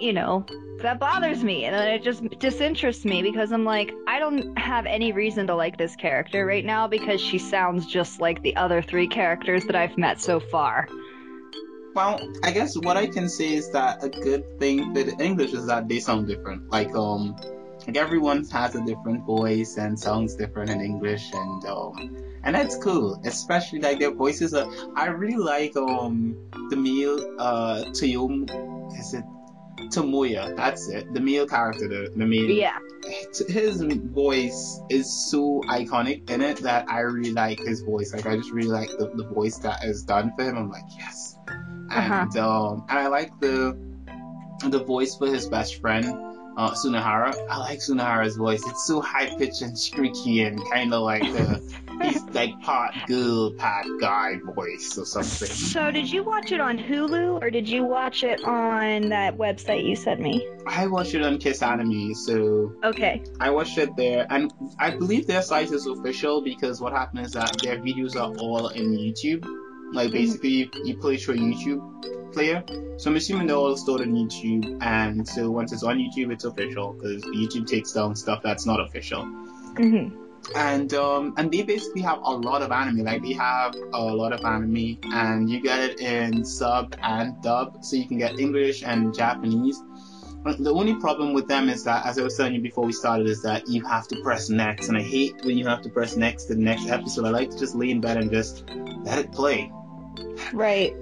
you 0.00 0.12
know, 0.12 0.44
that 0.82 0.98
bothers 0.98 1.42
me 1.44 1.64
and 1.64 1.74
it 1.76 2.02
just 2.02 2.22
disinterests 2.38 3.04
me 3.04 3.22
because 3.22 3.52
I'm 3.52 3.64
like, 3.64 3.92
I 4.06 4.18
don't 4.18 4.58
have 4.58 4.86
any 4.86 5.12
reason 5.12 5.46
to 5.48 5.54
like 5.54 5.76
this 5.76 5.96
character 5.96 6.44
right 6.44 6.64
now 6.64 6.86
because 6.86 7.20
she 7.20 7.38
sounds 7.38 7.86
just 7.86 8.20
like 8.20 8.42
the 8.42 8.56
other 8.56 8.82
three 8.82 9.08
characters 9.08 9.64
that 9.66 9.76
I've 9.76 9.96
met 9.98 10.20
so 10.20 10.40
far. 10.40 10.88
Well, 11.94 12.20
I 12.44 12.52
guess 12.52 12.76
what 12.76 12.96
I 12.96 13.06
can 13.06 13.28
say 13.28 13.54
is 13.54 13.70
that 13.72 14.04
a 14.04 14.08
good 14.08 14.58
thing 14.60 14.92
with 14.92 15.20
English 15.20 15.52
is 15.52 15.66
that 15.66 15.88
they 15.88 15.98
sound 16.00 16.28
different. 16.28 16.70
Like 16.70 16.94
um 16.94 17.36
like 17.86 17.96
everyone 17.96 18.44
has 18.46 18.74
a 18.74 18.84
different 18.84 19.24
voice 19.24 19.76
and 19.76 19.98
sounds 19.98 20.36
different 20.36 20.70
in 20.70 20.80
English 20.80 21.32
and 21.32 21.64
um 21.66 22.16
and 22.44 22.54
that's 22.54 22.76
cool. 22.76 23.20
Especially 23.24 23.80
like 23.80 23.98
their 23.98 24.12
voices 24.12 24.54
are 24.54 24.70
I 24.94 25.06
really 25.06 25.42
like 25.42 25.76
um 25.76 26.36
the 26.70 26.76
male 26.76 27.18
uh 27.38 27.84
to 27.84 28.06
you 28.06 28.46
is 28.96 29.14
it 29.14 29.24
Tomoya, 29.88 30.56
that's 30.56 30.88
it. 30.88 31.12
The 31.12 31.20
male 31.20 31.46
character, 31.46 31.88
the, 31.88 32.12
the 32.14 32.26
male. 32.26 32.50
Yeah. 32.50 32.78
His 33.48 33.82
voice 33.82 34.80
is 34.90 35.30
so 35.30 35.62
iconic 35.68 36.30
in 36.30 36.40
it 36.42 36.58
that 36.58 36.90
I 36.90 37.00
really 37.00 37.32
like 37.32 37.58
his 37.60 37.82
voice. 37.82 38.12
Like 38.12 38.26
I 38.26 38.36
just 38.36 38.50
really 38.50 38.68
like 38.68 38.90
the, 38.90 39.10
the 39.14 39.24
voice 39.24 39.58
that 39.58 39.84
is 39.84 40.02
done 40.04 40.32
for 40.36 40.44
him. 40.44 40.56
I'm 40.56 40.70
like, 40.70 40.84
yes. 40.98 41.38
Uh-huh. 41.48 42.14
And 42.14 42.36
um, 42.36 42.84
and 42.88 42.98
I 42.98 43.08
like 43.08 43.38
the 43.40 43.76
the 44.68 44.84
voice 44.84 45.16
for 45.16 45.26
his 45.26 45.48
best 45.48 45.80
friend, 45.80 46.29
uh, 46.60 46.72
Sunahara. 46.72 47.34
I 47.48 47.58
like 47.58 47.78
Sunahara's 47.78 48.36
voice. 48.36 48.62
It's 48.66 48.86
so 48.86 49.00
high 49.00 49.34
pitched 49.36 49.62
and 49.62 49.78
streaky 49.78 50.42
and 50.42 50.60
kind 50.70 50.92
of 50.92 51.02
like 51.02 51.22
the 51.22 51.62
he's 52.02 52.22
like 52.34 52.60
part 52.60 52.94
girl, 53.06 53.52
part 53.52 53.86
guy 53.98 54.34
voice 54.54 54.98
or 54.98 55.06
something. 55.06 55.48
So 55.48 55.90
did 55.90 56.10
you 56.10 56.22
watch 56.22 56.52
it 56.52 56.60
on 56.60 56.78
Hulu 56.78 57.42
or 57.42 57.50
did 57.50 57.66
you 57.66 57.84
watch 57.84 58.24
it 58.24 58.44
on 58.44 59.08
that 59.08 59.38
website 59.38 59.86
you 59.86 59.96
sent 59.96 60.20
me? 60.20 60.46
I 60.66 60.86
watched 60.86 61.14
it 61.14 61.22
on 61.22 61.38
Kiss 61.38 61.62
Anime, 61.62 62.14
so 62.14 62.74
okay. 62.84 63.22
I 63.40 63.50
watched 63.50 63.78
it 63.78 63.96
there, 63.96 64.26
and 64.28 64.52
I 64.78 64.90
believe 64.90 65.26
their 65.26 65.42
site 65.42 65.72
is 65.72 65.86
official 65.86 66.42
because 66.42 66.80
what 66.80 66.92
happened 66.92 67.24
is 67.24 67.32
that 67.32 67.56
their 67.62 67.78
videos 67.78 68.16
are 68.16 68.36
all 68.36 68.68
in 68.68 68.92
YouTube. 68.92 69.46
Like 69.92 70.08
mm-hmm. 70.08 70.16
basically, 70.16 70.70
you 70.84 70.96
play 70.96 71.16
through 71.16 71.34
a 71.34 71.38
YouTube 71.38 72.32
player. 72.32 72.62
So 72.96 73.10
I'm 73.10 73.16
assuming 73.16 73.46
they're 73.46 73.56
all 73.56 73.76
stored 73.76 74.02
on 74.02 74.12
YouTube, 74.12 74.82
and 74.82 75.26
so 75.26 75.50
once 75.50 75.72
it's 75.72 75.82
on 75.82 75.98
YouTube, 75.98 76.32
it's 76.32 76.44
official 76.44 76.92
because 76.92 77.22
YouTube 77.24 77.66
takes 77.66 77.92
down 77.92 78.14
stuff 78.14 78.42
that's 78.42 78.66
not 78.66 78.80
official. 78.80 79.24
Mm-hmm. 79.70 80.16
and 80.56 80.92
um, 80.94 81.34
and 81.36 81.52
they 81.52 81.62
basically 81.62 82.02
have 82.02 82.18
a 82.18 82.30
lot 82.30 82.60
of 82.60 82.72
anime. 82.72 83.04
Like 83.04 83.22
they 83.22 83.34
have 83.34 83.74
a 83.74 84.02
lot 84.02 84.32
of 84.32 84.44
anime, 84.44 84.98
and 85.04 85.48
you 85.48 85.60
get 85.60 85.80
it 85.80 86.00
in 86.00 86.44
sub 86.44 86.96
and 87.02 87.40
dub, 87.42 87.84
so 87.84 87.96
you 87.96 88.06
can 88.06 88.18
get 88.18 88.38
English 88.38 88.82
and 88.82 89.14
Japanese. 89.14 89.82
The 90.58 90.72
only 90.72 90.94
problem 90.94 91.34
with 91.34 91.48
them 91.48 91.68
is 91.68 91.84
that, 91.84 92.06
as 92.06 92.18
I 92.18 92.22
was 92.22 92.36
telling 92.36 92.54
you 92.54 92.62
before 92.62 92.84
we 92.86 92.92
started, 92.92 93.26
is 93.26 93.42
that 93.42 93.68
you 93.68 93.84
have 93.84 94.08
to 94.08 94.16
press 94.22 94.48
next, 94.48 94.88
and 94.88 94.96
I 94.96 95.02
hate 95.02 95.44
when 95.44 95.58
you 95.58 95.66
have 95.66 95.82
to 95.82 95.90
press 95.90 96.16
next 96.16 96.46
to 96.46 96.54
the 96.54 96.62
next 96.62 96.88
episode. 96.88 97.26
I 97.26 97.30
like 97.30 97.50
to 97.50 97.58
just 97.58 97.74
lay 97.74 97.90
in 97.90 98.00
bed 98.00 98.16
and 98.16 98.30
just 98.30 98.64
let 99.04 99.18
it 99.18 99.32
play. 99.32 99.70
Right. 100.52 100.94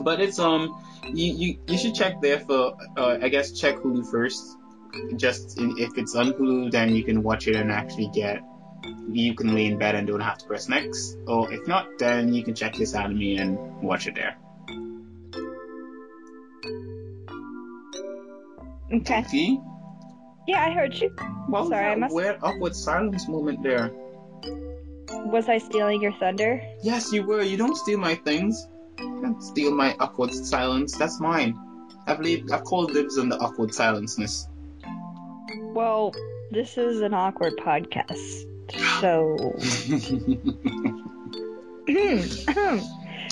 But 0.00 0.20
it's 0.20 0.38
um, 0.38 0.82
you 1.12 1.32
you, 1.32 1.58
you 1.66 1.78
should 1.78 1.94
check 1.94 2.20
there 2.20 2.40
for 2.40 2.76
uh, 2.96 3.18
I 3.20 3.28
guess 3.28 3.52
check 3.52 3.76
Hulu 3.76 4.10
first. 4.10 4.56
Just 5.16 5.58
in, 5.58 5.76
if 5.78 5.98
it's 5.98 6.14
on 6.14 6.32
Hulu, 6.32 6.70
then 6.70 6.94
you 6.94 7.04
can 7.04 7.22
watch 7.22 7.48
it 7.48 7.56
and 7.56 7.70
actually 7.70 8.10
get. 8.14 8.42
You 9.08 9.34
can 9.34 9.54
lay 9.54 9.66
in 9.66 9.78
bed 9.78 9.94
and 9.94 10.06
don't 10.06 10.20
have 10.20 10.38
to 10.38 10.46
press 10.46 10.68
next, 10.68 11.16
or 11.26 11.52
if 11.52 11.66
not, 11.66 11.98
then 11.98 12.32
you 12.32 12.42
can 12.44 12.54
check 12.54 12.74
Kiss 12.74 12.94
Anime 12.94 13.38
and 13.38 13.58
watch 13.82 14.06
it 14.06 14.14
there. 14.14 14.36
Okay. 18.92 19.22
See? 19.24 19.60
Yeah, 20.46 20.64
I 20.64 20.70
heard 20.70 20.94
you. 20.94 21.08
What 21.48 21.68
Sorry, 21.68 21.92
I 21.92 21.94
must- 21.96 22.14
weird 22.14 22.38
awkward 22.42 22.76
silence 22.76 23.28
moment 23.28 23.62
there? 23.62 23.90
Was 25.30 25.48
I 25.48 25.58
stealing 25.58 26.02
your 26.02 26.12
thunder? 26.12 26.62
Yes, 26.82 27.12
you 27.12 27.24
were. 27.24 27.42
You 27.42 27.56
don't 27.56 27.76
steal 27.76 27.98
my 27.98 28.14
things. 28.14 28.68
You 28.98 29.20
don't 29.22 29.42
steal 29.42 29.74
my 29.74 29.94
awkward 29.98 30.32
silence. 30.32 30.96
That's 30.96 31.20
mine. 31.20 31.58
I've 32.06 32.20
leave, 32.20 32.50
I've 32.52 32.64
called 32.64 32.92
dibs 32.92 33.18
on 33.18 33.28
the 33.28 33.38
awkward 33.38 33.74
silenceness. 33.74 34.48
Well, 35.74 36.14
this 36.50 36.78
is 36.78 37.00
an 37.00 37.12
awkward 37.12 37.56
podcast. 37.56 38.44
So. 39.00 39.36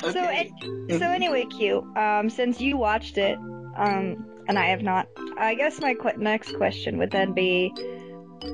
so, 0.02 0.98
so 0.98 1.10
anyway, 1.10 1.46
Q. 1.46 1.92
Um, 1.96 2.28
since 2.28 2.60
you 2.60 2.76
watched 2.76 3.18
it, 3.18 3.38
um, 3.76 4.26
and 4.48 4.58
I 4.58 4.66
have 4.66 4.82
not, 4.82 5.08
I 5.38 5.54
guess 5.54 5.80
my 5.80 5.94
qu- 5.94 6.18
next 6.18 6.56
question 6.56 6.98
would 6.98 7.10
then 7.10 7.32
be, 7.32 7.72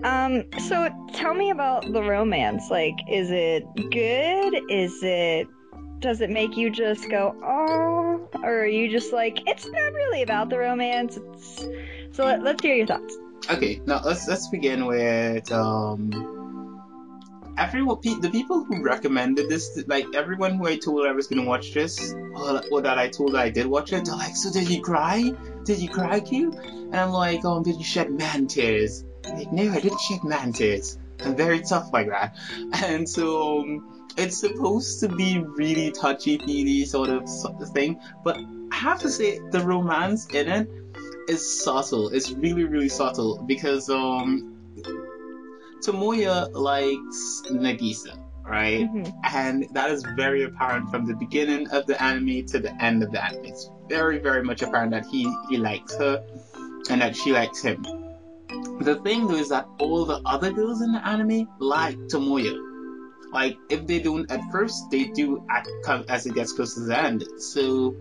um, 0.05 0.45
so 0.69 0.89
tell 1.13 1.35
me 1.35 1.51
about 1.51 1.93
the 1.93 2.03
romance. 2.03 2.71
Like, 2.71 2.95
is 3.09 3.31
it 3.31 3.65
good? 3.91 4.71
Is 4.71 5.03
it? 5.03 5.49
Does 6.01 6.23
it 6.23 6.31
make 6.31 6.57
you 6.57 6.71
just 6.71 7.11
go, 7.11 7.37
oh, 7.45 8.29
or 8.43 8.61
are 8.61 8.67
you 8.67 8.91
just 8.91 9.13
like, 9.13 9.47
it's 9.47 9.67
not 9.67 9.93
really 9.93 10.23
about 10.23 10.49
the 10.49 10.59
romance? 10.59 11.19
It's 11.19 11.67
so 12.13 12.25
let, 12.25 12.43
let's 12.43 12.63
hear 12.63 12.75
your 12.75 12.87
thoughts. 12.87 13.17
Okay, 13.51 13.81
now 13.87 14.01
let's 14.05 14.27
let's 14.29 14.49
begin 14.49 14.87
with 14.87 15.51
um. 15.53 16.39
Everyone, 17.59 17.99
the 18.03 18.31
people 18.31 18.65
who 18.65 18.83
recommended 18.83 19.51
this, 19.51 19.83
like 19.87 20.07
everyone 20.15 20.55
who 20.55 20.67
I 20.67 20.77
told 20.77 21.07
I 21.07 21.13
was 21.13 21.27
gonna 21.27 21.45
watch 21.45 21.75
this, 21.75 22.15
or, 22.35 22.63
or 22.71 22.81
that 22.81 22.97
I 22.97 23.09
told 23.09 23.37
I 23.37 23.51
did 23.51 23.67
watch 23.67 23.93
it, 23.93 24.07
they're 24.07 24.15
like, 24.15 24.35
"So 24.35 24.51
did 24.51 24.71
you 24.71 24.81
cry? 24.81 25.31
Did 25.65 25.79
you 25.79 25.91
cry, 25.91 26.21
Q?" 26.21 26.53
And 26.53 26.97
I'm 26.97 27.11
like, 27.11 27.45
"Um, 27.45 27.63
did 27.63 27.77
you 27.77 27.85
shed 27.85 28.11
man 28.11 28.47
tears?" 28.47 29.05
Like, 29.25 29.53
no, 29.53 29.71
I 29.71 29.81
didn't 29.81 30.01
shed 30.01 30.25
man 30.25 30.53
tears. 30.53 30.99
I'm 31.23 31.37
very 31.37 31.61
tough 31.61 31.91
like 31.93 32.09
that, 32.09 32.35
and 32.83 33.09
so 33.09 33.61
um, 33.61 34.09
it's 34.17 34.39
supposed 34.39 35.01
to 35.01 35.09
be 35.09 35.39
really 35.39 35.91
touchy 35.91 36.39
feely 36.39 36.85
sort 36.87 37.11
of 37.11 37.29
sort 37.29 37.61
of 37.61 37.69
thing, 37.71 38.01
but 38.25 38.39
I 38.73 38.77
have 38.77 39.01
to 39.01 39.11
say 39.11 39.39
the 39.51 39.61
romance 39.61 40.27
in 40.27 40.49
it 40.49 40.69
is 41.29 41.63
subtle. 41.63 42.09
It's 42.09 42.31
really, 42.33 42.65
really 42.65 42.89
subtle 42.89 43.43
because 43.47 43.91
um 43.91 44.57
Tomoya 45.85 46.53
likes 46.53 47.43
Nagisa, 47.51 48.19
right? 48.45 48.87
Mhm. 48.91 49.13
And 49.33 49.67
that 49.73 49.91
is 49.91 50.05
very 50.17 50.43
apparent 50.45 50.91
from 50.91 51.07
the 51.07 51.15
beginning 51.15 51.69
of 51.69 51.87
the 51.87 52.01
anime 52.03 52.45
to 52.47 52.59
the 52.59 52.73
end 52.83 53.03
of 53.03 53.13
the 53.13 53.25
anime. 53.25 53.45
It's 53.47 53.71
very, 53.89 54.19
very 54.19 54.43
much 54.43 54.63
apparent 54.63 54.91
that 54.93 55.07
he, 55.07 55.31
he 55.49 55.57
likes 55.57 55.95
her 55.97 56.23
and 56.91 57.01
that 57.01 57.17
she 57.17 57.33
likes 57.33 57.63
him. 57.63 57.85
The 58.81 59.01
thing 59.05 59.27
though 59.27 59.37
is 59.37 59.51
that 59.51 59.69
all 59.79 60.05
the 60.05 60.21
other 60.25 60.53
girls 60.53 60.83
in 60.83 60.93
the 60.93 61.07
anime 61.07 61.49
like 61.59 61.97
Tomoya. 62.09 62.57
Like, 63.33 63.59
if 63.69 63.87
they 63.87 64.01
don't 64.01 64.31
at 64.31 64.41
first, 64.51 64.91
they 64.91 65.05
do 65.05 65.45
at, 65.49 65.69
as 66.09 66.27
it 66.27 66.35
gets 66.35 66.53
close 66.53 66.75
to 66.75 66.81
the 66.81 66.99
end. 66.99 67.25
So, 67.39 67.95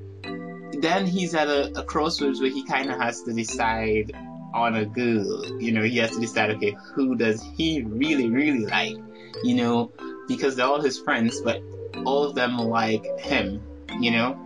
then 0.80 1.06
he's 1.06 1.36
at 1.36 1.48
a, 1.48 1.80
a 1.80 1.84
crossroads 1.84 2.42
where 2.42 2.50
he 2.50 2.64
kind 2.64 2.90
of 2.90 3.00
has 3.00 3.22
to 3.24 3.34
decide 3.34 4.12
on 4.54 4.76
a 4.76 4.86
girl. 4.86 5.62
You 5.62 5.72
know, 5.72 5.84
he 5.84 5.98
has 5.98 6.12
to 6.12 6.20
decide, 6.20 6.52
okay, 6.52 6.76
who 6.94 7.16
does 7.16 7.44
he 7.56 7.84
really, 7.84 8.28
really 8.28 8.66
like? 8.66 8.98
You 9.44 9.56
know, 9.56 9.92
because 10.28 10.56
they're 10.56 10.66
all 10.66 10.82
his 10.82 11.00
friends, 11.00 11.42
but 11.42 11.62
all 12.06 12.24
of 12.24 12.36
them 12.36 12.58
like 12.58 13.06
him, 13.20 13.62
you 14.00 14.12
know? 14.12 14.38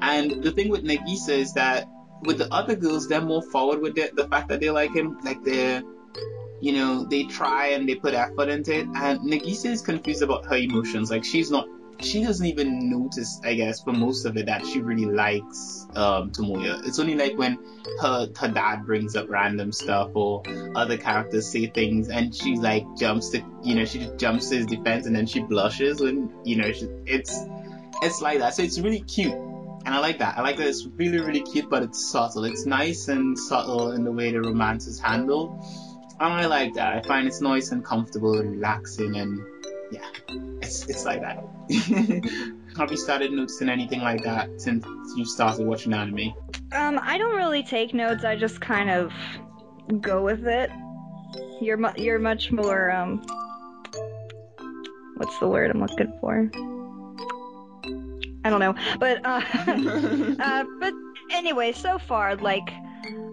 And 0.00 0.42
the 0.42 0.52
thing 0.52 0.70
with 0.70 0.84
Nagisa 0.84 1.30
is 1.30 1.54
that 1.54 1.86
with 2.22 2.38
the 2.38 2.52
other 2.52 2.74
girls, 2.74 3.08
they're 3.08 3.20
more 3.20 3.42
forward 3.42 3.80
with 3.80 3.94
the, 3.94 4.10
the 4.14 4.28
fact 4.28 4.48
that 4.48 4.60
they 4.60 4.70
like 4.70 4.94
him. 4.94 5.18
Like, 5.22 5.42
they're, 5.44 5.82
you 6.60 6.72
know, 6.72 7.04
they 7.04 7.24
try 7.24 7.68
and 7.68 7.88
they 7.88 7.94
put 7.94 8.14
effort 8.14 8.48
into 8.48 8.78
it. 8.78 8.86
And 8.94 9.20
Nagisa 9.20 9.66
is 9.66 9.82
confused 9.82 10.22
about 10.22 10.46
her 10.46 10.56
emotions. 10.56 11.10
Like, 11.10 11.24
she's 11.24 11.50
not 11.50 11.66
she 12.02 12.22
doesn't 12.22 12.46
even 12.46 12.90
notice, 12.90 13.40
I 13.44 13.54
guess, 13.54 13.80
for 13.82 13.92
most 13.92 14.24
of 14.24 14.36
it 14.36 14.46
that 14.46 14.64
she 14.66 14.80
really 14.80 15.06
likes 15.06 15.86
um, 15.94 16.30
Tomoya. 16.30 16.86
It's 16.86 16.98
only 16.98 17.14
like 17.14 17.36
when 17.36 17.58
her 18.00 18.28
her 18.36 18.48
dad 18.48 18.86
brings 18.86 19.16
up 19.16 19.28
random 19.28 19.72
stuff 19.72 20.10
or 20.14 20.42
other 20.74 20.96
characters 20.96 21.50
say 21.50 21.66
things 21.66 22.08
and 22.08 22.34
she 22.34 22.56
like 22.56 22.84
jumps 22.96 23.30
to 23.30 23.42
you 23.62 23.74
know 23.74 23.84
she 23.84 24.08
jumps 24.16 24.48
to 24.48 24.56
his 24.56 24.66
defense 24.66 25.06
and 25.06 25.14
then 25.14 25.26
she 25.26 25.40
blushes 25.40 26.00
when 26.00 26.32
you 26.44 26.56
know 26.56 26.72
she, 26.72 26.88
it's 27.06 27.38
it's 28.02 28.20
like 28.20 28.38
that. 28.38 28.54
So 28.54 28.62
it's 28.62 28.78
really 28.78 29.00
cute. 29.00 29.34
And 29.84 29.94
I 29.94 29.98
like 29.98 30.18
that. 30.18 30.36
I 30.36 30.42
like 30.42 30.56
that 30.58 30.66
it's 30.66 30.86
really, 30.86 31.20
really 31.20 31.40
cute, 31.40 31.70
but 31.70 31.82
it's 31.82 32.10
subtle. 32.10 32.44
It's 32.44 32.66
nice 32.66 33.08
and 33.08 33.38
subtle 33.38 33.92
in 33.92 34.04
the 34.04 34.12
way 34.12 34.30
the 34.30 34.40
romance 34.40 34.86
is 34.86 35.00
handled. 35.00 35.64
And 36.20 36.32
I 36.32 36.46
like 36.46 36.74
that. 36.74 36.94
I 36.94 37.02
find 37.02 37.26
it's 37.26 37.40
nice 37.40 37.72
and 37.72 37.84
comfortable 37.84 38.38
and 38.38 38.50
relaxing 38.50 39.16
and 39.16 39.40
yeah, 39.90 40.06
it's 40.60 40.86
it's 40.86 41.04
like 41.04 41.22
that. 41.22 41.42
Have 42.76 42.90
you 42.90 42.96
started 42.96 43.32
noticing 43.32 43.68
anything 43.68 44.00
like 44.00 44.22
that 44.24 44.60
since 44.60 44.86
you 45.16 45.24
started 45.24 45.66
watching 45.66 45.92
anime? 45.92 46.32
Um, 46.72 47.00
I 47.02 47.18
don't 47.18 47.34
really 47.34 47.62
take 47.62 47.92
notes. 47.94 48.24
I 48.24 48.36
just 48.36 48.60
kind 48.60 48.90
of 48.90 49.12
go 50.00 50.22
with 50.22 50.46
it. 50.46 50.70
You're 51.60 51.76
mu- 51.76 51.94
you're 51.96 52.18
much 52.18 52.52
more 52.52 52.90
um. 52.92 53.24
What's 55.16 55.38
the 55.38 55.48
word 55.48 55.70
I'm 55.70 55.80
looking 55.80 56.16
for? 56.20 56.50
I 58.44 58.50
don't 58.50 58.60
know, 58.60 58.74
but 58.98 59.24
uh, 59.24 59.42
uh, 60.40 60.64
but 60.78 60.94
anyway, 61.30 61.72
so 61.72 61.98
far, 61.98 62.36
like, 62.36 62.72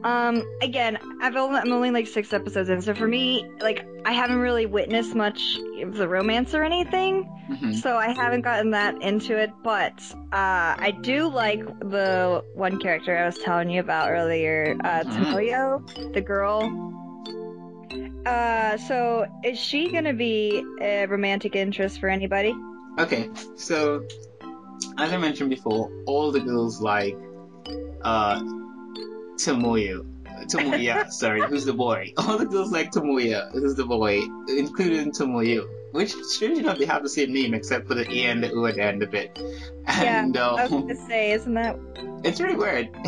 um, 0.03 0.43
again, 0.61 0.97
I've 1.21 1.35
only 1.35 1.59
I'm 1.59 1.71
only 1.71 1.91
like 1.91 2.07
six 2.07 2.33
episodes 2.33 2.69
in, 2.69 2.81
so 2.81 2.93
for 2.93 3.07
me, 3.07 3.49
like, 3.61 3.85
I 4.05 4.11
haven't 4.13 4.39
really 4.39 4.65
witnessed 4.65 5.15
much 5.15 5.57
of 5.81 5.95
the 5.95 6.07
romance 6.07 6.53
or 6.53 6.63
anything. 6.63 7.29
Mhm. 7.49 7.73
So 7.75 7.95
I 7.95 8.09
haven't 8.11 8.41
gotten 8.41 8.71
that 8.71 9.01
into 9.01 9.37
it, 9.37 9.51
but 9.63 9.93
uh, 10.33 10.75
I 10.77 10.93
do 11.01 11.29
like 11.29 11.65
the 11.79 12.43
one 12.53 12.77
character 12.79 13.17
I 13.17 13.25
was 13.25 13.37
telling 13.37 13.69
you 13.69 13.79
about 13.79 14.09
earlier, 14.11 14.75
uh, 14.83 15.03
Mhm. 15.03 15.13
Tomoyo, 15.13 16.13
the 16.13 16.21
girl. 16.21 16.59
Uh, 18.25 18.75
so 18.75 19.25
is 19.45 19.57
she 19.57 19.89
gonna 19.89 20.13
be 20.13 20.61
a 20.81 21.05
romantic 21.05 21.55
interest 21.55 22.01
for 22.01 22.09
anybody? 22.09 22.53
Okay, 22.99 23.29
so 23.55 24.03
as 24.97 25.11
I 25.11 25.17
mentioned 25.17 25.49
before, 25.49 25.91
all 26.05 26.31
the 26.31 26.39
girls 26.39 26.81
like 26.81 27.15
uh 28.01 28.41
Tomoyo. 29.37 30.05
Tomoya, 30.45 31.11
sorry, 31.11 31.41
who's 31.47 31.65
the 31.65 31.73
boy? 31.73 32.13
All 32.17 32.37
the 32.37 32.45
girls 32.45 32.71
like 32.71 32.91
Tomoya, 32.91 33.51
who's 33.51 33.75
the 33.75 33.85
boy, 33.85 34.21
including 34.47 35.11
Tomoyo. 35.11 35.67
Which, 35.91 36.13
strange 36.13 36.59
enough, 36.59 36.77
they 36.77 36.85
have 36.85 37.01
the 37.01 37.09
same 37.09 37.33
name 37.33 37.53
except 37.53 37.87
for 37.87 37.95
the 37.95 38.07
A 38.09 38.25
and 38.25 38.43
the 38.43 38.51
O 38.51 38.65
at 38.65 38.75
the 38.75 38.83
end 38.83 39.01
of 39.03 39.13
it. 39.13 39.39
And, 39.87 40.35
I 40.37 40.51
was 40.63 40.71
um, 40.71 40.81
gonna 40.81 40.95
say, 40.95 41.31
isn't 41.31 41.53
that? 41.53 41.77
It's 42.23 42.41
really 42.41 42.55
weird. 42.55 42.89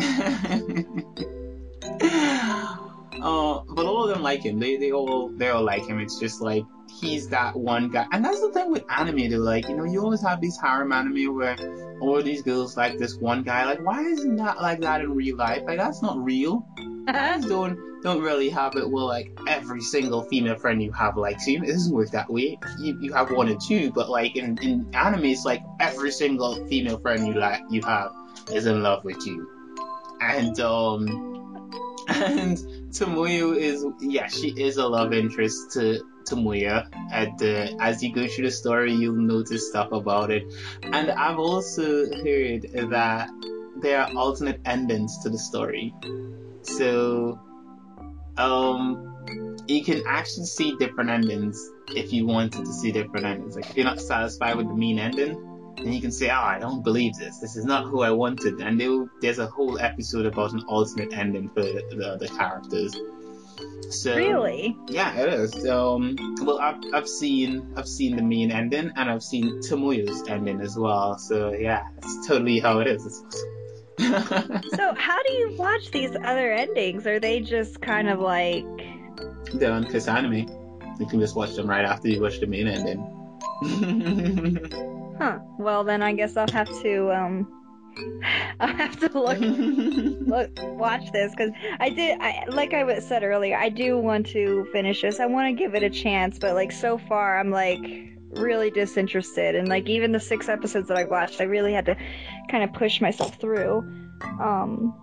uh, 3.20 3.60
but 3.68 3.86
all 3.86 4.04
of 4.04 4.10
them 4.10 4.22
like 4.22 4.44
him. 4.44 4.60
They 4.60 4.76
they 4.76 4.92
all 4.92 5.28
they 5.28 5.48
all 5.48 5.64
like 5.64 5.84
him. 5.84 5.98
It's 5.98 6.18
just 6.18 6.40
like 6.40 6.64
he's 7.00 7.28
that 7.28 7.56
one 7.56 7.90
guy. 7.90 8.06
And 8.12 8.24
that's 8.24 8.40
the 8.40 8.50
thing 8.52 8.70
with 8.70 8.84
anime 8.90 9.30
though. 9.30 9.38
Like 9.38 9.68
you 9.68 9.76
know, 9.76 9.84
you 9.84 10.02
always 10.02 10.22
have 10.22 10.40
these 10.40 10.58
harem 10.58 10.92
anime 10.92 11.34
where 11.36 11.56
all 12.00 12.22
these 12.22 12.42
girls 12.42 12.76
like 12.76 12.98
this 12.98 13.16
one 13.16 13.42
guy. 13.42 13.64
Like 13.64 13.84
why 13.84 14.02
isn't 14.02 14.36
that 14.36 14.60
like 14.60 14.80
that 14.80 15.00
in 15.00 15.14
real 15.14 15.36
life? 15.36 15.62
Like 15.66 15.78
that's 15.78 16.02
not 16.02 16.22
real. 16.22 16.66
Guys 17.06 17.44
don't 17.44 17.78
don't 18.02 18.22
really 18.22 18.48
have 18.50 18.76
it 18.76 18.88
where 18.88 19.04
like 19.04 19.38
every 19.46 19.80
single 19.80 20.22
female 20.22 20.54
friend 20.54 20.82
you 20.82 20.92
have 20.92 21.16
likes 21.16 21.46
you. 21.46 21.62
It 21.62 21.68
doesn't 21.68 21.94
work 21.94 22.10
that 22.10 22.30
way. 22.30 22.58
You, 22.78 22.98
you 23.00 23.12
have 23.12 23.30
one 23.30 23.48
or 23.48 23.56
two, 23.56 23.90
but 23.90 24.08
like 24.08 24.36
in, 24.36 24.58
in 24.62 24.94
anime, 24.94 25.26
it's 25.26 25.44
like 25.44 25.62
every 25.80 26.10
single 26.10 26.66
female 26.66 26.98
friend 26.98 27.26
you 27.26 27.34
like 27.34 27.60
you 27.70 27.82
have 27.82 28.12
is 28.52 28.66
in 28.66 28.82
love 28.82 29.04
with 29.04 29.26
you. 29.26 29.48
And 30.20 30.58
um 30.60 31.49
and 32.14 32.58
Tomoyo 32.90 33.56
is 33.56 33.86
yeah, 34.00 34.26
she 34.26 34.48
is 34.48 34.78
a 34.78 34.86
love 34.86 35.12
interest 35.12 35.72
to 35.72 36.02
Tomoya. 36.24 36.88
At 37.12 37.38
the 37.38 37.76
as 37.80 38.02
you 38.02 38.12
go 38.12 38.26
through 38.26 38.46
the 38.46 38.50
story, 38.50 38.92
you'll 38.92 39.14
notice 39.14 39.68
stuff 39.68 39.92
about 39.92 40.32
it. 40.32 40.42
And 40.82 41.10
I've 41.10 41.38
also 41.38 42.06
heard 42.12 42.62
that 42.90 43.30
there 43.76 44.00
are 44.00 44.10
alternate 44.16 44.60
endings 44.64 45.18
to 45.22 45.30
the 45.30 45.38
story. 45.38 45.94
So, 46.62 47.40
um, 48.36 49.56
you 49.68 49.84
can 49.84 50.02
actually 50.08 50.46
see 50.46 50.74
different 50.78 51.10
endings 51.10 51.70
if 51.94 52.12
you 52.12 52.26
wanted 52.26 52.64
to 52.64 52.72
see 52.72 52.90
different 52.90 53.24
endings. 53.24 53.54
Like 53.54 53.70
if 53.70 53.76
you're 53.76 53.84
not 53.84 54.00
satisfied 54.00 54.56
with 54.56 54.66
the 54.66 54.74
main 54.74 54.98
ending, 54.98 55.49
and 55.78 55.94
you 55.94 56.00
can 56.00 56.12
say, 56.12 56.28
"Oh, 56.30 56.40
I 56.40 56.58
don't 56.58 56.82
believe 56.82 57.14
this. 57.14 57.38
This 57.38 57.56
is 57.56 57.64
not 57.64 57.84
who 57.84 58.02
I 58.02 58.10
wanted." 58.10 58.60
And 58.60 59.08
there's 59.20 59.38
a 59.38 59.46
whole 59.46 59.78
episode 59.78 60.26
about 60.26 60.52
an 60.52 60.62
alternate 60.68 61.12
ending 61.12 61.48
for 61.48 61.62
the, 61.62 62.16
the 62.20 62.28
characters. 62.28 62.94
So 63.90 64.14
really, 64.14 64.76
yeah, 64.88 65.18
it 65.18 65.32
is. 65.32 65.66
Um, 65.66 66.16
well, 66.42 66.58
I've 66.60 66.80
I've 66.94 67.08
seen 67.08 67.72
I've 67.76 67.88
seen 67.88 68.16
the 68.16 68.22
main 68.22 68.52
ending 68.52 68.92
and 68.94 69.10
I've 69.10 69.22
seen 69.22 69.60
Tomoyo's 69.60 70.28
ending 70.28 70.60
as 70.60 70.76
well. 70.76 71.18
So 71.18 71.52
yeah, 71.52 71.88
it's 71.98 72.26
totally 72.26 72.60
how 72.60 72.78
it 72.78 72.86
is. 72.86 73.24
so 73.98 74.94
how 74.94 75.22
do 75.24 75.32
you 75.32 75.54
watch 75.58 75.90
these 75.90 76.14
other 76.14 76.52
endings? 76.52 77.06
Are 77.06 77.18
they 77.18 77.40
just 77.40 77.80
kind 77.80 78.08
of 78.08 78.20
like 78.20 78.64
they're 79.52 79.72
on 79.72 79.84
Kiss 79.84 80.08
Anime? 80.08 80.48
You 80.98 81.06
can 81.06 81.18
just 81.18 81.34
watch 81.34 81.54
them 81.54 81.66
right 81.66 81.84
after 81.84 82.08
you 82.08 82.20
watch 82.20 82.40
the 82.40 82.46
main 82.46 82.68
ending. 82.68 83.16
huh. 85.20 85.38
Well, 85.58 85.84
then 85.84 86.02
I 86.02 86.12
guess 86.12 86.36
I'll 86.36 86.50
have 86.52 86.68
to 86.82 87.12
um 87.12 87.60
I'll 88.60 88.74
have 88.74 88.98
to 89.00 89.20
look, 89.20 89.38
look 89.40 90.50
watch 90.78 91.10
this 91.12 91.32
because 91.32 91.52
I 91.78 91.90
did. 91.90 92.18
I 92.20 92.44
like 92.48 92.72
I 92.72 92.98
said 93.00 93.22
earlier, 93.22 93.56
I 93.56 93.68
do 93.68 93.98
want 93.98 94.26
to 94.28 94.66
finish 94.72 95.02
this. 95.02 95.20
I 95.20 95.26
want 95.26 95.48
to 95.48 95.62
give 95.62 95.74
it 95.74 95.82
a 95.82 95.90
chance, 95.90 96.38
but 96.38 96.54
like 96.54 96.72
so 96.72 96.98
far, 96.98 97.38
I'm 97.38 97.50
like 97.50 97.80
really 98.30 98.70
disinterested. 98.70 99.56
And 99.56 99.68
like 99.68 99.88
even 99.88 100.12
the 100.12 100.20
six 100.20 100.48
episodes 100.48 100.88
that 100.88 100.96
I 100.96 101.04
watched, 101.04 101.40
I 101.40 101.44
really 101.44 101.72
had 101.72 101.86
to 101.86 101.96
kind 102.48 102.64
of 102.64 102.72
push 102.72 103.00
myself 103.00 103.36
through. 103.40 103.78
Um, 104.40 104.94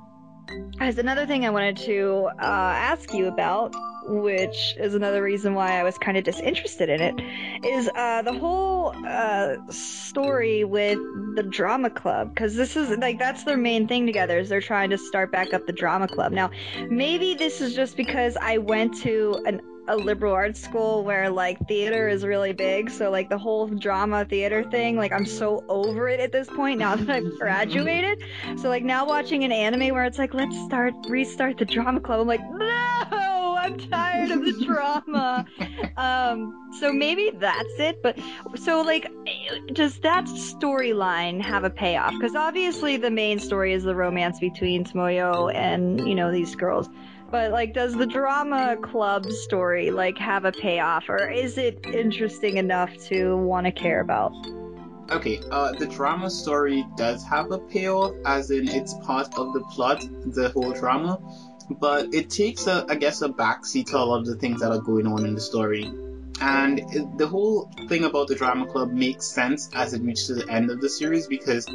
as 0.80 0.98
another 0.98 1.26
thing 1.26 1.46
I 1.46 1.50
wanted 1.50 1.78
to 1.78 2.30
uh, 2.40 2.46
ask 2.46 3.14
you 3.14 3.28
about 3.28 3.76
which 4.08 4.76
is 4.78 4.96
another 4.96 5.22
reason 5.22 5.54
why 5.54 5.80
I 5.80 5.84
was 5.84 5.98
kind 5.98 6.18
of 6.18 6.24
disinterested 6.24 6.90
in 6.90 7.02
it, 7.02 7.66
is 7.66 7.90
uh, 7.96 8.22
the 8.22 8.34
whole 8.34 8.94
uh, 9.06 9.58
story 9.70 10.64
with 10.64 10.98
the 11.36 11.44
drama 11.44 11.90
club. 11.90 12.30
Because 12.30 12.56
this 12.56 12.76
is 12.76 12.98
like 12.98 13.20
that's 13.20 13.44
their 13.44 13.58
main 13.58 13.88
thing 13.88 14.06
together 14.06 14.40
is 14.40 14.50
they're 14.50 14.62
trying 14.62 14.90
to 14.92 14.98
start 14.98 15.32
back 15.32 15.54
up 15.54 15.66
the 15.66 15.74
drama 15.74 16.08
club. 16.08 16.32
Now, 16.32 16.50
maybe 16.90 17.36
this 17.36 17.62
is 17.62 17.76
just 17.76 17.98
because 17.98 18.38
I 18.38 18.58
went 18.58 18.98
to 19.02 19.42
an 19.46 19.62
a 19.88 19.96
liberal 19.96 20.34
arts 20.34 20.62
school 20.62 21.04
where 21.04 21.30
like 21.30 21.58
theater 21.68 22.08
is 22.08 22.26
really 22.26 22.54
big 22.54 22.90
so 22.90 23.10
like 23.10 23.30
the 23.30 23.38
whole 23.38 23.68
drama 23.68 24.26
theater 24.26 24.64
thing 24.70 24.96
like 24.96 25.12
i'm 25.12 25.26
so 25.26 25.64
over 25.70 26.08
it 26.08 26.20
at 26.20 26.32
this 26.32 26.48
point 26.48 26.80
now 26.80 26.96
that 26.98 27.10
i've 27.10 27.40
graduated 27.40 28.22
so 28.58 28.70
like 28.70 28.84
now 28.84 29.06
watching 29.06 29.44
an 29.44 29.52
anime 29.52 29.94
where 29.94 30.06
it's 30.06 30.18
like 30.18 30.34
let's 30.34 30.58
start 30.66 30.94
restart 31.10 31.58
the 31.58 31.66
drama 31.66 32.00
club 32.00 32.20
i'm 32.20 32.28
like 32.28 32.42
no 32.52 33.48
I'm 33.68 33.78
tired 33.78 34.32
of 34.32 34.46
the 34.46 34.54
drama. 34.66 35.46
um, 35.98 36.72
so 36.80 36.94
maybe 36.94 37.32
that's 37.36 37.80
it. 37.80 38.02
But 38.02 38.18
so 38.56 38.82
like, 38.82 39.12
does 39.74 40.00
that 40.00 40.26
storyline 40.26 41.42
have 41.42 41.66
a 41.66 41.70
payoff? 41.70 42.14
Because 42.14 42.36
obviously 42.36 42.96
the 42.96 43.12
main 43.12 43.40
story 43.40 43.74
is 43.74 43.84
the 43.84 43.96
romance 43.96 44.40
between 44.40 44.86
Tomoyo 44.86 45.54
and 45.54 46.08
you 46.08 46.16
know 46.16 46.32
these 46.32 46.56
girls. 46.56 46.88
But 47.30 47.52
like, 47.52 47.74
does 47.74 47.94
the 47.94 48.06
drama 48.06 48.78
club 48.82 49.26
story 49.32 49.92
like 49.92 50.18
have 50.18 50.46
a 50.46 50.52
payoff, 50.52 51.10
or 51.10 51.30
is 51.30 51.58
it 51.58 51.86
interesting 51.86 52.58
enough 52.58 52.96
to 53.10 53.36
want 53.38 53.66
to 53.66 53.72
care 53.72 54.02
about? 54.02 54.32
Okay, 55.10 55.40
uh, 55.52 55.72
the 55.74 55.88
drama 55.88 56.30
story 56.30 56.86
does 56.98 57.24
have 57.24 57.52
a 57.52 57.60
payoff, 57.60 58.14
as 58.26 58.52
in 58.52 58.68
it's 58.68 58.94
part 59.06 59.28
of 59.38 59.54
the 59.54 59.62
plot, 59.72 60.02
the 60.26 60.50
whole 60.50 60.74
drama 60.74 61.20
but 61.70 62.14
it 62.14 62.30
takes 62.30 62.68
a, 62.68 62.86
I 62.90 62.96
guess, 62.96 63.22
a 63.22 63.30
backseat 63.30 63.88
to 63.88 63.98
a 63.98 64.00
lot 64.00 64.20
of 64.20 64.26
the 64.26 64.36
things 64.36 64.62
that 64.62 64.72
are 64.72 64.80
going 64.80 65.08
on 65.08 65.26
in 65.26 65.36
the 65.36 65.42
story. 65.42 65.84
And 66.40 66.80
the 67.18 67.28
whole 67.28 67.70
thing 67.88 68.04
about 68.04 68.28
the 68.28 68.36
drama 68.36 68.68
club 68.68 68.92
makes 68.92 69.26
sense 69.26 69.70
as 69.74 69.94
it 69.94 70.02
reaches 70.02 70.28
the 70.28 70.50
end 70.50 70.70
of 70.70 70.82
the 70.82 70.90
series 70.90 71.28
because 71.28 71.66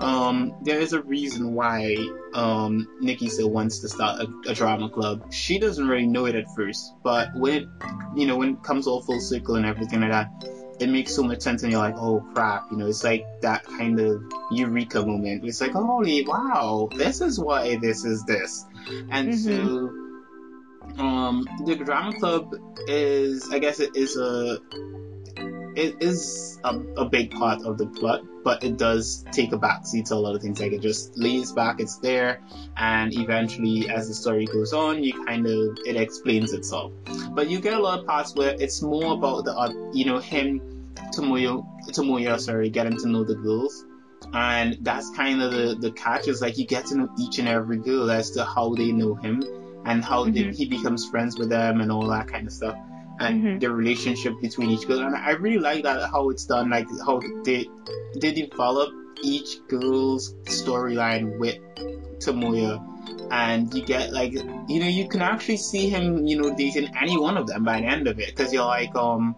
um, 0.00 0.54
there 0.62 0.78
is 0.78 0.92
a 0.92 1.00
reason 1.00 1.54
why 1.54 1.96
um, 2.34 2.86
Nikki 3.00 3.28
still 3.28 3.50
wants 3.50 3.78
to 3.80 3.88
start 3.88 4.20
a, 4.20 4.50
a, 4.50 4.54
drama 4.54 4.90
club. 4.90 5.32
She 5.32 5.58
doesn't 5.58 5.86
really 5.86 6.06
know 6.06 6.26
it 6.26 6.34
at 6.34 6.44
first, 6.54 6.92
but 7.02 7.28
when 7.34 7.54
it, 7.54 7.68
you 8.14 8.26
know, 8.26 8.36
when 8.36 8.54
it 8.54 8.62
comes 8.62 8.86
all 8.86 9.00
full 9.00 9.20
circle 9.20 9.54
and 9.54 9.64
everything 9.64 10.00
like 10.00 10.10
that, 10.10 10.30
it 10.78 10.88
makes 10.90 11.14
so 11.14 11.22
much 11.22 11.40
sense 11.40 11.62
and 11.62 11.72
you're 11.72 11.80
like, 11.80 11.96
oh 11.96 12.20
crap, 12.34 12.70
you 12.70 12.76
know, 12.76 12.86
it's 12.86 13.04
like 13.04 13.24
that 13.40 13.64
kind 13.64 13.98
of 13.98 14.22
eureka 14.50 15.04
moment. 15.04 15.44
It's 15.44 15.60
like, 15.60 15.72
holy 15.72 16.26
wow, 16.26 16.90
this 16.94 17.22
is 17.22 17.40
why 17.40 17.76
this 17.76 18.04
is 18.04 18.24
this. 18.24 18.66
And 19.10 19.30
mm-hmm. 19.30 20.96
so, 20.96 21.02
um, 21.02 21.48
the 21.64 21.76
drama 21.76 22.18
club 22.18 22.54
is, 22.86 23.50
I 23.50 23.58
guess 23.58 23.80
it 23.80 23.96
is 23.96 24.16
a, 24.18 24.58
it 25.76 26.02
is 26.02 26.58
a, 26.64 26.80
a 26.96 27.04
big 27.04 27.30
part 27.30 27.62
of 27.62 27.76
the 27.76 27.86
plot, 27.86 28.22
but 28.42 28.64
it 28.64 28.78
does 28.78 29.24
take 29.30 29.52
a 29.52 29.58
backseat 29.58 30.06
to 30.06 30.14
a 30.14 30.16
lot 30.16 30.34
of 30.34 30.40
things. 30.40 30.58
Like 30.58 30.72
it 30.72 30.80
just 30.80 31.16
lays 31.18 31.52
back, 31.52 31.80
it's 31.80 31.98
there, 31.98 32.40
and 32.76 33.14
eventually, 33.14 33.88
as 33.90 34.08
the 34.08 34.14
story 34.14 34.46
goes 34.46 34.72
on, 34.72 35.04
you 35.04 35.12
kind 35.26 35.46
of 35.46 35.78
it 35.84 35.96
explains 35.96 36.54
itself. 36.54 36.92
But 37.30 37.50
you 37.50 37.60
get 37.60 37.74
a 37.74 37.78
lot 37.78 38.00
of 38.00 38.06
parts 38.06 38.34
where 38.34 38.56
it's 38.58 38.80
more 38.80 39.12
about 39.12 39.44
the, 39.44 39.52
uh, 39.52 39.72
you 39.92 40.06
know, 40.06 40.18
him, 40.18 40.94
Tomoyo, 41.14 41.66
Tomoya, 41.90 42.40
sorry, 42.40 42.70
getting 42.70 42.96
to 42.98 43.08
know 43.08 43.24
the 43.24 43.34
girls. 43.34 43.84
And 44.32 44.78
that's 44.80 45.10
kind 45.10 45.42
of 45.42 45.52
the, 45.52 45.76
the 45.78 45.92
catch 45.92 46.26
is 46.26 46.40
like 46.40 46.56
you 46.56 46.66
get 46.66 46.86
to 46.86 46.96
know 46.96 47.08
each 47.18 47.38
and 47.38 47.46
every 47.46 47.76
girl 47.76 48.10
as 48.10 48.30
to 48.32 48.44
how 48.44 48.74
they 48.74 48.90
know 48.92 49.14
him 49.14 49.42
and 49.84 50.02
how 50.02 50.24
mm-hmm. 50.24 50.50
they, 50.50 50.56
he 50.56 50.66
becomes 50.66 51.08
friends 51.08 51.38
with 51.38 51.50
them 51.50 51.80
and 51.80 51.92
all 51.92 52.08
that 52.08 52.28
kind 52.28 52.46
of 52.46 52.52
stuff 52.52 52.76
and 53.20 53.42
mm-hmm. 53.42 53.58
the 53.58 53.70
relationship 53.70 54.34
between 54.40 54.70
each 54.70 54.86
girl. 54.86 55.00
And 55.00 55.16
I 55.16 55.30
really 55.32 55.58
like 55.58 55.84
that 55.84 56.10
how 56.10 56.30
it's 56.30 56.44
done, 56.46 56.70
like 56.70 56.86
how 57.04 57.20
they 57.44 57.68
they 58.20 58.32
develop 58.32 58.90
each 59.22 59.66
girl's 59.68 60.34
storyline 60.44 61.38
with 61.38 61.58
Tomoya. 62.18 62.92
And 63.30 63.72
you 63.74 63.84
get 63.84 64.12
like, 64.12 64.32
you 64.32 64.80
know, 64.80 64.86
you 64.86 65.08
can 65.08 65.22
actually 65.22 65.56
see 65.56 65.88
him, 65.88 66.26
you 66.26 66.40
know, 66.40 66.54
dating 66.54 66.90
any 67.00 67.18
one 67.18 67.36
of 67.36 67.46
them 67.46 67.64
by 67.64 67.80
the 67.80 67.86
end 67.86 68.06
of 68.08 68.20
it. 68.20 68.34
Cause 68.36 68.52
you're 68.52 68.64
like, 68.64 68.94
um, 68.94 69.34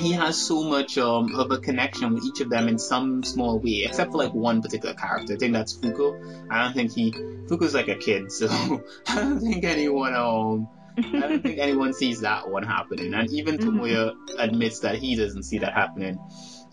he 0.00 0.12
has 0.12 0.40
so 0.40 0.62
much 0.62 0.96
um, 0.98 1.34
of 1.34 1.50
a 1.50 1.58
connection 1.58 2.14
with 2.14 2.24
each 2.24 2.40
of 2.40 2.48
them 2.48 2.68
in 2.68 2.78
some 2.78 3.22
small 3.22 3.58
way, 3.58 3.84
except 3.84 4.12
for 4.12 4.18
like 4.18 4.32
one 4.32 4.62
particular 4.62 4.94
character. 4.94 5.34
I 5.34 5.36
think 5.36 5.52
that's 5.52 5.76
Fuko. 5.76 6.48
I 6.50 6.64
don't 6.64 6.72
think 6.72 6.92
he 6.92 7.12
Fuko's 7.12 7.74
like 7.74 7.88
a 7.88 7.96
kid, 7.96 8.32
so 8.32 8.48
I 9.08 9.16
don't 9.16 9.40
think 9.40 9.64
anyone 9.64 10.14
um 10.14 10.68
I 11.04 11.20
don't 11.20 11.42
think 11.42 11.58
anyone 11.58 11.92
sees 11.92 12.20
that 12.20 12.48
one 12.48 12.62
happening. 12.62 13.14
And 13.14 13.30
even 13.32 13.58
mm-hmm. 13.58 13.80
Tomoya 13.80 14.14
admits 14.38 14.80
that 14.80 14.96
he 14.96 15.16
doesn't 15.16 15.44
see 15.44 15.58
that 15.58 15.72
happening 15.72 16.18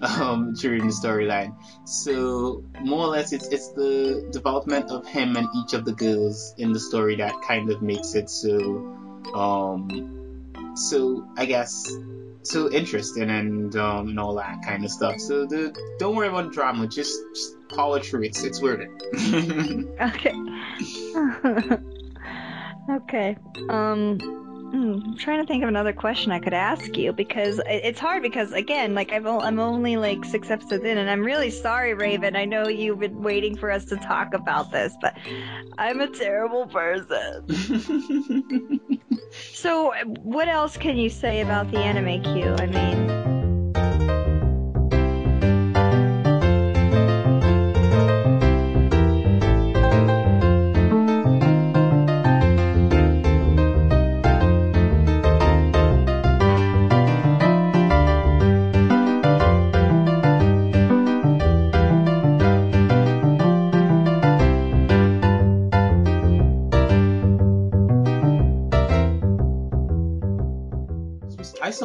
um, 0.01 0.53
during 0.53 0.85
the 0.85 0.93
storyline. 0.93 1.55
So 1.85 2.63
more 2.81 3.05
or 3.05 3.07
less, 3.07 3.33
it's 3.33 3.47
it's 3.47 3.71
the 3.73 4.29
development 4.31 4.91
of 4.91 5.07
him 5.07 5.35
and 5.35 5.47
each 5.55 5.73
of 5.73 5.85
the 5.85 5.93
girls 5.93 6.53
in 6.57 6.73
the 6.73 6.79
story 6.79 7.15
that 7.17 7.33
kind 7.41 7.71
of 7.71 7.81
makes 7.81 8.15
it 8.15 8.29
so, 8.29 8.95
um, 9.33 10.73
so 10.75 11.27
I 11.37 11.45
guess 11.45 11.91
so 12.43 12.71
interesting 12.71 13.29
and 13.29 13.75
um, 13.75 14.09
and 14.09 14.19
all 14.19 14.35
that 14.35 14.63
kind 14.63 14.85
of 14.85 14.91
stuff. 14.91 15.19
So 15.19 15.45
the 15.45 15.77
don't 15.99 16.15
worry 16.15 16.27
about 16.27 16.53
drama, 16.53 16.87
just, 16.87 17.19
just 17.33 17.55
power 17.69 17.99
through 17.99 18.23
it. 18.23 18.43
It's 18.43 18.61
worth 18.61 18.81
it. 18.81 19.91
okay. 20.01 21.77
Okay. 22.89 23.37
Um, 23.69 24.17
hmm, 24.19 24.99
I'm 25.03 25.17
trying 25.17 25.41
to 25.41 25.47
think 25.47 25.63
of 25.63 25.69
another 25.69 25.93
question 25.93 26.31
I 26.31 26.39
could 26.39 26.53
ask 26.53 26.95
you 26.97 27.11
because 27.11 27.59
it's 27.65 27.99
hard 27.99 28.23
because 28.23 28.53
again, 28.53 28.95
like 28.95 29.11
I've 29.11 29.25
o- 29.25 29.41
I'm 29.41 29.59
only 29.59 29.97
like 29.97 30.23
six 30.23 30.49
episodes 30.49 30.83
in, 30.83 30.97
and 30.97 31.09
I'm 31.09 31.23
really 31.23 31.49
sorry, 31.49 31.93
Raven. 31.93 32.35
I 32.35 32.45
know 32.45 32.67
you've 32.67 32.99
been 32.99 33.21
waiting 33.21 33.57
for 33.57 33.71
us 33.71 33.85
to 33.85 33.97
talk 33.97 34.33
about 34.33 34.71
this, 34.71 34.95
but 35.01 35.17
I'm 35.77 35.99
a 35.99 36.07
terrible 36.07 36.67
person. 36.67 37.45
so, 39.53 39.93
what 40.21 40.47
else 40.47 40.77
can 40.77 40.97
you 40.97 41.09
say 41.09 41.41
about 41.41 41.69
the 41.71 41.79
anime 41.79 42.23
Q? 42.23 42.55
I 42.57 42.65
mean. 42.67 43.26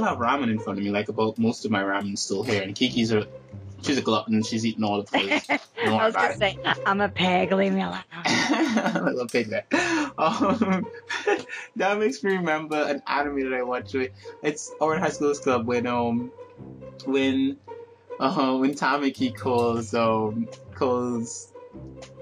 Still 0.03 0.17
have 0.17 0.19
ramen 0.19 0.51
in 0.51 0.59
front 0.59 0.79
of 0.79 0.85
me. 0.85 0.91
Like 0.91 1.09
about 1.09 1.39
most 1.39 1.65
of 1.65 1.71
my 1.71 1.83
ramen 1.83 2.19
still 2.19 2.43
here, 2.43 2.63
and 2.63 2.75
Kiki's 2.75 3.13
are 3.13 3.27
she's 3.83 3.99
a 3.99 4.03
glutton. 4.03 4.43
She's 4.43 4.67
eating 4.67 4.85
all 4.85 5.03
the 5.03 5.07
food. 5.07 5.43
I 5.85 6.07
was 6.07 6.15
gonna 6.15 6.37
say 6.37 6.59
I'm 6.87 7.01
a 7.01 7.09
pig. 7.09 7.53
Leave 7.53 7.73
me 7.73 7.83
alone. 7.83 8.01
Little 9.05 9.27
pig 9.27 9.49
there. 9.49 9.67
Um, 10.19 10.87
that 11.77 11.99
makes 11.99 12.23
me 12.23 12.37
remember 12.37 12.77
an 12.77 13.03
anime 13.07 13.51
that 13.51 13.57
I 13.57 13.63
watched. 13.63 13.95
It's 14.43 14.71
Ouran 14.81 14.99
High 14.99 15.11
School's 15.11 15.41
Club 15.41 15.67
when 15.67 15.87
um 15.87 16.33
when 17.05 17.59
uh 18.21 18.57
when 18.57 18.75
Tamaki 18.75 19.35
calls 19.35 19.95
um 19.95 20.49
calls 20.75 21.53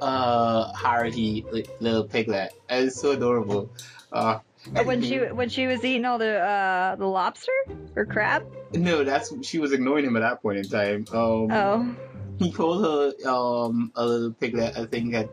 uh 0.00 0.72
Haruhi 0.72 1.66
little 1.80 2.04
piglet. 2.04 2.52
It's 2.68 3.00
so 3.00 3.12
adorable. 3.12 3.70
Uh, 4.12 4.40
when 4.84 5.02
she 5.02 5.18
when 5.18 5.48
she 5.48 5.66
was 5.66 5.84
eating 5.84 6.04
all 6.04 6.18
the 6.18 6.38
uh 6.38 6.96
the 6.96 7.06
lobster 7.06 7.52
or 7.96 8.04
crab. 8.06 8.44
No, 8.72 9.04
that's 9.04 9.32
she 9.42 9.58
was 9.58 9.72
ignoring 9.72 10.04
him 10.04 10.16
at 10.16 10.20
that 10.20 10.42
point 10.42 10.58
in 10.58 10.64
time. 10.64 11.06
Um, 11.12 11.50
oh. 11.50 11.96
He 12.38 12.52
called 12.52 12.84
her 12.84 13.28
um 13.30 13.92
a 13.94 14.04
little 14.06 14.32
piglet. 14.32 14.76
I 14.76 14.86
think 14.86 15.14
at 15.14 15.28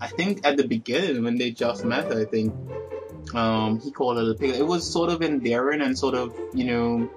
I 0.00 0.06
think 0.08 0.46
at 0.46 0.56
the 0.56 0.66
beginning 0.66 1.24
when 1.24 1.36
they 1.38 1.50
just 1.50 1.84
met. 1.84 2.10
I 2.12 2.24
think 2.24 2.54
um 3.34 3.80
he 3.80 3.90
called 3.90 4.16
her 4.16 4.30
a 4.30 4.34
piglet. 4.34 4.60
It 4.60 4.66
was 4.66 4.90
sort 4.90 5.10
of 5.10 5.22
endearing 5.22 5.80
and 5.80 5.98
sort 5.98 6.14
of 6.14 6.34
you 6.54 6.64
know 6.64 7.10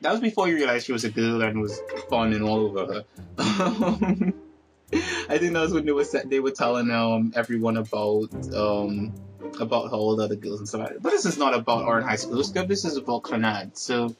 that 0.00 0.12
was 0.12 0.20
before 0.20 0.48
you 0.48 0.56
realized 0.56 0.86
she 0.86 0.92
was 0.92 1.04
a 1.04 1.10
girl 1.10 1.42
and 1.42 1.60
was 1.60 1.80
fawning 2.08 2.42
all 2.42 2.66
over 2.66 2.92
her. 2.92 3.04
I 5.28 5.38
think 5.38 5.54
that 5.54 5.60
was 5.60 5.72
when 5.72 5.86
they 5.86 5.92
were 5.92 6.04
they 6.24 6.40
were 6.40 6.50
telling 6.50 6.90
um 6.90 7.32
everyone 7.34 7.76
about 7.76 8.30
um 8.54 9.12
about 9.60 9.90
how 9.90 10.14
the 10.14 10.24
other 10.24 10.36
girls 10.36 10.58
and 10.60 10.68
stuff 10.68 10.80
like 10.80 10.90
that. 10.94 11.02
But 11.02 11.10
this 11.10 11.24
is 11.24 11.38
not 11.38 11.54
about 11.54 11.84
Ouran 11.84 12.02
High 12.02 12.16
School 12.16 12.42
Club. 12.42 12.68
This 12.68 12.84
is 12.84 12.96
about 12.96 13.22
Clannad. 13.22 13.76
So 13.76 14.14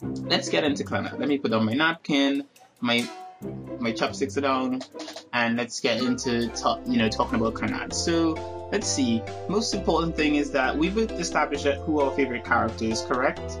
let's 0.00 0.48
get 0.48 0.64
into 0.64 0.84
Clannad. 0.84 1.18
Let 1.18 1.28
me 1.28 1.38
put 1.38 1.52
on 1.52 1.64
my 1.64 1.74
napkin, 1.74 2.44
my 2.80 3.08
my 3.78 3.92
chopsticks 3.92 4.36
are 4.38 4.40
down, 4.40 4.80
and 5.32 5.56
let's 5.56 5.80
get 5.80 6.02
into 6.02 6.48
talk, 6.48 6.80
you 6.86 6.98
know 6.98 7.08
talking 7.08 7.38
about 7.38 7.54
Clannad. 7.54 7.92
So 7.92 8.68
let's 8.72 8.86
see. 8.86 9.22
Most 9.48 9.74
important 9.74 10.16
thing 10.16 10.36
is 10.36 10.52
that 10.52 10.76
we've 10.76 10.96
established 10.98 11.64
that 11.64 11.78
who 11.78 12.00
our 12.00 12.10
favorite 12.12 12.44
character 12.44 12.86
is, 12.86 13.02
correct? 13.02 13.58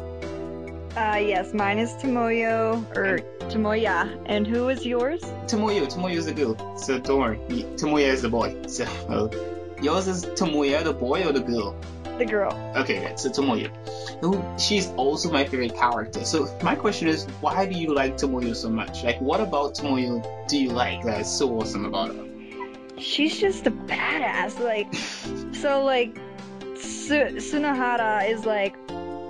Uh, 0.96 1.18
yes, 1.20 1.52
mine 1.52 1.78
is 1.78 1.92
Tomoyo, 1.94 2.82
or 2.96 3.18
Tomoya. 3.50 4.18
And 4.24 4.46
who 4.46 4.70
is 4.70 4.86
yours? 4.86 5.20
Tomoyo. 5.46 5.86
Tomoyo 5.86 6.16
is 6.16 6.24
the 6.24 6.32
girl. 6.32 6.78
So 6.78 6.98
don't 6.98 7.20
worry. 7.20 7.38
Tomoya 7.76 8.08
is 8.08 8.22
the 8.22 8.30
boy. 8.30 8.56
So, 8.66 8.84
yours 9.82 10.08
is 10.08 10.24
Tomoya, 10.24 10.84
the 10.84 10.92
boy 10.92 11.26
or 11.26 11.32
the 11.32 11.40
girl? 11.40 11.76
The 12.18 12.24
girl. 12.24 12.52
Okay, 12.76 13.00
good. 13.00 13.18
So 13.18 13.30
Tomoyo. 13.30 13.70
Who, 14.20 14.42
she's 14.58 14.90
also 14.96 15.30
my 15.30 15.44
favorite 15.44 15.74
character. 15.74 16.24
So 16.24 16.48
my 16.62 16.74
question 16.74 17.08
is, 17.08 17.24
why 17.40 17.66
do 17.66 17.78
you 17.78 17.94
like 17.94 18.16
Tomoyo 18.16 18.54
so 18.56 18.70
much? 18.70 19.04
Like, 19.04 19.20
what 19.20 19.40
about 19.40 19.74
Tomoyo 19.74 20.24
do 20.48 20.58
you 20.58 20.70
like 20.70 21.04
that 21.04 21.20
is 21.20 21.30
so 21.30 21.50
awesome 21.60 21.84
about 21.84 22.14
her? 22.14 22.24
She's 22.98 23.38
just 23.38 23.66
a 23.66 23.70
badass. 23.70 24.58
Like, 24.58 24.94
so 25.54 25.84
like, 25.84 26.16
Su- 26.76 27.36
Sunohara 27.38 28.28
is 28.28 28.44
like 28.44 28.76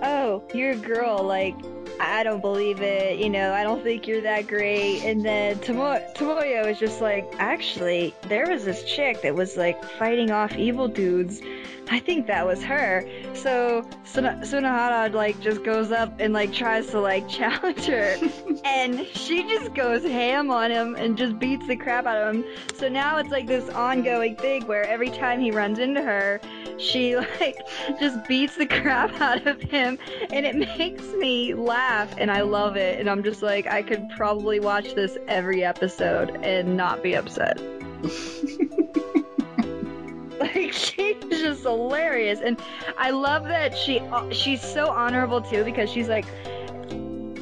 oh, 0.03 0.43
you're 0.55 0.73
a 0.73 0.77
girl, 0.77 1.23
like, 1.23 1.57
I 2.01 2.23
don't 2.23 2.41
believe 2.41 2.81
it, 2.83 3.19
you 3.19 3.31
know, 3.31 3.53
I 3.53 3.63
don't 3.63 3.83
think 3.83 4.07
you're 4.07 4.21
that 4.23 4.47
great. 4.47 5.03
And 5.03 5.25
then 5.25 5.59
Tomo- 5.61 6.05
Tomoyo 6.15 6.67
is 6.67 6.79
just 6.79 7.01
like, 7.01 7.27
actually, 7.39 8.15
there 8.29 8.49
was 8.49 8.65
this 8.65 8.85
chick 8.85 9.23
that 9.23 9.35
was 9.35 9.57
like 9.57 9.83
fighting 9.99 10.31
off 10.31 10.57
evil 10.57 10.89
dudes. 10.89 11.41
I 11.89 12.01
think 12.01 12.27
that 12.27 12.45
was 12.45 12.63
her. 12.65 13.09
So 13.35 13.89
Sun- 14.05 14.41
Sunohara 14.43 15.13
like 15.13 15.41
just 15.41 15.63
goes 15.63 15.93
up 15.93 16.19
and 16.19 16.33
like 16.33 16.53
tries 16.53 16.89
to 16.89 17.01
like 17.01 17.29
challenge 17.29 17.87
her, 17.87 18.17
and 18.65 19.07
she 19.07 19.45
just 19.45 19.73
goes 19.75 20.03
ham 20.03 20.51
on 20.51 20.71
him 20.71 20.97
and 20.97 21.17
just 21.17 21.39
beats 21.39 21.67
the 21.67 21.77
crap 21.77 22.07
out 22.07 22.17
of 22.17 22.35
him. 22.35 22.45
So 22.75 22.89
now 22.89 23.19
it's 23.19 23.31
like 23.31 23.47
this 23.47 23.69
ongoing 23.71 24.37
thing 24.37 24.67
where 24.67 24.85
every 24.85 25.11
time 25.11 25.41
he 25.41 25.53
runs 25.53 25.79
into 25.79 26.03
her, 26.03 26.41
she 26.79 27.17
like 27.41 27.59
just 27.99 28.27
beats 28.27 28.57
the 28.57 28.67
crap 28.83 29.21
out 29.21 29.47
of 29.47 29.61
him 29.61 29.99
and 30.31 30.47
it 30.47 30.57
makes 30.57 31.05
me 31.15 31.55
laugh 31.55 32.15
and 32.19 32.31
I 32.31 32.43
love 32.43 32.77
it 32.77 33.01
and 33.01 33.09
I'm 33.09 33.23
just 33.23 33.43
like 33.43 33.67
I 33.67 33.83
could 33.83 34.09
probably 34.17 34.61
watch 34.61 34.95
this 34.95 35.17
every 35.29 35.65
episode 35.65 36.39
and 36.43 36.77
not 36.77 37.03
be 37.03 37.15
upset. 37.15 37.61
like 40.41 40.73
she's 40.73 41.17
just 41.31 41.63
hilarious 41.63 42.41
and 42.41 42.61
I 42.99 43.11
love 43.11 43.45
that 43.45 43.77
she 43.77 44.01
uh, 44.01 44.31
she's 44.31 44.63
so 44.63 44.89
honorable 44.89 45.41
too 45.41 45.65
because 45.65 45.91
she's 45.91 46.09
like 46.09 46.27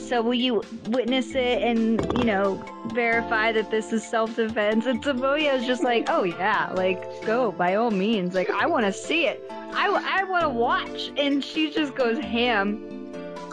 so 0.09 0.23
will 0.23 0.35
you 0.35 0.63
witness 0.89 1.35
it 1.35 1.63
and 1.63 2.01
you 2.19 2.25
know 2.25 2.63
verify 2.89 3.53
that 3.53 3.71
this 3.71 3.93
is 3.93 4.05
self-defense? 4.05 4.87
And 4.87 5.03
Tomoya 5.03 5.55
is 5.55 5.67
just 5.67 5.83
like 5.83 6.07
oh 6.09 6.25
yeah 6.25 6.71
like 6.75 7.25
go 7.25 7.53
by 7.53 7.75
all 7.75 7.91
means 7.91 8.35
like 8.35 8.51
I 8.51 8.67
want 8.67 8.87
to 8.87 8.93
see 8.93 9.27
it. 9.27 9.45
I, 9.51 10.21
I 10.21 10.25
want 10.25 10.43
to 10.43 10.49
watch. 10.49 11.11
And 11.17 11.43
she 11.43 11.71
just 11.71 11.95
goes 11.95 12.19
ham. 12.19 12.91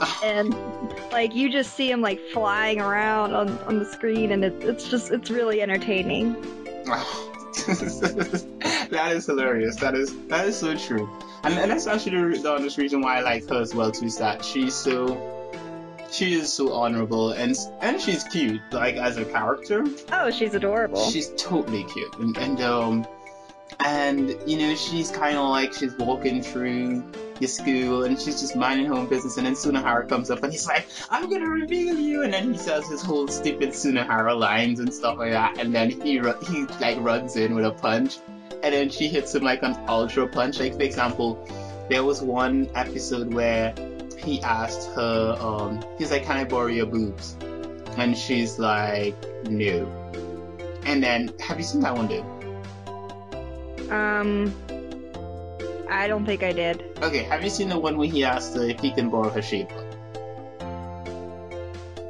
And 0.23 0.55
like 1.11 1.35
you 1.35 1.51
just 1.51 1.75
see 1.75 1.91
him 1.91 2.01
like 2.01 2.19
flying 2.33 2.81
around 2.81 3.35
on, 3.35 3.49
on 3.59 3.77
the 3.77 3.85
screen 3.85 4.31
and 4.31 4.43
it, 4.43 4.63
it's 4.63 4.89
just 4.89 5.11
it's 5.11 5.29
really 5.29 5.61
entertaining. 5.61 6.35
That 8.91 9.13
is 9.13 9.25
hilarious. 9.25 9.77
That 9.77 9.95
is 9.95 10.17
that 10.27 10.45
is 10.45 10.57
so 10.57 10.75
true. 10.75 11.09
And, 11.43 11.53
and 11.53 11.71
that's 11.71 11.87
actually 11.87 12.37
the 12.39 12.53
honest 12.53 12.77
reason 12.77 13.01
why 13.01 13.17
I 13.17 13.21
like 13.21 13.47
her 13.49 13.61
as 13.61 13.73
well 13.73 13.89
too 13.89 14.05
is 14.05 14.17
that 14.17 14.43
she's 14.43 14.73
so 14.73 15.40
she 16.11 16.33
is 16.33 16.51
so 16.51 16.73
honorable 16.73 17.31
and 17.31 17.55
and 17.79 17.99
she's 17.99 18.23
cute 18.25 18.61
like 18.71 18.95
as 18.95 19.17
a 19.17 19.25
character. 19.25 19.85
Oh 20.11 20.29
she's 20.29 20.53
adorable. 20.53 21.09
She's 21.09 21.31
totally 21.37 21.85
cute. 21.85 22.13
And, 22.19 22.37
and 22.37 22.61
um 22.61 23.07
and 23.79 24.35
you 24.45 24.57
know 24.57 24.75
she's 24.75 25.09
kind 25.09 25.37
of 25.37 25.49
like 25.49 25.73
she's 25.73 25.95
walking 25.95 26.41
through 26.43 27.03
the 27.39 27.47
school 27.47 28.03
and 28.03 28.19
she's 28.19 28.41
just 28.41 28.55
minding 28.55 28.85
her 28.87 28.93
own 28.93 29.07
business. 29.07 29.37
And 29.37 29.45
then 29.45 29.53
Sunohara 29.53 30.07
comes 30.07 30.29
up 30.29 30.43
and 30.43 30.51
he's 30.51 30.67
like 30.67 30.85
I'm 31.09 31.29
gonna 31.29 31.49
reveal 31.49 31.97
you. 31.97 32.23
And 32.23 32.33
then 32.33 32.51
he 32.51 32.59
says 32.59 32.87
his 32.87 33.01
whole 33.01 33.27
stupid 33.29 33.69
Sunohara 33.69 34.37
lines 34.37 34.79
and 34.79 34.93
stuff 34.93 35.17
like 35.17 35.31
that. 35.31 35.57
And 35.59 35.73
then 35.73 35.89
he 35.89 36.19
he 36.19 36.65
like 36.79 36.97
runs 36.99 37.37
in 37.37 37.55
with 37.55 37.65
a 37.65 37.71
punch. 37.71 38.19
And 38.63 38.73
then 38.73 38.89
she 38.89 39.07
hits 39.07 39.33
him 39.33 39.43
like 39.43 39.63
an 39.63 39.77
ultra 39.87 40.27
punch. 40.27 40.59
Like 40.59 40.75
for 40.75 40.83
example 40.83 41.47
there 41.89 42.03
was 42.03 42.21
one 42.21 42.69
episode 42.75 43.33
where 43.33 43.73
he 44.23 44.41
asked 44.43 44.89
her, 44.95 45.37
um, 45.39 45.83
he's 45.97 46.11
like, 46.11 46.23
can 46.23 46.37
I 46.37 46.43
borrow 46.43 46.67
your 46.67 46.85
boobs? 46.85 47.35
And 47.97 48.17
she's 48.17 48.59
like, 48.59 49.15
no. 49.49 49.87
And 50.85 51.03
then, 51.03 51.33
have 51.39 51.57
you 51.57 51.63
seen 51.63 51.81
that 51.81 51.95
one, 51.95 52.07
dude? 52.07 52.23
Um, 53.91 54.55
I 55.89 56.07
don't 56.07 56.25
think 56.25 56.43
I 56.43 56.53
did. 56.53 56.83
Okay, 57.01 57.23
have 57.23 57.43
you 57.43 57.49
seen 57.49 57.69
the 57.69 57.77
one 57.77 57.97
where 57.97 58.07
he 58.07 58.23
asked 58.23 58.55
her 58.55 58.63
if 58.63 58.79
he 58.79 58.91
can 58.91 59.09
borrow 59.09 59.29
her 59.29 59.41
shape? 59.41 59.71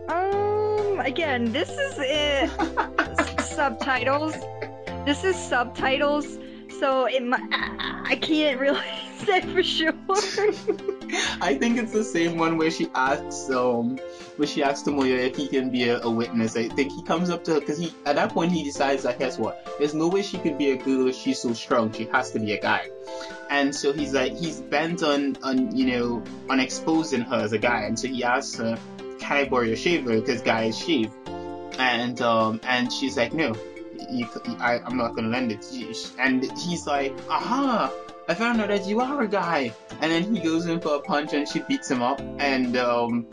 Um, 0.09 0.99
again, 0.99 1.51
this 1.51 1.69
is 1.69 1.95
it. 1.97 3.41
subtitles. 3.41 4.35
This 5.05 5.23
is 5.23 5.35
subtitles, 5.35 6.37
so 6.79 7.05
it. 7.05 7.21
I 7.51 8.17
can't 8.21 8.59
really 8.59 8.79
say 9.25 9.41
for 9.41 9.63
sure. 9.63 9.93
I 11.41 11.57
think 11.59 11.77
it's 11.77 11.91
the 11.91 12.03
same 12.03 12.37
one 12.37 12.57
where 12.57 12.71
she 12.71 12.87
asks 12.95 13.49
um 13.49 13.97
where 14.37 14.47
she 14.47 14.63
asks 14.63 14.87
Tomoya 14.87 15.17
if 15.29 15.35
he 15.35 15.47
can 15.47 15.69
be 15.69 15.89
a, 15.89 16.01
a 16.01 16.09
witness. 16.09 16.55
I 16.55 16.67
think 16.69 16.91
he 16.91 17.03
comes 17.03 17.29
up 17.29 17.43
to 17.45 17.53
her 17.53 17.59
because 17.59 17.77
he 17.77 17.93
at 18.05 18.15
that 18.15 18.33
point 18.33 18.51
he 18.51 18.63
decides 18.63 19.03
that 19.03 19.19
guess 19.19 19.37
what? 19.37 19.65
There's 19.77 19.93
no 19.93 20.07
way 20.07 20.21
she 20.21 20.37
could 20.37 20.57
be 20.57 20.71
a 20.71 20.77
girl 20.77 21.07
if 21.07 21.15
she's 21.15 21.39
so 21.39 21.53
strong. 21.53 21.91
She 21.91 22.05
has 22.05 22.31
to 22.31 22.39
be 22.39 22.53
a 22.53 22.61
guy. 22.61 22.89
And 23.49 23.75
so 23.75 23.91
he's 23.91 24.13
like 24.13 24.37
he's 24.37 24.59
bent 24.61 25.03
on 25.03 25.37
on 25.43 25.75
you 25.75 25.85
know 25.85 26.23
on 26.49 26.59
exposing 26.59 27.21
her 27.21 27.37
as 27.37 27.51
a 27.51 27.57
guy. 27.57 27.81
And 27.81 27.99
so 27.99 28.07
he 28.07 28.23
asks 28.23 28.57
her, 28.57 28.77
"Can 29.19 29.37
I 29.37 29.45
borrow 29.45 29.63
your 29.63 29.75
shaver?" 29.75 30.15
Because 30.19 30.41
guys 30.41 30.77
shave. 30.77 31.11
And 31.77 32.21
um 32.21 32.59
and 32.63 32.91
she's 32.91 33.17
like, 33.17 33.33
"No." 33.33 33.55
You, 34.09 34.27
I, 34.59 34.79
I'm 34.83 34.97
not 34.97 35.15
gonna 35.15 35.29
lend 35.29 35.51
it 35.51 35.61
to 35.61 35.77
you. 35.77 35.93
And 36.19 36.43
he's 36.59 36.85
like, 36.85 37.13
aha, 37.29 37.89
I 38.27 38.33
found 38.33 38.61
out 38.61 38.69
that 38.69 38.85
you 38.87 39.01
are 39.01 39.21
a 39.21 39.27
guy. 39.27 39.73
And 39.99 40.11
then 40.11 40.33
he 40.33 40.41
goes 40.41 40.65
in 40.65 40.79
for 40.79 40.95
a 40.95 40.99
punch 40.99 41.33
and 41.33 41.47
she 41.47 41.59
beats 41.59 41.89
him 41.89 42.01
up. 42.01 42.21
And, 42.39 42.77
um, 42.77 43.27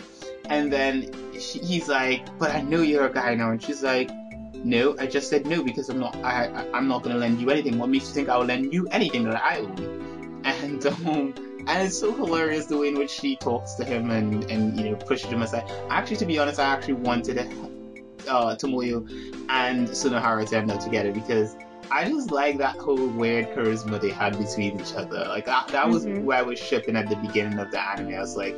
and 0.49 0.73
then 0.73 1.11
she, 1.39 1.59
he's 1.61 1.89
like, 1.89 2.39
but 2.39 2.51
I 2.51 2.61
know 2.61 2.81
you're 2.81 3.07
a 3.07 3.13
guy 3.13 3.35
now. 3.35 3.51
And 3.51 3.63
she's 3.63 3.83
like, 3.83 4.11
no, 4.55 4.97
I 4.99 5.07
just 5.07 5.31
said 5.31 5.47
no 5.47 5.63
because 5.63 5.89
I'm 5.89 5.99
not, 5.99 6.17
I, 6.17 6.47
I 6.47 6.67
I'm 6.73 6.89
not 6.89 7.03
gonna 7.03 7.17
lend 7.17 7.41
you 7.41 7.51
anything. 7.51 7.79
What 7.79 7.91
makes 7.91 8.09
you 8.09 8.15
think 8.15 8.29
I 8.29 8.37
will 8.37 8.47
lend 8.47 8.73
you 8.73 8.87
anything 8.91 9.25
that 9.25 9.43
I 9.43 9.59
own? 9.59 10.43
And, 10.45 10.87
um, 11.07 11.35
and 11.67 11.87
it's 11.87 11.99
so 11.99 12.13
hilarious 12.15 12.67
the 12.67 12.77
way 12.77 12.89
in 12.89 12.99
which 12.99 13.11
she 13.11 13.37
talks 13.37 13.75
to 13.75 13.85
him 13.85 14.11
and, 14.11 14.51
and 14.51 14.79
you 14.79 14.91
know, 14.91 14.97
pushes 14.97 15.31
him 15.31 15.43
aside. 15.43 15.71
Actually, 15.91 16.17
to 16.17 16.27
be 16.27 16.39
honest, 16.39 16.59
I 16.59 16.65
actually 16.65 16.95
wanted 16.95 17.39
uh, 17.39 18.57
Tomoyo 18.57 19.07
and 19.49 19.89
Sunohara 19.89 20.49
to 20.49 20.57
end 20.57 20.71
up 20.71 20.81
together 20.81 21.13
because 21.13 21.55
I 21.91 22.09
just 22.09 22.31
like 22.31 22.59
that 22.59 22.77
whole 22.77 23.09
weird 23.09 23.49
charisma 23.55 24.01
they 24.01 24.11
had 24.11 24.39
between 24.39 24.81
each 24.81 24.95
other. 24.95 25.25
Like 25.29 25.47
that, 25.47 25.69
that 25.69 25.89
was 25.89 26.05
mm-hmm. 26.05 26.25
where 26.25 26.39
I 26.39 26.43
was 26.43 26.59
shipping 26.59 26.97
at 26.97 27.09
the 27.09 27.17
beginning 27.17 27.59
of 27.59 27.71
the 27.71 27.81
anime. 27.81 28.15
I 28.15 28.21
was 28.21 28.37
like, 28.37 28.57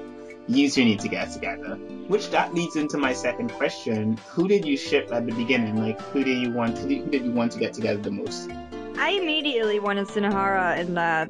you 0.48 0.68
two 0.68 0.84
need 0.84 1.00
to 1.00 1.08
get 1.08 1.30
together. 1.30 1.76
Which 2.08 2.30
that 2.30 2.54
leads 2.54 2.76
into 2.76 2.98
my 2.98 3.12
second 3.12 3.52
question: 3.52 4.18
Who 4.30 4.48
did 4.48 4.64
you 4.64 4.76
ship 4.76 5.10
at 5.12 5.26
the 5.26 5.32
beginning? 5.32 5.76
Like, 5.76 6.00
who 6.00 6.24
did 6.24 6.38
you 6.38 6.52
want? 6.52 6.78
Who 6.78 7.06
did 7.06 7.24
you 7.24 7.32
want 7.32 7.52
to 7.52 7.58
get 7.58 7.72
together 7.72 8.00
the 8.00 8.10
most? 8.10 8.50
I 8.98 9.10
immediately 9.10 9.78
wanted 9.78 10.08
Sunohara 10.08 10.78
and 10.78 10.98
uh, 10.98 11.26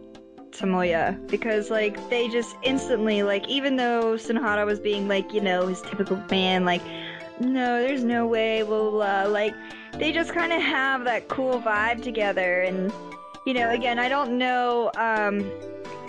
Tomoya 0.51 1.29
because 1.29 1.71
like 1.71 1.97
they 2.11 2.29
just 2.29 2.57
instantly 2.63 3.23
like 3.23 3.47
even 3.49 3.77
though 3.77 4.15
Sunohara 4.15 4.67
was 4.67 4.81
being 4.81 5.07
like 5.09 5.33
you 5.33 5.41
know 5.41 5.67
his 5.67 5.81
typical 5.83 6.17
man 6.31 6.65
like 6.65 6.83
no 7.41 7.81
there's 7.81 8.05
no 8.05 8.27
way 8.27 8.63
blah 8.63 8.91
blah, 8.91 8.91
blah. 8.91 9.33
like 9.33 9.55
they 9.95 10.13
just 10.13 10.33
kind 10.33 10.53
of 10.53 10.61
have 10.61 11.05
that 11.05 11.29
cool 11.29 11.61
vibe 11.61 12.03
together 12.03 12.63
and 12.63 12.93
you 13.45 13.55
know 13.55 13.71
again 13.71 13.99
I 13.99 14.09
don't 14.09 14.39
know 14.39 14.91
um 14.97 15.51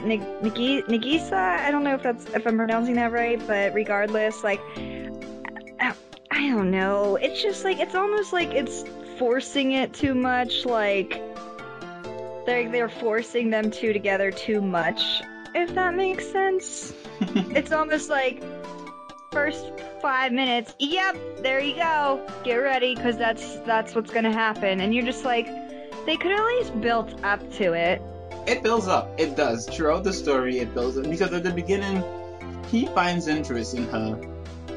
Nagisa 0.01 1.33
I 1.33 1.71
don't 1.71 1.83
know 1.83 1.95
if 1.95 2.03
that's 2.03 2.25
if 2.33 2.45
I'm 2.47 2.57
pronouncing 2.57 2.95
that 2.95 3.11
right 3.11 3.41
but 3.47 3.73
regardless 3.73 4.43
like 4.43 4.61
I, 5.79 5.93
I 6.31 6.49
don't 6.49 6.71
know 6.71 7.17
it's 7.17 7.41
just 7.41 7.63
like 7.63 7.79
it's 7.79 7.95
almost 7.95 8.33
like 8.33 8.49
it's 8.49 8.83
forcing 9.17 9.73
it 9.73 9.93
too 9.93 10.15
much 10.15 10.65
like 10.65 11.21
they're 12.45 12.69
they're 12.69 12.89
forcing 12.89 13.49
them 13.49 13.71
two 13.71 13.93
together 13.93 14.31
too 14.31 14.61
much. 14.61 15.21
If 15.53 15.73
that 15.75 15.95
makes 15.95 16.27
sense. 16.31 16.93
it's 17.19 17.71
almost 17.71 18.09
like 18.09 18.41
first 19.31 19.65
five 20.01 20.33
minutes. 20.33 20.75
Yep, 20.79 21.15
there 21.41 21.61
you 21.61 21.75
go. 21.75 22.27
Get 22.43 22.55
ready, 22.55 22.95
because 22.95 23.17
that's 23.17 23.57
that's 23.59 23.95
what's 23.95 24.11
gonna 24.11 24.31
happen. 24.31 24.81
And 24.81 24.93
you're 24.93 25.05
just 25.05 25.23
like, 25.23 25.47
they 26.05 26.17
could 26.17 26.33
at 26.33 26.45
least 26.45 26.81
built 26.81 27.23
up 27.23 27.39
to 27.53 27.73
it. 27.73 28.01
It 28.45 28.61
builds 28.61 28.87
up. 28.87 29.17
It 29.17 29.37
does 29.37 29.67
throughout 29.67 30.03
the 30.03 30.11
story. 30.11 30.59
It 30.59 30.73
builds 30.73 30.97
up 30.97 31.05
because 31.05 31.31
at 31.31 31.43
the 31.43 31.51
beginning, 31.51 32.03
he 32.67 32.87
finds 32.87 33.27
interest 33.27 33.73
in 33.73 33.87
her, 33.87 34.19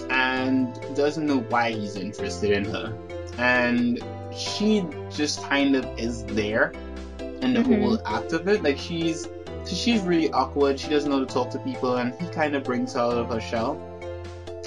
and 0.08 0.72
doesn't 0.94 1.26
know 1.26 1.40
why 1.40 1.72
he's 1.72 1.96
interested 1.96 2.52
in 2.52 2.64
her, 2.66 2.96
and 3.38 4.00
she 4.36 4.84
just 5.10 5.42
kind 5.42 5.74
of 5.74 5.84
is 5.98 6.24
there 6.26 6.72
in 7.18 7.54
the 7.54 7.60
mm-hmm. 7.60 7.82
whole 7.82 8.06
act 8.06 8.32
of 8.32 8.46
it. 8.46 8.62
Like 8.62 8.78
she's 8.78 9.28
she's 9.66 10.00
really 10.02 10.30
awkward. 10.30 10.78
She 10.78 10.90
doesn't 10.90 11.10
know 11.10 11.18
how 11.18 11.24
to 11.24 11.34
talk 11.34 11.50
to 11.50 11.58
people, 11.58 11.96
and 11.96 12.14
he 12.20 12.28
kind 12.28 12.54
of 12.54 12.62
brings 12.62 12.92
her 12.92 13.00
out 13.00 13.18
of 13.18 13.30
her 13.30 13.40
shell. 13.40 13.90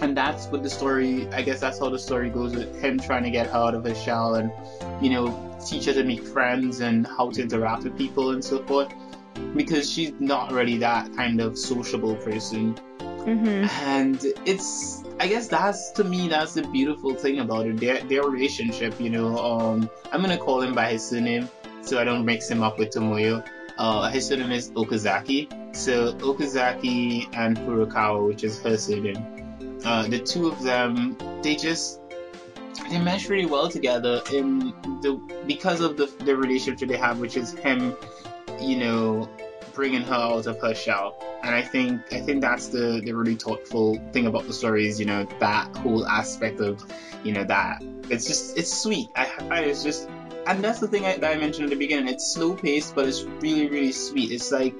And 0.01 0.15
that's 0.15 0.47
what 0.47 0.63
the 0.63 0.69
story. 0.69 1.27
I 1.29 1.41
guess 1.41 1.59
that's 1.59 1.79
how 1.79 1.89
the 1.89 1.99
story 1.99 2.29
goes 2.29 2.55
with 2.55 2.79
him 2.81 2.99
trying 2.99 3.23
to 3.23 3.31
get 3.31 3.47
her 3.47 3.57
out 3.57 3.75
of 3.75 3.83
his 3.83 4.01
shell, 4.01 4.35
and 4.35 4.51
you 5.01 5.09
know, 5.09 5.57
teach 5.65 5.85
her 5.85 5.93
to 5.93 6.03
make 6.03 6.23
friends 6.23 6.81
and 6.81 7.07
how 7.07 7.31
to 7.31 7.41
interact 7.41 7.83
with 7.83 7.97
people 7.97 8.31
and 8.31 8.43
so 8.43 8.63
forth. 8.65 8.93
Because 9.55 9.89
she's 9.91 10.13
not 10.19 10.51
really 10.51 10.77
that 10.77 11.13
kind 11.15 11.41
of 11.41 11.57
sociable 11.57 12.15
person. 12.15 12.75
Mm-hmm. 12.99 13.65
And 13.85 14.23
it's 14.45 15.03
I 15.19 15.27
guess 15.27 15.47
that's 15.47 15.91
to 15.91 16.03
me 16.03 16.27
that's 16.27 16.53
the 16.53 16.61
beautiful 16.63 17.13
thing 17.15 17.39
about 17.39 17.65
it. 17.65 17.77
Their 17.77 18.01
their 18.03 18.23
relationship, 18.23 18.99
you 18.99 19.09
know. 19.09 19.37
Um, 19.37 19.89
I'm 20.11 20.21
gonna 20.21 20.37
call 20.37 20.61
him 20.61 20.73
by 20.73 20.91
his 20.91 21.07
surname 21.07 21.49
so 21.87 21.99
I 21.99 22.03
don't 22.03 22.25
mix 22.25 22.49
him 22.49 22.61
up 22.61 22.77
with 22.77 22.89
Tomoyo. 22.89 23.47
Uh, 23.77 24.09
his 24.09 24.27
surname 24.27 24.51
is 24.51 24.71
Okazaki. 24.71 25.75
So 25.75 26.13
Okazaki 26.13 27.27
and 27.33 27.57
Furukawa, 27.57 28.27
which 28.27 28.43
is 28.43 28.61
her 28.61 28.77
surname, 28.77 29.36
uh, 29.87 30.05
the 30.05 30.19
two 30.19 30.49
of 30.49 30.61
them, 30.63 31.15
they 31.41 31.55
just 31.55 32.01
they 32.89 32.99
mesh 32.99 33.29
really 33.29 33.45
well 33.45 33.69
together 33.69 34.21
in 34.33 34.73
the 35.01 35.13
because 35.47 35.79
of 35.79 35.95
the 35.95 36.07
the 36.25 36.35
relationship 36.35 36.89
they 36.89 36.97
have, 36.97 37.19
which 37.19 37.37
is 37.37 37.53
him, 37.53 37.95
you 38.59 38.77
know, 38.77 39.29
bringing 39.73 40.01
her 40.01 40.13
out 40.13 40.45
of 40.45 40.59
her 40.59 40.75
shell. 40.75 41.15
And 41.41 41.55
I 41.55 41.61
think 41.61 42.01
I 42.11 42.19
think 42.19 42.41
that's 42.41 42.67
the 42.67 43.01
the 43.05 43.13
really 43.13 43.35
thoughtful 43.35 43.97
thing 44.11 44.27
about 44.27 44.45
the 44.45 44.53
story 44.53 44.87
is 44.87 44.99
you 44.99 45.05
know 45.05 45.25
that 45.39 45.73
whole 45.77 46.05
aspect 46.05 46.59
of 46.59 46.83
you 47.23 47.31
know 47.31 47.45
that 47.45 47.81
it's 48.09 48.25
just 48.27 48.57
it's 48.57 48.73
sweet. 48.83 49.07
I 49.15 49.25
find 49.25 49.65
it's 49.65 49.83
just 49.83 50.09
and 50.47 50.61
that's 50.61 50.79
the 50.79 50.89
thing 50.89 51.05
I, 51.05 51.15
that 51.15 51.31
I 51.31 51.39
mentioned 51.39 51.65
at 51.65 51.69
the 51.69 51.77
beginning. 51.77 52.13
It's 52.13 52.27
slow 52.27 52.55
paced, 52.55 52.93
but 52.93 53.07
it's 53.07 53.23
really, 53.23 53.69
really 53.69 53.93
sweet. 53.93 54.31
It's 54.31 54.51
like, 54.51 54.73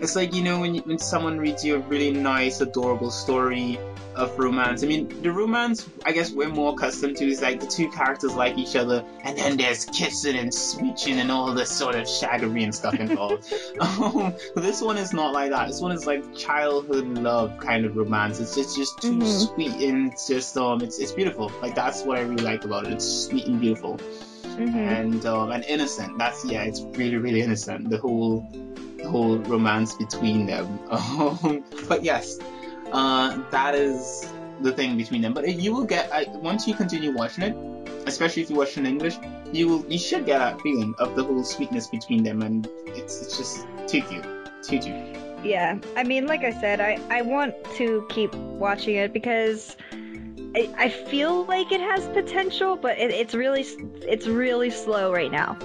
it's 0.00 0.16
like 0.16 0.34
you 0.34 0.42
know 0.42 0.60
when 0.60 0.74
you, 0.74 0.82
when 0.82 0.98
someone 0.98 1.38
reads 1.38 1.64
you 1.64 1.76
a 1.76 1.78
really 1.80 2.12
nice, 2.12 2.60
adorable 2.62 3.10
story 3.10 3.78
of 4.14 4.38
romance. 4.38 4.82
I 4.82 4.86
mean, 4.86 5.22
the 5.22 5.30
romance 5.30 5.88
I 6.04 6.12
guess 6.12 6.30
we're 6.30 6.48
more 6.48 6.74
accustomed 6.74 7.16
to 7.18 7.24
is 7.26 7.42
like 7.42 7.60
the 7.60 7.66
two 7.66 7.90
characters 7.90 8.34
like 8.34 8.58
each 8.58 8.76
other, 8.76 9.04
and 9.24 9.36
then 9.36 9.56
there's 9.56 9.84
kissing 9.86 10.36
and 10.36 10.50
smooching 10.50 11.14
and 11.14 11.30
all 11.30 11.52
this 11.54 11.70
sort 11.70 11.94
of 11.94 12.02
shaggery 12.02 12.64
and 12.64 12.74
stuff 12.74 12.94
involved. 12.94 13.52
um, 13.80 14.34
but 14.54 14.62
this 14.62 14.80
one 14.80 14.96
is 14.96 15.12
not 15.12 15.32
like 15.32 15.50
that. 15.50 15.68
This 15.68 15.80
one 15.80 15.92
is 15.92 16.06
like 16.06 16.34
childhood 16.34 17.06
love 17.18 17.58
kind 17.58 17.84
of 17.84 17.96
romance. 17.96 18.40
It's 18.40 18.54
just 18.54 18.76
just 18.76 19.00
too 19.00 19.18
mm-hmm. 19.18 19.54
sweet 19.54 19.88
and 19.88 20.12
it's 20.12 20.26
just 20.26 20.56
um, 20.56 20.80
it's 20.82 20.98
it's 20.98 21.12
beautiful. 21.12 21.52
Like 21.62 21.74
that's 21.74 22.02
what 22.02 22.18
I 22.18 22.22
really 22.22 22.44
like 22.44 22.64
about 22.64 22.86
it. 22.86 22.92
It's 22.92 23.26
sweet 23.26 23.46
and 23.46 23.60
beautiful 23.60 23.98
mm-hmm. 24.60 24.78
and 24.78 25.26
um, 25.26 25.50
and 25.52 25.64
innocent. 25.64 26.18
That's 26.18 26.44
yeah, 26.44 26.62
it's 26.62 26.80
really 26.80 27.16
really 27.16 27.40
innocent. 27.40 27.90
The 27.90 27.98
whole 27.98 28.46
the 28.96 29.08
whole 29.08 29.38
romance 29.38 29.94
between 29.94 30.46
them. 30.46 30.78
Um, 30.90 31.64
but 31.88 32.04
yes, 32.04 32.38
uh, 32.92 33.38
that 33.50 33.74
is 33.74 34.30
the 34.60 34.72
thing 34.72 34.96
between 34.96 35.22
them. 35.22 35.32
But 35.32 35.48
you 35.54 35.72
will 35.72 35.84
get 35.84 36.12
I, 36.12 36.26
once 36.34 36.66
you 36.66 36.74
continue 36.74 37.12
watching 37.12 37.44
it, 37.44 37.56
especially 38.06 38.42
if 38.42 38.50
you 38.50 38.56
watch 38.56 38.72
it 38.72 38.78
in 38.78 38.86
English, 38.86 39.16
you 39.52 39.68
will 39.68 39.84
you 39.88 39.98
should 39.98 40.26
get 40.26 40.38
that 40.38 40.60
feeling 40.60 40.94
of 40.98 41.16
the 41.16 41.24
whole 41.24 41.44
sweetness 41.44 41.86
between 41.88 42.22
them, 42.22 42.42
and 42.42 42.68
it's 42.86 43.22
it's 43.22 43.36
just 43.36 43.66
too 43.86 44.02
cute, 44.02 44.24
too 44.62 44.78
cute. 44.78 45.16
Yeah, 45.42 45.78
I 45.96 46.04
mean, 46.04 46.26
like 46.26 46.44
I 46.44 46.52
said, 46.52 46.80
I 46.80 47.00
I 47.10 47.22
want 47.22 47.54
to 47.76 48.06
keep 48.10 48.34
watching 48.34 48.96
it 48.96 49.12
because 49.12 49.76
I, 50.54 50.68
I 50.76 50.88
feel 50.88 51.44
like 51.44 51.72
it 51.72 51.80
has 51.80 52.06
potential, 52.08 52.76
but 52.76 52.98
it, 52.98 53.10
it's 53.10 53.34
really 53.34 53.62
it's 54.06 54.26
really 54.26 54.70
slow 54.70 55.12
right 55.12 55.32
now. 55.32 55.56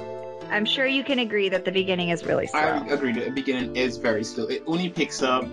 I'm 0.49 0.65
sure 0.65 0.86
you 0.86 1.03
can 1.03 1.19
agree 1.19 1.49
that 1.49 1.65
the 1.65 1.71
beginning 1.71 2.09
is 2.09 2.23
really 2.23 2.45
slow. 2.47 2.59
I 2.59 2.88
agree. 2.88 3.11
The 3.11 3.32
beginning 3.32 3.76
is 3.76 3.97
very 3.97 4.23
slow. 4.23 4.45
It 4.45 4.63
only 4.67 4.89
picks 4.89 5.23
up 5.23 5.43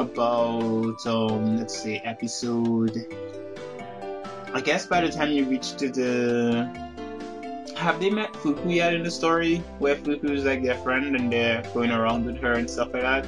about 0.00 1.06
um 1.06 1.58
let's 1.58 1.78
say 1.78 1.98
episode. 2.04 3.06
I 4.52 4.60
guess 4.60 4.86
by 4.86 5.00
the 5.02 5.10
time 5.10 5.30
you 5.30 5.44
reach 5.44 5.76
to 5.76 5.88
the 5.90 6.90
have 7.76 8.00
they 8.00 8.10
met 8.10 8.34
Fuku 8.36 8.68
yet 8.68 8.94
in 8.94 9.02
the 9.02 9.10
story 9.10 9.58
where 9.78 9.96
Fuku 9.96 10.32
is 10.32 10.44
like 10.44 10.62
their 10.62 10.76
friend 10.78 11.16
and 11.16 11.32
they're 11.32 11.62
going 11.72 11.90
around 11.90 12.26
with 12.26 12.38
her 12.38 12.52
and 12.52 12.68
stuff 12.68 12.92
like 12.92 13.02
that? 13.02 13.26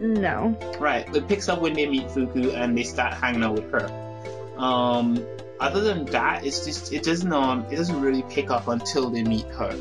No. 0.00 0.58
Right. 0.78 1.08
It 1.14 1.28
picks 1.28 1.48
up 1.48 1.60
when 1.60 1.72
they 1.72 1.86
meet 1.86 2.10
Fuku 2.10 2.50
and 2.50 2.76
they 2.76 2.82
start 2.82 3.14
hanging 3.14 3.42
out 3.42 3.54
with 3.54 3.70
her. 3.70 3.86
Um, 4.58 5.24
other 5.60 5.80
than 5.80 6.04
that, 6.06 6.44
it's 6.44 6.64
just 6.64 6.92
it 6.92 7.02
doesn't 7.02 7.32
um 7.32 7.64
it 7.70 7.76
doesn't 7.76 8.00
really 8.00 8.22
pick 8.28 8.50
up 8.50 8.68
until 8.68 9.10
they 9.10 9.22
meet 9.22 9.46
her. 9.46 9.72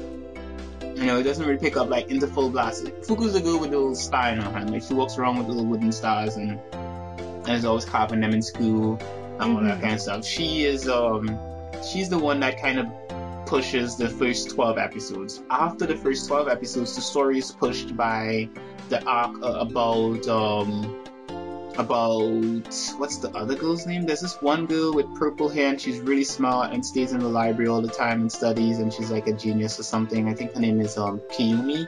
You 0.95 1.05
know, 1.05 1.19
it 1.19 1.23
doesn't 1.23 1.45
really 1.45 1.57
pick 1.59 1.75
up 1.75 1.89
like 1.89 2.09
into 2.09 2.27
full 2.27 2.49
blast. 2.49 2.85
Fuku's 2.85 3.35
a 3.35 3.41
girl 3.41 3.59
with 3.59 3.73
a 3.73 3.77
little 3.77 3.95
star 3.95 4.29
in 4.29 4.39
her 4.39 4.51
hand. 4.51 4.71
Like 4.71 4.83
she 4.83 4.93
walks 4.93 5.17
around 5.17 5.37
with 5.37 5.47
little 5.47 5.65
wooden 5.65 5.91
stars 5.91 6.35
and 6.35 6.59
and 6.73 7.49
is 7.49 7.65
always 7.65 7.85
carving 7.85 8.21
them 8.21 8.31
in 8.31 8.41
school 8.41 8.93
and 8.93 9.01
mm-hmm. 9.01 9.55
all 9.55 9.63
that 9.63 9.73
mm-hmm. 9.73 9.81
kind 9.81 9.93
of 9.93 10.01
stuff. 10.01 10.25
She 10.25 10.65
is 10.65 10.87
um 10.87 11.37
she's 11.83 12.09
the 12.09 12.19
one 12.19 12.39
that 12.41 12.61
kind 12.61 12.79
of 12.79 12.87
pushes 13.45 13.97
the 13.97 14.09
first 14.09 14.51
12 14.51 14.77
episodes. 14.77 15.41
After 15.49 15.85
the 15.85 15.95
first 15.97 16.27
12 16.27 16.47
episodes, 16.47 16.95
the 16.95 17.01
story 17.01 17.39
is 17.39 17.51
pushed 17.51 17.95
by 17.95 18.49
the 18.89 19.03
arc 19.05 19.35
about 19.41 20.27
um 20.27 21.02
about 21.77 22.19
what's 22.97 23.17
the 23.17 23.31
other 23.35 23.55
girl's 23.55 23.85
name? 23.85 24.05
There's 24.05 24.21
this 24.21 24.41
one 24.41 24.65
girl 24.65 24.93
with 24.93 25.13
purple 25.15 25.49
hair 25.49 25.69
and 25.69 25.79
she's 25.79 25.99
really 25.99 26.23
smart 26.23 26.73
and 26.73 26.85
stays 26.85 27.13
in 27.13 27.19
the 27.19 27.27
library 27.27 27.69
all 27.69 27.81
the 27.81 27.87
time 27.87 28.21
and 28.21 28.31
studies 28.31 28.79
and 28.79 28.93
she's 28.93 29.11
like 29.11 29.27
a 29.27 29.33
genius 29.33 29.79
or 29.79 29.83
something. 29.83 30.29
I 30.29 30.33
think 30.33 30.53
her 30.53 30.59
name 30.59 30.81
is 30.81 30.97
um 30.97 31.19
Kiyumi. 31.31 31.87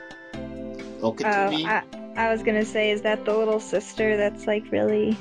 Or 1.02 1.14
Oh, 1.24 1.24
I, 1.24 1.82
I 2.16 2.32
was 2.32 2.42
gonna 2.42 2.64
say, 2.64 2.90
is 2.90 3.02
that 3.02 3.24
the 3.24 3.36
little 3.36 3.60
sister 3.60 4.16
that's 4.16 4.46
like 4.46 4.70
really, 4.72 5.16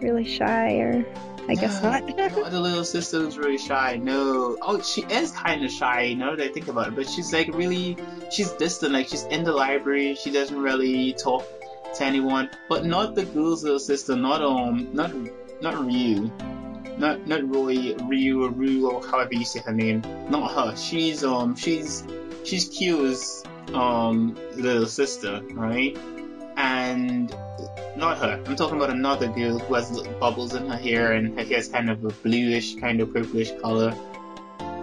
really 0.00 0.24
shy 0.24 0.74
or? 0.76 1.04
I 1.48 1.54
guess 1.54 1.82
not. 1.82 2.04
no, 2.16 2.28
the 2.50 2.60
little 2.60 2.84
sister 2.84 3.26
is 3.26 3.38
really 3.38 3.56
shy. 3.56 3.96
No. 3.96 4.58
Oh, 4.60 4.82
she 4.82 5.02
is 5.04 5.32
kind 5.32 5.64
of 5.64 5.70
shy 5.70 6.12
now 6.12 6.36
that 6.36 6.44
I 6.44 6.52
think 6.52 6.68
about 6.68 6.88
it. 6.88 6.94
But 6.94 7.08
she's 7.08 7.32
like 7.32 7.48
really, 7.54 7.96
she's 8.30 8.52
distant. 8.52 8.92
Like 8.92 9.08
she's 9.08 9.24
in 9.24 9.44
the 9.44 9.52
library. 9.52 10.14
She 10.14 10.30
doesn't 10.30 10.58
really 10.58 11.14
talk 11.14 11.46
to 11.94 12.04
anyone, 12.04 12.50
but 12.68 12.84
not 12.84 13.14
the 13.14 13.24
girl's 13.24 13.62
little 13.64 13.78
sister, 13.78 14.16
not 14.16 14.42
um, 14.42 14.88
not 14.92 15.12
not 15.62 15.78
Ryu, 15.78 16.30
not 16.98 17.26
not 17.26 17.48
Roy, 17.48 17.94
Ryu 17.94 18.44
or 18.44 18.50
Ryu 18.50 18.88
or 18.90 19.02
however 19.02 19.34
you 19.34 19.44
say 19.44 19.60
her 19.60 19.72
name. 19.72 20.02
Not 20.30 20.50
her. 20.52 20.76
She's 20.76 21.24
um, 21.24 21.56
she's 21.56 22.04
she's 22.44 22.68
Kyu's 22.68 23.44
um 23.74 24.36
little 24.56 24.86
sister, 24.86 25.40
right? 25.52 25.96
And 26.56 27.34
not 27.96 28.18
her. 28.18 28.42
I'm 28.46 28.56
talking 28.56 28.76
about 28.76 28.90
another 28.90 29.28
girl 29.28 29.58
who 29.58 29.74
has 29.74 30.00
bubbles 30.20 30.54
in 30.54 30.68
her 30.68 30.76
hair, 30.76 31.12
and 31.12 31.38
her 31.38 31.44
hair 31.44 31.58
is 31.58 31.68
kind 31.68 31.90
of 31.90 32.04
a 32.04 32.08
bluish, 32.08 32.76
kind 32.76 33.00
of 33.00 33.12
purplish 33.12 33.52
color. 33.60 33.94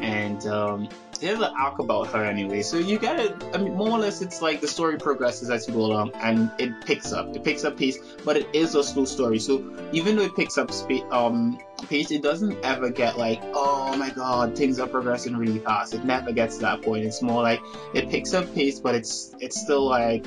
and 0.02 0.46
um, 0.48 0.90
there's 1.20 1.40
an 1.40 1.54
arc 1.58 1.80
about 1.80 2.08
her 2.08 2.24
anyway. 2.24 2.62
So 2.62 2.78
you 2.78 3.00
get 3.00 3.20
it. 3.20 3.36
I 3.54 3.58
mean, 3.58 3.76
more 3.76 3.92
or 3.92 4.00
less, 4.00 4.22
it's 4.22 4.42
like 4.42 4.62
the 4.62 4.68
story 4.68 4.98
progresses 4.98 5.50
as 5.50 5.68
you 5.68 5.74
go 5.74 5.82
along, 5.82 6.12
and 6.16 6.52
it 6.58 6.86
picks 6.86 7.12
up. 7.12 7.36
It 7.36 7.44
picks 7.44 7.64
up 7.64 7.78
pace, 7.78 7.98
but 8.24 8.38
it 8.38 8.48
is 8.54 8.76
a 8.76 8.84
slow 8.84 9.06
story. 9.06 9.40
So 9.40 9.64
even 9.92 10.16
though 10.16 10.24
it 10.24 10.36
picks 10.36 10.58
up 10.58 10.72
spa- 10.72 11.08
um, 11.12 11.60
pace, 11.88 12.12
it 12.12 12.22
doesn't 12.22 12.64
ever 12.64 12.90
get 12.90 13.18
like, 13.18 13.42
oh 13.54 13.96
my 13.98 14.10
god, 14.10 14.56
things 14.58 14.80
are 14.80 14.88
progressing 14.88 15.36
really 15.36 15.60
fast. 15.60 15.94
It 15.94 16.04
never 16.06 16.32
gets 16.32 16.56
to 16.58 16.62
that 16.62 16.82
point. 16.82 17.06
It's 17.06 17.22
more 17.22 17.42
like 17.42 17.62
it 17.94 18.10
picks 18.10 18.34
up 18.34 18.54
pace, 18.54 18.80
but 18.80 18.96
it's 18.96 19.36
it's 19.40 19.60
still 19.60 19.86
like 19.86 20.26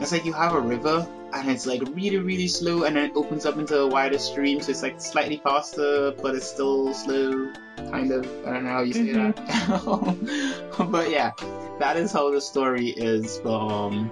it's 0.00 0.12
like 0.12 0.24
you 0.24 0.32
have 0.32 0.54
a 0.54 0.60
river 0.60 1.06
and 1.34 1.50
it's 1.50 1.66
like 1.66 1.82
really 1.92 2.18
really 2.18 2.46
slow 2.46 2.84
and 2.84 2.96
then 2.96 3.10
it 3.10 3.16
opens 3.16 3.44
up 3.44 3.56
into 3.58 3.78
a 3.78 3.86
wider 3.86 4.18
stream 4.18 4.60
so 4.60 4.70
it's 4.70 4.82
like 4.82 5.00
slightly 5.00 5.36
faster 5.38 6.12
but 6.22 6.34
it's 6.34 6.46
still 6.46 6.94
slow 6.94 7.52
kind 7.90 8.12
of 8.12 8.24
i 8.46 8.52
don't 8.52 8.64
know 8.64 8.70
how 8.70 8.82
you 8.82 8.92
say 8.92 9.00
mm-hmm. 9.00 10.24
that 10.26 10.90
but 10.90 11.10
yeah 11.10 11.32
that 11.78 11.96
is 11.96 12.12
how 12.12 12.30
the 12.30 12.40
story 12.40 12.90
is 12.90 13.40
um, 13.44 14.08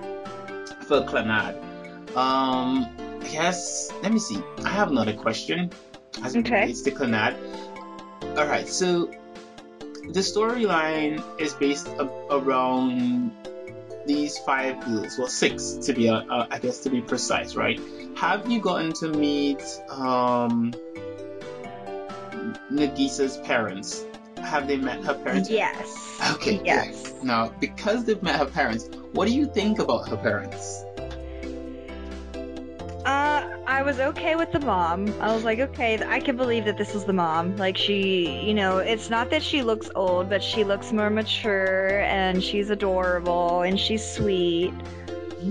for 0.87 1.01
Clannad. 1.03 1.57
um 2.17 2.87
i 3.21 3.29
guess 3.29 3.93
let 4.03 4.13
me 4.13 4.19
see 4.19 4.43
i 4.65 4.69
have 4.69 4.91
another 4.91 5.15
question 5.15 5.71
as 6.25 6.35
it 6.35 6.49
relates 6.51 6.83
to 6.83 6.91
Clannad. 6.91 7.37
all 8.37 8.47
right 8.47 8.69
so 8.69 9.07
the 10.11 10.21
storyline 10.21 11.23
is 11.39 11.55
based 11.55 11.89
around 12.31 13.31
these 14.07 14.39
five 14.39 14.85
girls, 14.85 15.19
well, 15.19 15.29
six 15.29 15.73
to 15.83 15.93
be, 15.93 16.09
uh, 16.09 16.23
uh, 16.23 16.47
I 16.51 16.59
guess, 16.59 16.81
to 16.81 16.91
be 16.91 17.01
precise, 17.01 17.55
right? 17.55 17.81
Have 18.17 18.51
you 18.51 18.61
gotten 18.61 18.93
to 18.95 19.09
meet 19.09 19.63
um, 19.89 20.73
Nagisa's 22.73 23.37
parents? 23.39 24.05
Have 24.39 24.67
they 24.67 24.77
met 24.77 25.05
her 25.05 25.15
parents? 25.15 25.49
Yes. 25.49 26.21
Okay. 26.35 26.61
Yes. 26.65 27.11
Good. 27.11 27.25
Now, 27.25 27.49
because 27.61 28.05
they've 28.05 28.23
met 28.23 28.39
her 28.39 28.47
parents, 28.47 28.89
what 29.13 29.29
do 29.29 29.35
you 29.35 29.47
think 29.47 29.79
about 29.79 30.09
her 30.09 30.17
parents? 30.17 30.85
Uh, 33.05 33.52
I 33.67 33.83
was 33.83 34.01
okay 34.01 34.35
with 34.35 34.51
the 34.51 34.59
mom. 34.61 35.09
I 35.21 35.33
was 35.33 35.45
like, 35.45 35.61
okay, 35.61 36.03
I 36.05 36.19
can 36.19 36.37
believe 36.37 36.65
that 36.65 36.77
this 36.77 36.93
was 36.93 37.05
the 37.05 37.13
mom. 37.13 37.57
Like, 37.57 37.77
she, 37.77 38.41
you 38.41 38.55
know, 38.55 38.79
it's 38.79 39.09
not 39.09 39.31
that 39.31 39.43
she 39.43 39.63
looks 39.63 39.89
old, 39.95 40.29
but 40.29 40.43
she 40.43 40.65
looks 40.65 40.93
more 40.93 41.11
mature 41.11 42.01
and 42.01 42.43
she's 42.43 42.71
adorable 42.71 43.63
and 43.63 43.79
she's 43.79 44.05
sweet. 44.05 44.75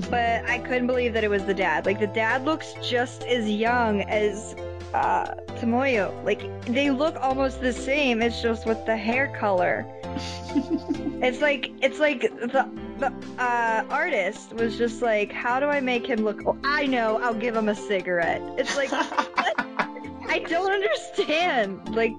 But 0.10 0.46
I 0.46 0.60
couldn't 0.60 0.88
believe 0.88 1.14
that 1.14 1.24
it 1.24 1.30
was 1.30 1.46
the 1.46 1.54
dad. 1.54 1.86
Like, 1.86 2.00
the 2.00 2.08
dad 2.08 2.44
looks 2.44 2.74
just 2.82 3.24
as 3.24 3.50
young 3.50 4.02
as 4.02 4.56
uh, 4.94 5.36
Tomoyo. 5.60 6.24
Like, 6.24 6.66
they 6.66 6.92
look 6.92 7.16
almost 7.22 7.62
the 7.62 7.74
same. 7.74 8.22
It's 8.22 8.42
just 8.42 8.66
with 8.66 8.86
the 8.86 8.98
hair 8.98 9.36
color. 9.40 9.86
it's 11.24 11.42
like 11.42 11.72
it's 11.82 12.00
like 12.00 12.22
the 12.22 12.70
the 13.00 13.14
uh, 13.42 13.86
artist 13.90 14.54
was 14.54 14.78
just 14.78 15.02
like, 15.02 15.32
how 15.32 15.60
do 15.60 15.68
I 15.68 15.80
make 15.80 16.06
him 16.06 16.24
look? 16.24 16.42
I 16.64 16.86
know, 16.86 17.18
I'll 17.22 17.34
give 17.34 17.56
him 17.56 17.70
a 17.70 17.76
cigarette. 17.76 18.42
It's 18.58 18.76
like 18.76 18.90
I 18.92 20.40
don't 20.40 20.72
understand. 20.72 21.96
Like, 21.96 22.14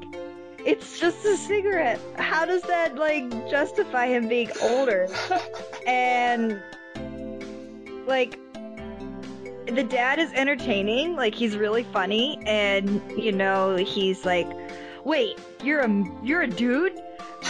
it's 0.59 1.01
just 1.01 1.25
a 1.25 1.37
cigarette. 1.37 2.01
How 2.17 2.45
does 2.45 2.63
that 2.63 2.97
like 2.97 3.31
justify 3.51 4.07
him 4.07 4.29
being 4.29 4.51
older? 4.61 5.09
And 5.87 6.63
like 8.07 8.39
the 9.77 9.85
dad 9.85 10.19
is 10.19 10.33
entertaining, 10.33 11.17
like 11.17 11.35
he's 11.35 11.57
really 11.57 11.85
funny 11.85 12.39
and 12.47 13.01
you 13.17 13.33
know, 13.33 13.77
he's 13.77 14.25
like, 14.25 14.49
"Wait, 15.05 15.39
you're 15.63 15.81
a 15.81 16.05
you're 16.23 16.43
a 16.43 16.49
dude?" 16.49 17.01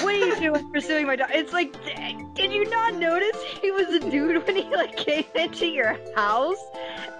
what 0.01 0.15
are 0.15 0.19
you 0.19 0.41
doing 0.41 0.71
pursuing 0.73 1.07
my 1.07 1.17
daughter? 1.17 1.33
It's 1.35 1.53
like, 1.53 1.73
did 2.35 2.53
you 2.53 2.69
not 2.71 2.95
notice 2.95 3.37
he 3.61 3.71
was 3.71 3.89
a 3.89 4.11
dude 4.11 4.47
when 4.47 4.57
he 4.57 4.75
like 4.75 4.97
came 4.97 5.25
into 5.35 5.67
your 5.67 5.99
house? 6.15 6.63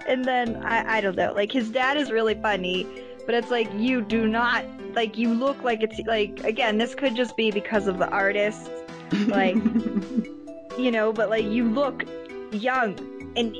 And 0.07 0.25
then 0.25 0.57
I, 0.63 0.97
I 0.97 1.01
don't 1.01 1.15
know, 1.15 1.33
like 1.33 1.51
his 1.51 1.69
dad 1.69 1.97
is 1.97 2.11
really 2.11 2.35
funny, 2.35 2.87
but 3.25 3.35
it's 3.35 3.51
like 3.51 3.69
you 3.75 4.01
do 4.01 4.27
not 4.27 4.65
like 4.93 5.17
you 5.17 5.33
look 5.33 5.61
like 5.63 5.81
it's 5.83 5.99
like 6.07 6.43
again, 6.43 6.77
this 6.77 6.95
could 6.95 7.15
just 7.15 7.37
be 7.37 7.51
because 7.51 7.87
of 7.87 7.99
the 7.99 8.09
artist, 8.09 8.69
like 9.27 9.55
you 10.77 10.91
know, 10.91 11.13
but 11.13 11.29
like 11.29 11.45
you 11.45 11.69
look 11.69 12.05
young 12.51 12.97
and 13.35 13.55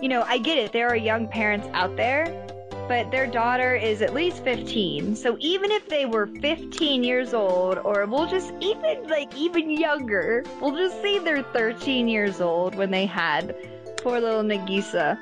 you 0.00 0.08
know, 0.08 0.22
I 0.22 0.38
get 0.38 0.58
it. 0.58 0.72
There 0.72 0.88
are 0.88 0.96
young 0.96 1.28
parents 1.28 1.68
out 1.72 1.96
there 1.96 2.46
but 2.90 3.08
their 3.12 3.28
daughter 3.28 3.76
is 3.76 4.02
at 4.02 4.12
least 4.12 4.42
15. 4.42 5.14
So 5.14 5.36
even 5.38 5.70
if 5.70 5.88
they 5.88 6.06
were 6.06 6.26
15 6.26 7.04
years 7.04 7.32
old, 7.32 7.78
or 7.78 8.04
we'll 8.06 8.26
just 8.26 8.52
even 8.58 9.06
like 9.06 9.32
even 9.36 9.70
younger, 9.70 10.42
we'll 10.60 10.74
just 10.74 11.00
say 11.00 11.20
they're 11.20 11.44
13 11.44 12.08
years 12.08 12.40
old 12.40 12.74
when 12.74 12.90
they 12.90 13.06
had 13.06 13.54
poor 13.98 14.20
little 14.20 14.42
Nagisa. 14.42 15.16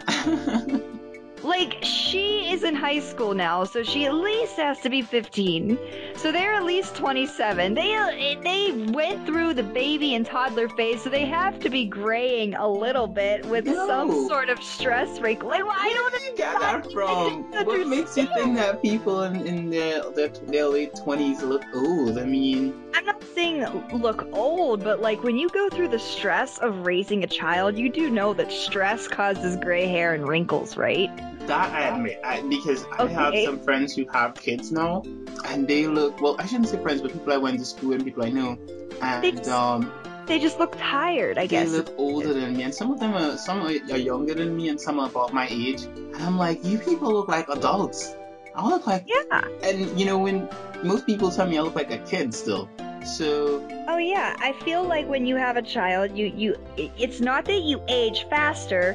like 1.44 1.78
she 1.82 2.50
is 2.50 2.64
in 2.64 2.74
high 2.74 3.00
school 3.00 3.34
now, 3.34 3.64
so 3.64 3.82
she 3.82 4.06
at 4.06 4.14
least 4.14 4.56
has 4.56 4.80
to 4.80 4.90
be 4.90 5.02
15. 5.02 5.78
So 6.16 6.32
they're 6.32 6.54
at 6.54 6.64
least 6.64 6.96
27. 6.96 7.74
They 7.74 7.94
uh, 7.94 8.40
they 8.42 8.72
went 8.92 9.26
through 9.26 9.54
the 9.54 9.62
baby 9.62 10.14
and 10.14 10.24
toddler 10.26 10.68
phase, 10.68 11.02
so 11.02 11.10
they 11.10 11.26
have 11.26 11.60
to 11.60 11.70
be 11.70 11.84
graying 11.84 12.54
a 12.54 12.68
little 12.68 13.06
bit 13.06 13.44
with 13.46 13.66
no. 13.66 13.86
some 13.86 14.28
sort 14.28 14.48
of 14.48 14.62
stress 14.62 15.18
break. 15.18 15.42
Like, 15.42 15.64
well, 15.64 15.76
I 15.76 15.92
don't 15.94 16.08
you 16.28 16.36
get 16.36 16.60
that 16.60 16.92
from? 16.92 17.50
What 17.64 17.86
makes 17.86 18.16
you 18.16 18.26
think 18.34 18.56
that 18.56 18.82
people 18.82 19.22
in, 19.22 19.46
in 19.46 19.70
their, 19.70 20.10
their, 20.10 20.28
their 20.28 20.66
late 20.66 20.94
20s 20.94 21.42
look 21.42 21.64
old? 21.74 22.18
I 22.18 22.24
mean, 22.24 22.74
I'm 22.94 23.04
not 23.04 23.22
saying 23.34 23.64
look 23.92 24.28
old, 24.32 24.82
but 24.82 25.00
like 25.00 25.22
when 25.22 25.36
you 25.36 25.48
go 25.50 25.68
through 25.68 25.88
the 25.88 25.98
stress 25.98 26.58
of 26.58 26.86
raising 26.86 27.24
a 27.24 27.26
child, 27.26 27.76
you 27.76 27.88
do 27.88 28.10
know 28.10 28.34
that 28.34 28.50
stress 28.52 29.08
causes 29.08 29.56
gray 29.56 29.86
hair 29.86 30.14
and 30.14 30.26
wrinkles, 30.26 30.76
right? 30.76 31.10
That 31.46 31.72
I 31.72 31.94
admit, 31.94 32.20
I, 32.24 32.42
because 32.42 32.84
I 32.98 33.04
okay. 33.04 33.14
have 33.14 33.34
some 33.44 33.58
friends 33.60 33.94
who 33.94 34.06
have 34.12 34.34
kids 34.34 34.70
now, 34.70 35.02
and 35.46 35.66
they 35.66 35.86
look 35.86 36.20
well. 36.20 36.36
I 36.38 36.46
shouldn't 36.46 36.68
say 36.68 36.82
friends, 36.82 37.00
but 37.00 37.12
people 37.12 37.32
I 37.32 37.36
went 37.36 37.58
to 37.58 37.64
school 37.64 37.92
and 37.92 38.04
people 38.04 38.24
I 38.24 38.30
know, 38.30 38.58
and 39.00 39.24
they 39.24 39.32
just, 39.32 39.48
um, 39.48 39.92
they 40.26 40.38
just 40.38 40.58
look 40.58 40.76
tired. 40.78 41.38
I 41.38 41.42
they 41.42 41.48
guess 41.48 41.70
they 41.70 41.78
look 41.78 41.94
older 41.96 42.34
than 42.34 42.56
me, 42.56 42.64
and 42.64 42.74
some 42.74 42.90
of 42.90 43.00
them 43.00 43.14
are 43.14 43.38
some 43.38 43.62
are 43.62 43.70
younger 43.70 44.34
than 44.34 44.56
me, 44.56 44.68
and 44.68 44.80
some 44.80 44.98
are 45.00 45.08
about 45.08 45.32
my 45.32 45.48
age. 45.50 45.84
And 45.84 46.16
I'm 46.16 46.36
like, 46.36 46.64
you 46.64 46.78
people 46.78 47.12
look 47.12 47.28
like 47.28 47.48
adults. 47.48 48.14
I 48.54 48.68
look 48.68 48.86
like 48.86 49.04
yeah. 49.06 49.42
And 49.62 49.98
you 49.98 50.04
know 50.04 50.18
when 50.18 50.48
most 50.82 51.06
people 51.06 51.30
tell 51.30 51.48
me 51.48 51.56
I 51.56 51.62
look 51.62 51.76
like 51.76 51.90
a 51.90 51.98
kid 51.98 52.34
still. 52.34 52.68
So 53.04 53.66
Oh 53.88 53.96
yeah, 53.96 54.36
I 54.40 54.52
feel 54.64 54.84
like 54.84 55.08
when 55.08 55.26
you 55.26 55.36
have 55.36 55.56
a 55.56 55.62
child, 55.62 56.16
you 56.16 56.26
you 56.26 56.56
it's 56.76 57.20
not 57.20 57.44
that 57.46 57.62
you 57.62 57.80
age 57.88 58.26
faster, 58.28 58.94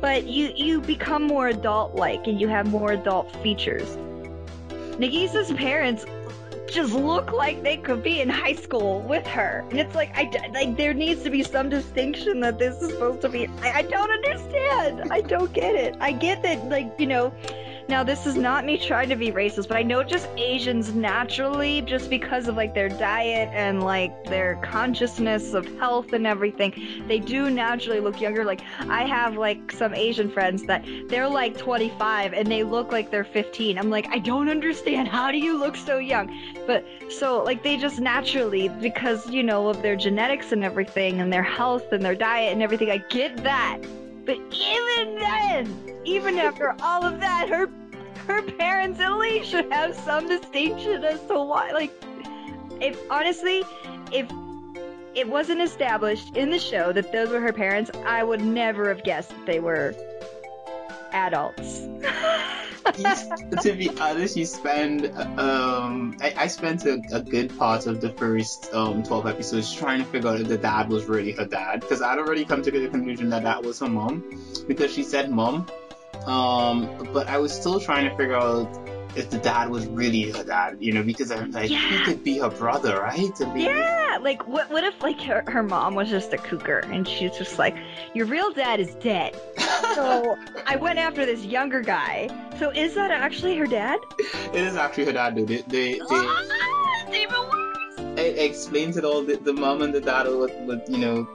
but 0.00 0.26
you 0.26 0.52
you 0.54 0.80
become 0.80 1.22
more 1.22 1.48
adult 1.48 1.94
like 1.94 2.26
and 2.26 2.40
you 2.40 2.48
have 2.48 2.66
more 2.66 2.92
adult 2.92 3.34
features. 3.42 3.96
Nagisa's 4.98 5.52
parents 5.52 6.04
just 6.70 6.92
look 6.92 7.32
like 7.32 7.62
they 7.62 7.76
could 7.76 8.02
be 8.02 8.20
in 8.20 8.28
high 8.28 8.52
school 8.52 9.00
with 9.02 9.26
her. 9.26 9.64
And 9.70 9.78
it's 9.78 9.94
like 9.94 10.16
I 10.16 10.30
like 10.52 10.76
there 10.76 10.94
needs 10.94 11.22
to 11.24 11.30
be 11.30 11.42
some 11.42 11.68
distinction 11.68 12.40
that 12.40 12.58
this 12.58 12.80
is 12.80 12.90
supposed 12.90 13.20
to 13.22 13.28
be 13.28 13.48
I, 13.62 13.78
I 13.78 13.82
don't 13.82 14.10
understand. 14.10 15.10
I 15.10 15.20
don't 15.20 15.52
get 15.52 15.74
it. 15.74 15.96
I 16.00 16.12
get 16.12 16.42
that 16.42 16.68
like, 16.68 16.92
you 16.98 17.06
know, 17.06 17.32
now, 17.88 18.04
this 18.04 18.26
is 18.26 18.36
not 18.36 18.64
me 18.64 18.78
trying 18.78 19.08
to 19.08 19.16
be 19.16 19.32
racist, 19.32 19.68
but 19.68 19.76
I 19.76 19.82
know 19.82 20.02
just 20.02 20.28
Asians 20.36 20.94
naturally, 20.94 21.82
just 21.82 22.10
because 22.10 22.48
of 22.48 22.56
like 22.56 22.74
their 22.74 22.88
diet 22.88 23.48
and 23.52 23.82
like 23.82 24.24
their 24.24 24.56
consciousness 24.62 25.54
of 25.54 25.66
health 25.78 26.12
and 26.12 26.26
everything, 26.26 27.04
they 27.08 27.18
do 27.18 27.50
naturally 27.50 28.00
look 28.00 28.20
younger. 28.20 28.44
Like, 28.44 28.60
I 28.80 29.04
have 29.04 29.36
like 29.36 29.72
some 29.72 29.94
Asian 29.94 30.30
friends 30.30 30.64
that 30.64 30.84
they're 31.08 31.28
like 31.28 31.56
25 31.56 32.32
and 32.32 32.50
they 32.50 32.62
look 32.62 32.92
like 32.92 33.10
they're 33.10 33.24
15. 33.24 33.78
I'm 33.78 33.90
like, 33.90 34.06
I 34.08 34.18
don't 34.18 34.48
understand. 34.48 35.08
How 35.08 35.30
do 35.30 35.38
you 35.38 35.58
look 35.58 35.76
so 35.76 35.98
young? 35.98 36.36
But 36.66 36.84
so, 37.08 37.42
like, 37.42 37.62
they 37.62 37.76
just 37.76 38.00
naturally, 38.00 38.68
because, 38.68 39.28
you 39.28 39.42
know, 39.42 39.68
of 39.68 39.82
their 39.82 39.96
genetics 39.96 40.52
and 40.52 40.64
everything 40.64 41.20
and 41.20 41.32
their 41.32 41.42
health 41.42 41.92
and 41.92 42.04
their 42.04 42.14
diet 42.14 42.52
and 42.52 42.62
everything, 42.62 42.90
I 42.90 42.98
get 42.98 43.36
that. 43.38 43.78
But 44.24 44.38
even 44.52 45.14
then, 45.16 46.02
even 46.04 46.38
after 46.38 46.74
all 46.82 47.04
of 47.04 47.20
that, 47.20 47.48
her 47.48 47.68
her 48.26 48.42
parents 48.42 49.00
at 49.00 49.16
least 49.16 49.50
should 49.50 49.72
have 49.72 49.94
some 49.94 50.28
distinction 50.28 51.04
as 51.04 51.20
to 51.22 51.42
why. 51.42 51.72
Like, 51.72 51.92
if 52.80 52.98
honestly, 53.10 53.64
if 54.12 54.30
it 55.14 55.28
wasn't 55.28 55.60
established 55.60 56.36
in 56.36 56.50
the 56.50 56.58
show 56.58 56.92
that 56.92 57.12
those 57.12 57.30
were 57.30 57.40
her 57.40 57.52
parents, 57.52 57.90
I 58.06 58.22
would 58.22 58.42
never 58.42 58.88
have 58.88 59.02
guessed 59.02 59.30
that 59.30 59.46
they 59.46 59.60
were 59.60 59.94
adults. 61.12 61.88
to 63.62 63.72
be 63.72 63.90
honest, 64.00 64.36
you 64.36 64.46
spend 64.46 65.06
um, 65.38 66.16
I, 66.20 66.34
I 66.36 66.46
spent 66.46 66.84
a, 66.86 67.00
a, 67.12 67.20
good 67.20 67.56
part 67.58 67.86
of 67.86 68.00
the 68.00 68.10
first 68.10 68.72
um, 68.72 69.02
twelve 69.02 69.26
episodes 69.26 69.72
trying 69.72 69.98
to 69.98 70.04
figure 70.06 70.30
out 70.30 70.40
if 70.40 70.48
the 70.48 70.56
dad 70.56 70.88
was 70.88 71.04
really 71.04 71.32
her 71.32 71.44
dad 71.44 71.80
because 71.80 72.00
I'd 72.00 72.18
already 72.18 72.44
come 72.44 72.62
to 72.62 72.70
the 72.70 72.88
conclusion 72.88 73.28
that 73.30 73.42
that 73.42 73.62
was 73.62 73.78
her 73.80 73.88
mom 73.88 74.42
because 74.66 74.92
she 74.92 75.02
said 75.02 75.30
mom, 75.30 75.66
um, 76.26 77.08
but 77.12 77.28
I 77.28 77.38
was 77.38 77.52
still 77.52 77.80
trying 77.80 78.08
to 78.08 78.16
figure 78.16 78.36
out 78.36 78.66
if 79.16 79.30
the 79.30 79.38
dad 79.38 79.70
was 79.70 79.86
really 79.86 80.30
her 80.30 80.44
dad, 80.44 80.76
you 80.80 80.92
know, 80.92 81.02
because 81.02 81.30
I'm 81.30 81.50
like, 81.52 81.70
Yeah. 81.70 81.78
he 81.78 82.04
could 82.04 82.22
be 82.24 82.38
her 82.38 82.50
brother, 82.50 83.00
right? 83.00 83.34
To 83.36 83.46
be- 83.52 83.62
Yeah, 83.64 84.18
like 84.20 84.46
what? 84.46 84.70
What 84.70 84.84
if 84.84 85.02
like 85.02 85.20
her, 85.22 85.42
her 85.46 85.62
mom 85.62 85.94
was 85.94 86.08
just 86.10 86.32
a 86.32 86.38
cougar 86.38 86.80
and 86.90 87.06
she's 87.06 87.36
just 87.36 87.58
like, 87.58 87.76
your 88.14 88.26
real 88.26 88.52
dad 88.52 88.80
is 88.80 88.94
dead. 88.96 89.38
So 89.94 90.36
I 90.66 90.76
went 90.76 90.98
after 91.00 91.26
this 91.26 91.44
younger 91.44 91.80
guy. 91.80 92.28
So 92.58 92.70
is 92.70 92.94
that 92.94 93.10
actually 93.10 93.56
her 93.56 93.66
dad? 93.66 93.98
it 94.18 94.54
is 94.54 94.76
actually 94.76 95.06
her 95.06 95.12
dad, 95.12 95.34
dude. 95.34 95.48
They, 95.48 95.62
they, 95.66 95.92
they, 95.94 95.98
Ah, 96.10 97.04
it's 97.08 97.16
even 97.16 97.40
worse. 97.40 98.18
it 98.20 98.38
explains 98.38 98.96
it 98.96 99.04
all. 99.04 99.22
The, 99.24 99.36
the 99.36 99.52
mom 99.52 99.82
and 99.82 99.92
the 99.92 100.00
dad 100.00 100.28
were, 100.28 100.46
were, 100.66 100.80
you 100.86 100.98
know, 100.98 101.28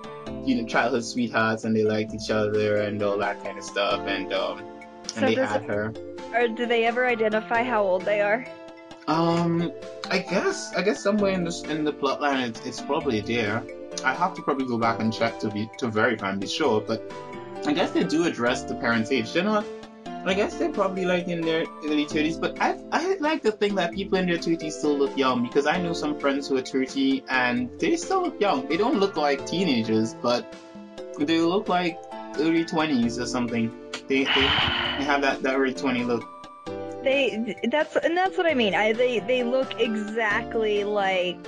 you 0.46 0.56
know, 0.62 0.66
childhood 0.68 1.04
sweethearts, 1.04 1.66
and 1.66 1.76
they 1.76 1.84
liked 1.84 2.14
each 2.14 2.30
other 2.30 2.78
and 2.78 3.02
all 3.04 3.18
that 3.18 3.44
kind 3.44 3.58
of 3.58 3.64
stuff. 3.64 4.00
And 4.08 4.32
um, 4.32 4.64
and 5.18 5.28
they 5.28 5.36
had 5.36 5.64
it- 5.64 5.70
her. 5.70 5.94
Or 6.36 6.48
do 6.48 6.66
they 6.66 6.86
ever 6.86 7.06
identify 7.08 7.64
how 7.64 7.84
old 7.84 8.04
they 8.04 8.22
are? 8.22 8.46
Um, 9.08 9.72
I 10.10 10.18
guess, 10.18 10.74
I 10.76 10.82
guess 10.82 11.02
somewhere 11.02 11.32
in 11.32 11.44
the 11.44 11.68
in 11.70 11.84
the 11.84 11.94
plotline, 11.94 12.48
it's, 12.50 12.66
it's 12.66 12.82
probably 12.82 13.22
there. 13.22 13.64
I 14.04 14.14
have 14.14 14.34
to 14.34 14.42
probably 14.42 14.66
go 14.66 14.78
back 14.78 15.00
and 15.00 15.14
check 15.14 15.40
to 15.40 15.50
be 15.50 15.70
to 15.78 15.88
verify 15.88 16.32
and 16.32 16.42
be 16.42 16.48
sure. 16.48 16.82
But 16.82 17.04
I 17.66 17.74
guess 17.74 17.92
they 17.92 18.04
do 18.04 18.26
address 18.26 18.64
the 18.64 18.76
parents' 18.76 19.12
age. 19.12 19.32
They're 19.32 19.44
not. 19.44 19.64
I 20.26 20.34
guess 20.34 20.56
they're 20.58 20.72
probably 20.72 21.06
like 21.06 21.28
in 21.28 21.42
their 21.42 21.66
early 21.86 22.06
30s, 22.06 22.42
but 22.42 22.60
I 22.60 22.80
I 22.92 23.16
like 23.20 23.44
to 23.44 23.52
think 23.52 23.76
that 23.76 23.94
people 23.94 24.18
in 24.18 24.26
their 24.26 24.38
30s 24.40 24.72
still 24.72 24.98
look 24.98 25.16
young 25.16 25.44
because 25.44 25.68
I 25.68 25.78
know 25.78 25.94
some 25.94 26.20
friends 26.20 26.48
who 26.48 26.58
are 26.58 26.62
30 26.62 27.24
and 27.30 27.70
they 27.80 27.96
still 27.96 28.24
look 28.24 28.42
young. 28.42 28.68
They 28.68 28.76
don't 28.76 29.00
look 29.00 29.18
like 29.18 29.46
teenagers, 29.46 30.16
but 30.24 30.52
they 31.20 31.40
look 31.40 31.70
like 31.70 32.00
early 32.40 32.66
20s 32.66 33.20
or 33.20 33.28
something. 33.28 33.72
They, 34.08 34.24
they, 34.26 34.48
have 35.04 35.22
that, 35.22 35.42
that 35.44 35.56
early 35.56 35.74
20 35.74 36.04
look. 36.04 36.24
They 37.04 37.56
that's 37.70 37.96
and 37.98 38.18
that's 38.18 38.36
what 38.36 38.48
I 38.48 38.56
mean. 38.56 38.74
I 38.74 38.92
they 38.92 39.20
they 39.20 39.44
look 39.44 39.80
exactly 39.80 40.84
like 40.84 41.44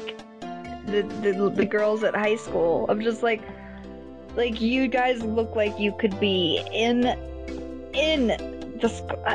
the 0.85 1.01
the, 1.23 1.49
the 1.49 1.65
girls 1.65 2.03
at 2.03 2.15
high 2.15 2.35
school. 2.35 2.85
I'm 2.89 3.01
just 3.01 3.23
like 3.23 3.41
like 4.35 4.61
you 4.61 4.87
guys 4.87 5.23
look 5.23 5.55
like 5.55 5.79
you 5.79 5.93
could 5.97 6.19
be 6.19 6.63
in 6.71 7.05
in 7.93 8.27
the 8.79 8.89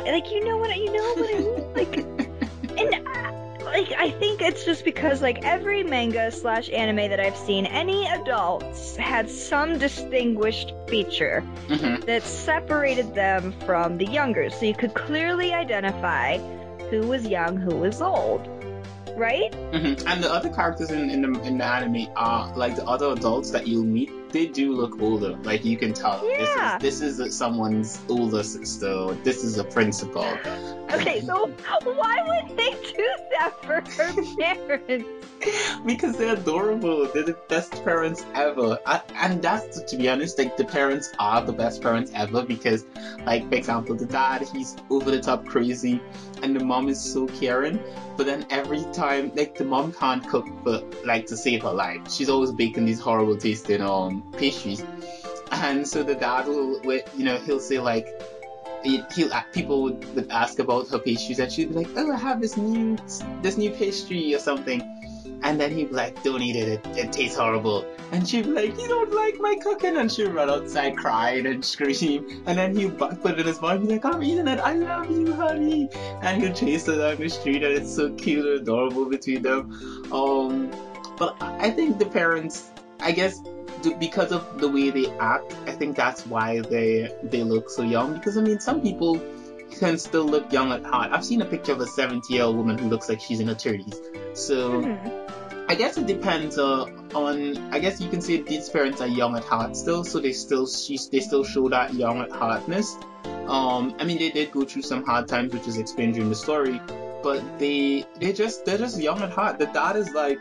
like 0.05 0.31
you 0.31 0.45
know 0.45 0.57
what 0.57 0.75
you 0.77 0.91
know 0.93 1.03
what 1.15 1.35
I 1.35 1.39
mean 1.39 1.73
like 1.73 1.97
and 2.79 3.07
uh, 3.07 3.32
like 3.73 3.91
I 3.97 4.11
think 4.11 4.41
it's 4.41 4.65
just 4.65 4.85
because 4.85 5.21
like 5.21 5.43
every 5.43 5.83
manga 5.83 6.31
slash 6.31 6.69
anime 6.69 7.09
that 7.09 7.19
I've 7.19 7.35
seen, 7.35 7.65
any 7.65 8.05
adults 8.07 8.95
had 8.95 9.29
some 9.29 9.79
distinguished 9.79 10.73
feature 10.87 11.41
hmm 11.67 11.95
that 12.05 12.23
separated 12.23 13.15
them 13.15 13.53
from 13.65 13.97
the 13.97 14.05
younger, 14.05 14.49
so 14.49 14.65
you 14.65 14.75
could 14.75 14.93
clearly 14.93 15.53
identify 15.53 16.37
who 16.89 17.07
was 17.07 17.25
young, 17.25 17.57
who 17.57 17.75
was 17.77 18.01
old, 18.01 18.47
right? 19.15 19.53
hmm 19.53 19.93
And 20.07 20.23
the 20.23 20.31
other 20.31 20.49
characters 20.49 20.91
in, 20.91 21.09
in 21.09 21.21
the 21.21 21.41
in 21.41 21.57
the 21.57 21.65
anime 21.65 22.07
are 22.15 22.55
like 22.55 22.75
the 22.75 22.85
other 22.85 23.11
adults 23.11 23.51
that 23.51 23.67
you'll 23.67 23.85
meet. 23.85 24.11
They 24.31 24.47
do 24.47 24.73
look 24.73 24.99
older. 24.99 25.35
Like 25.43 25.63
you 25.63 25.77
can 25.77 25.93
tell. 25.93 26.27
Yeah. 26.27 26.77
This 26.79 27.01
is 27.01 27.17
this 27.17 27.27
is 27.27 27.37
someone's 27.37 27.99
older 28.09 28.43
sister. 28.43 29.13
This 29.23 29.43
is 29.43 29.57
a 29.57 29.63
principal. 29.63 30.25
Okay, 30.91 31.21
so 31.21 31.47
why 31.83 32.21
would 32.27 32.57
they 32.57 32.71
do 32.71 33.09
that 33.37 33.53
for 33.63 33.81
her 33.81 34.23
parents? 34.37 35.23
because 35.85 36.17
they're 36.17 36.35
adorable. 36.35 37.07
They're 37.07 37.23
the 37.23 37.37
best 37.49 37.83
parents 37.83 38.25
ever. 38.33 38.79
And 39.15 39.41
that's 39.41 39.81
to 39.83 39.97
be 39.97 40.09
honest, 40.09 40.37
like 40.37 40.57
the 40.57 40.65
parents 40.65 41.11
are 41.19 41.41
the 41.41 41.53
best 41.53 41.81
parents 41.81 42.11
ever 42.15 42.43
because, 42.43 42.85
like 43.25 43.47
for 43.49 43.55
example, 43.55 43.95
the 43.95 44.05
dad 44.05 44.47
he's 44.53 44.75
over 44.89 45.11
the 45.11 45.21
top 45.21 45.45
crazy, 45.45 46.01
and 46.43 46.55
the 46.55 46.63
mom 46.63 46.87
is 46.89 47.01
so 47.13 47.25
caring. 47.27 47.79
But 48.17 48.27
then 48.27 48.45
every 48.51 48.83
time, 48.93 49.31
like 49.35 49.55
the 49.57 49.63
mom 49.63 49.91
can't 49.91 50.27
cook 50.27 50.45
but 50.63 50.83
like 51.03 51.25
to 51.27 51.35
save 51.35 51.63
her 51.63 51.71
life. 51.73 52.01
She's 52.11 52.29
always 52.29 52.51
baking 52.51 52.85
these 52.85 52.99
horrible 52.99 53.35
tasting 53.35 53.81
um 53.81 54.21
pastries, 54.37 54.83
and 55.51 55.87
so 55.87 56.03
the 56.03 56.15
dad 56.15 56.47
will, 56.47 56.77
wi- 56.81 57.03
you 57.17 57.23
know, 57.23 57.37
he'll 57.39 57.59
say 57.71 57.79
like. 57.79 58.07
he- 58.83 59.01
He'll, 59.15 59.31
people 59.53 59.81
would, 59.83 59.99
would 60.15 60.29
ask 60.29 60.59
about 60.59 60.87
her 60.89 60.99
pastries, 60.99 61.39
and 61.39 61.49
she'd 61.51 61.69
be 61.69 61.75
like, 61.75 61.87
"Oh, 61.95 62.11
I 62.11 62.17
have 62.17 62.41
this 62.41 62.57
new, 62.57 62.97
this 63.41 63.55
new 63.57 63.69
pastry 63.71 64.35
or 64.35 64.39
something," 64.39 64.81
and 65.43 65.59
then 65.59 65.71
he'd 65.71 65.89
be 65.89 65.95
like, 65.95 66.23
"Don't 66.23 66.41
eat 66.41 66.55
it; 66.55 66.67
it, 66.67 66.97
it 66.97 67.11
tastes 67.11 67.37
horrible." 67.37 67.85
And 68.11 68.27
she'd 68.27 68.45
be 68.45 68.51
like, 68.51 68.79
"You 68.79 68.87
don't 68.87 69.13
like 69.13 69.39
my 69.39 69.55
cooking," 69.61 69.97
and 69.97 70.11
she'd 70.11 70.29
run 70.29 70.49
outside 70.49 70.97
crying 70.97 71.45
and 71.45 71.63
scream. 71.63 72.43
And 72.45 72.57
then 72.57 72.75
he'd 72.75 72.97
put 72.97 73.25
it 73.25 73.39
in 73.39 73.45
his 73.45 73.61
mouth, 73.61 73.79
and 73.79 73.87
be 73.87 73.93
like, 73.95 74.05
"I'm 74.05 74.23
eating 74.23 74.47
it. 74.47 74.59
I 74.59 74.73
love 74.73 75.11
you, 75.11 75.33
honey." 75.33 75.89
And 76.21 76.41
he'd 76.41 76.55
chase 76.55 76.85
her 76.87 76.97
down 76.97 77.17
the 77.17 77.29
street, 77.29 77.63
and 77.63 77.73
it's 77.73 77.93
so 77.93 78.09
cute 78.11 78.45
and 78.45 78.61
adorable 78.61 79.05
between 79.05 79.41
them. 79.41 80.11
Um, 80.11 80.71
but 81.17 81.35
I 81.41 81.69
think 81.69 81.99
the 81.99 82.05
parents, 82.05 82.69
I 82.99 83.11
guess, 83.11 83.39
because 83.99 84.31
of 84.31 84.59
the 84.59 84.69
way 84.69 84.89
they 84.89 85.07
act, 85.19 85.55
I 85.67 85.71
think 85.71 85.95
that's 85.97 86.25
why 86.25 86.61
they 86.61 87.13
they 87.23 87.43
look 87.43 87.69
so 87.69 87.83
young. 87.83 88.13
Because 88.13 88.37
I 88.37 88.41
mean, 88.41 88.59
some 88.59 88.81
people 88.81 89.21
can 89.79 89.97
still 89.97 90.25
look 90.25 90.53
young 90.53 90.71
at 90.71 90.83
heart. 90.85 91.11
I've 91.11 91.25
seen 91.25 91.41
a 91.41 91.45
picture 91.45 91.71
of 91.71 91.81
a 91.81 91.87
70 91.87 92.33
year 92.33 92.43
old 92.43 92.55
woman 92.55 92.77
who 92.77 92.87
looks 92.87 93.09
like 93.09 93.19
she's 93.19 93.39
in 93.39 93.47
her 93.47 93.55
30s. 93.55 94.37
So. 94.37 94.81
Hmm. 94.81 95.22
I 95.67 95.75
guess 95.75 95.97
it 95.97 96.07
depends 96.07 96.57
uh, 96.57 96.85
on. 97.15 97.57
I 97.73 97.79
guess 97.79 98.01
you 98.01 98.09
can 98.09 98.21
say 98.21 98.41
these 98.41 98.69
parents 98.69 99.01
are 99.01 99.07
young 99.07 99.35
at 99.35 99.43
heart 99.43 99.75
still, 99.77 100.03
so 100.03 100.19
they 100.19 100.33
still 100.33 100.67
she's, 100.67 101.07
they 101.09 101.19
still 101.19 101.43
show 101.43 101.69
that 101.69 101.93
young 101.93 102.19
at 102.19 102.31
heartness. 102.31 102.97
Um, 103.47 103.95
I 103.99 104.03
mean, 104.03 104.19
they 104.19 104.29
did 104.29 104.51
go 104.51 104.63
through 104.65 104.81
some 104.81 105.03
hard 105.03 105.27
times, 105.27 105.53
which 105.53 105.67
is 105.67 105.77
explained 105.77 106.15
during 106.15 106.29
the 106.29 106.35
story, 106.35 106.81
but 107.21 107.41
they 107.59 108.05
they 108.19 108.33
just 108.33 108.65
they're 108.65 108.77
just 108.77 108.99
young 108.99 109.21
at 109.21 109.31
heart. 109.31 109.57
The 109.57 109.67
dad 109.67 109.95
is 109.95 110.11
like, 110.11 110.37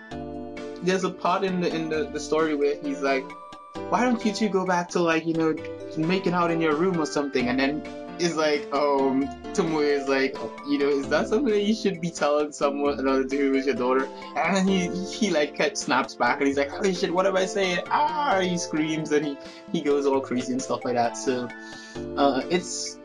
there's 0.83 1.05
a 1.05 1.11
part 1.11 1.45
in 1.45 1.61
the 1.61 1.75
in 1.75 1.89
the, 1.89 2.05
the 2.13 2.21
story 2.21 2.55
where 2.55 2.77
he's 2.83 3.01
like, 3.01 3.25
why 3.91 4.05
don't 4.05 4.25
you 4.25 4.33
two 4.33 4.49
go 4.49 4.67
back 4.67 4.89
to 4.91 5.01
like 5.01 5.25
you 5.25 5.35
know 5.35 5.55
making 5.97 6.35
out 6.35 6.51
in 6.51 6.61
your 6.61 6.75
room 6.75 7.01
or 7.01 7.07
something, 7.07 7.49
and 7.49 7.59
then 7.59 7.83
is 8.19 8.37
like, 8.37 8.63
um, 8.73 9.29
Tomoe 9.53 9.83
is 9.83 10.09
like, 10.09 10.37
you 10.69 10.79
know, 10.79 10.89
is 10.89 11.09
that 11.09 11.29
something 11.29 11.53
that 11.53 11.63
you 11.63 11.75
should 11.75 12.01
be 12.01 12.11
telling 12.11 12.53
someone 12.53 12.99
another 12.99 13.25
dude 13.25 13.53
who 13.53 13.55
is 13.55 13.67
your 13.67 13.75
daughter? 13.75 14.09
And 14.37 14.69
he 14.69 14.89
he 15.07 15.31
like 15.31 15.77
snaps 15.77 16.15
back 16.15 16.39
and 16.39 16.47
he's 16.47 16.57
like, 16.57 16.71
holy 16.71 16.95
shit, 16.95 17.13
what 17.13 17.27
am 17.27 17.37
I 17.37 17.47
saying? 17.47 17.85
Ah! 17.91 18.41
He 18.41 18.57
screams 18.57 19.13
and 19.13 19.25
he 19.25 19.37
he 19.73 19.81
goes 19.81 20.07
all 20.07 20.21
crazy 20.21 20.53
and 20.53 20.63
stuff 20.63 20.85
like 20.85 20.95
that. 20.95 21.17
So, 21.17 21.49
uh, 22.17 22.43
it's 22.51 22.99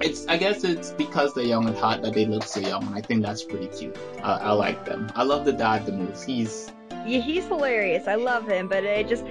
it's 0.00 0.26
I 0.26 0.36
guess 0.36 0.64
it's 0.64 0.90
because 0.92 1.34
they're 1.34 1.44
young 1.44 1.66
and 1.66 1.76
hot 1.76 2.02
that 2.02 2.14
they 2.14 2.24
look 2.24 2.44
so 2.44 2.60
young, 2.60 2.84
and 2.84 2.94
I 2.94 3.00
think 3.00 3.22
that's 3.22 3.42
pretty 3.42 3.66
cute. 3.68 3.96
Uh, 4.22 4.38
I 4.40 4.52
like 4.52 4.84
them. 4.84 5.10
I 5.14 5.22
love 5.22 5.44
the 5.44 5.52
dad 5.52 5.86
the 5.86 5.92
most. 5.92 6.24
He's 6.24 6.70
Yeah, 7.04 7.18
he's 7.20 7.44
hilarious. 7.46 8.08
I 8.08 8.14
love 8.14 8.46
him, 8.46 8.68
but 8.68 8.86
I 8.86 9.02
just 9.02 9.24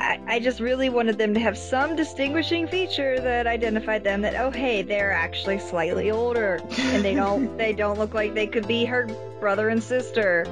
I, 0.00 0.18
I 0.26 0.40
just 0.40 0.60
really 0.60 0.88
wanted 0.88 1.18
them 1.18 1.34
to 1.34 1.40
have 1.40 1.58
some 1.58 1.94
distinguishing 1.94 2.66
feature 2.66 3.20
that 3.20 3.46
identified 3.46 4.02
them 4.02 4.22
that 4.22 4.34
oh 4.34 4.50
hey, 4.50 4.82
they're 4.82 5.12
actually 5.12 5.58
slightly 5.58 6.10
older 6.10 6.60
and 6.78 7.04
they 7.04 7.14
don't 7.14 7.56
they 7.58 7.74
don't 7.74 7.98
look 7.98 8.14
like 8.14 8.34
they 8.34 8.46
could 8.46 8.66
be 8.66 8.84
her 8.86 9.06
brother 9.40 9.68
and 9.68 9.82
sister. 9.82 10.46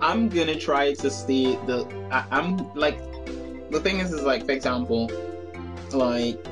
I'm 0.00 0.28
gonna 0.28 0.56
try 0.56 0.94
to 0.94 1.10
see 1.10 1.56
the. 1.66 1.86
I, 2.10 2.24
I'm 2.30 2.72
like, 2.74 2.98
the 3.70 3.80
thing 3.80 4.00
is, 4.00 4.12
is 4.12 4.22
like, 4.22 4.44
for 4.44 4.52
example, 4.52 5.10
like, 5.92 6.44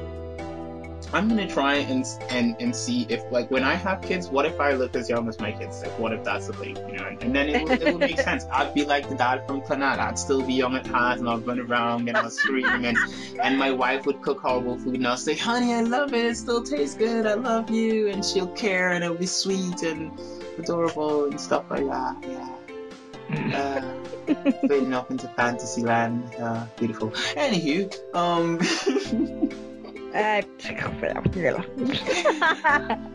I'm 1.12 1.28
gonna 1.28 1.48
try 1.48 1.74
and 1.76 2.04
and 2.28 2.56
and 2.60 2.74
see 2.74 3.06
if 3.08 3.22
like 3.32 3.50
when 3.50 3.64
I 3.64 3.74
have 3.74 4.00
kids, 4.00 4.28
what 4.28 4.46
if 4.46 4.60
I 4.60 4.72
look 4.72 4.94
as 4.94 5.08
young 5.08 5.28
as 5.28 5.40
my 5.40 5.50
kids? 5.50 5.82
Like, 5.82 5.98
what 5.98 6.12
if 6.12 6.22
that's 6.22 6.46
the 6.46 6.52
thing, 6.52 6.76
you 6.76 6.96
know? 6.96 7.04
And, 7.04 7.22
and 7.22 7.34
then 7.34 7.48
it 7.48 7.62
will, 7.62 7.72
it 7.72 7.92
will 7.92 7.98
make 7.98 8.20
sense. 8.20 8.44
I'd 8.52 8.72
be 8.74 8.84
like 8.84 9.08
the 9.08 9.16
dad 9.16 9.46
from 9.46 9.60
Clannad. 9.62 9.98
I'd 9.98 10.18
still 10.18 10.42
be 10.42 10.54
young 10.54 10.76
at 10.76 10.86
heart, 10.86 11.18
and 11.18 11.28
I'd 11.28 11.44
run 11.46 11.58
around 11.58 12.08
and 12.08 12.16
I'll 12.16 12.30
scream, 12.30 12.84
and 12.84 12.96
and 13.42 13.58
my 13.58 13.72
wife 13.72 14.06
would 14.06 14.22
cook 14.22 14.40
horrible 14.40 14.78
food, 14.78 14.96
and 14.96 15.06
I'll 15.06 15.16
say, 15.16 15.36
"Honey, 15.36 15.74
I 15.74 15.80
love 15.80 16.14
it. 16.14 16.24
It 16.24 16.36
still 16.36 16.62
tastes 16.62 16.94
good. 16.94 17.26
I 17.26 17.34
love 17.34 17.70
you," 17.70 18.08
and 18.08 18.24
she'll 18.24 18.46
care, 18.48 18.92
and 18.92 19.02
it'll 19.02 19.16
be 19.16 19.26
sweet 19.26 19.82
and 19.82 20.12
adorable 20.58 21.24
and 21.24 21.40
stuff 21.40 21.64
like 21.70 21.86
that. 21.86 22.16
Yeah. 22.22 22.56
Uh, 23.32 24.60
fading 24.68 24.92
off 24.92 25.10
into 25.10 25.28
fantasy 25.28 25.82
land. 25.82 26.34
Uh, 26.38 26.66
beautiful. 26.76 27.10
Anywho, 27.10 27.92
um, 28.14 28.58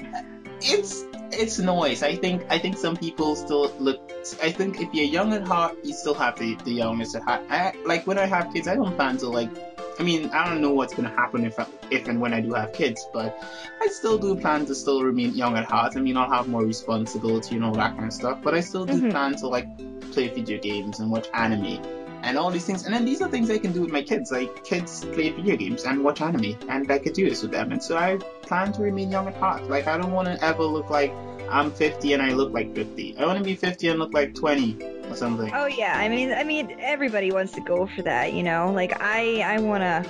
it's 0.61 1.03
it's 1.31 1.59
noise. 1.59 2.03
I 2.03 2.15
think 2.15 2.45
I 2.49 2.57
think 2.57 2.77
some 2.77 2.95
people 2.95 3.35
still 3.35 3.71
look. 3.79 3.99
I 4.41 4.51
think 4.51 4.81
if 4.81 4.93
you're 4.93 5.05
young 5.05 5.33
at 5.33 5.47
heart, 5.47 5.75
you 5.83 5.93
still 5.93 6.13
have 6.15 6.37
the 6.39 6.55
the 6.63 6.71
youngness 6.71 7.15
at 7.15 7.23
heart. 7.23 7.41
I, 7.49 7.73
like 7.85 8.07
when 8.07 8.17
I 8.17 8.25
have 8.25 8.51
kids, 8.53 8.67
I 8.67 8.75
don't 8.75 8.95
plan 8.95 9.17
to 9.17 9.29
like. 9.29 9.49
I 9.97 10.03
mean, 10.03 10.29
I 10.31 10.49
don't 10.49 10.59
know 10.61 10.71
what's 10.71 10.93
gonna 10.93 11.09
happen 11.09 11.45
if 11.45 11.57
I, 11.57 11.65
if 11.89 12.07
and 12.09 12.19
when 12.19 12.33
I 12.33 12.41
do 12.41 12.53
have 12.53 12.73
kids, 12.73 13.07
but 13.13 13.37
I 13.81 13.87
still 13.87 14.17
do 14.17 14.35
plan 14.35 14.65
to 14.65 14.75
still 14.75 15.01
remain 15.03 15.33
young 15.33 15.55
at 15.55 15.63
heart. 15.65 15.93
I 15.95 16.01
mean, 16.01 16.17
I'll 16.17 16.29
have 16.29 16.49
more 16.49 16.65
responsibility 16.65 17.55
and 17.55 17.63
all 17.63 17.73
that 17.75 17.95
kind 17.95 18.07
of 18.07 18.13
stuff, 18.13 18.39
but 18.43 18.53
I 18.53 18.59
still 18.59 18.85
do 18.85 19.01
Mhm. 19.01 19.11
plan 19.11 19.35
to 19.35 19.47
like 19.47 19.67
play 20.11 20.27
video 20.27 20.59
games 20.59 20.99
and 20.99 21.09
watch 21.09 21.27
anime 21.33 21.81
and 22.25 22.37
all 22.37 22.51
these 22.51 22.65
things. 22.65 22.85
And 22.85 22.93
then 22.93 23.05
these 23.05 23.21
are 23.21 23.29
things 23.29 23.49
I 23.49 23.57
can 23.57 23.71
do 23.71 23.81
with 23.81 23.91
my 23.91 24.01
kids. 24.01 24.31
Like 24.31 24.63
kids 24.63 25.05
play 25.05 25.29
video 25.29 25.55
games 25.55 25.83
and 25.83 26.03
watch 26.03 26.21
anime, 26.21 26.57
and 26.67 26.91
I 26.91 26.97
could 26.97 27.13
do 27.13 27.29
this 27.29 27.41
with 27.41 27.51
them. 27.51 27.71
And 27.71 27.81
so 27.81 27.97
I 27.97 28.17
plan 28.41 28.73
to 28.73 28.81
remain 28.81 29.11
young 29.11 29.27
at 29.27 29.35
heart. 29.37 29.69
Like 29.69 29.87
I 29.87 29.97
don't 29.97 30.11
want 30.11 30.27
to 30.27 30.43
ever 30.43 30.63
look 30.63 30.89
like 30.89 31.13
I'm 31.49 31.71
50 31.71 32.13
and 32.13 32.21
I 32.21 32.33
look 32.33 32.51
like 32.51 32.73
50. 32.75 33.17
I 33.17 33.25
want 33.25 33.37
to 33.37 33.43
be 33.43 33.55
50 33.55 33.87
and 33.89 33.99
look 33.99 34.13
like 34.13 34.33
20 34.33 34.83
or 35.09 35.15
something. 35.15 35.51
Oh 35.53 35.67
yeah, 35.67 35.97
I 35.97 36.09
mean, 36.09 36.33
I 36.33 36.43
mean, 36.43 36.75
everybody 36.79 37.31
wants 37.31 37.53
to 37.53 37.61
go 37.61 37.87
for 37.87 38.01
that, 38.01 38.33
you 38.33 38.43
know. 38.43 38.71
Like 38.71 38.99
I, 39.01 39.41
I 39.41 39.59
wanna, 39.59 40.03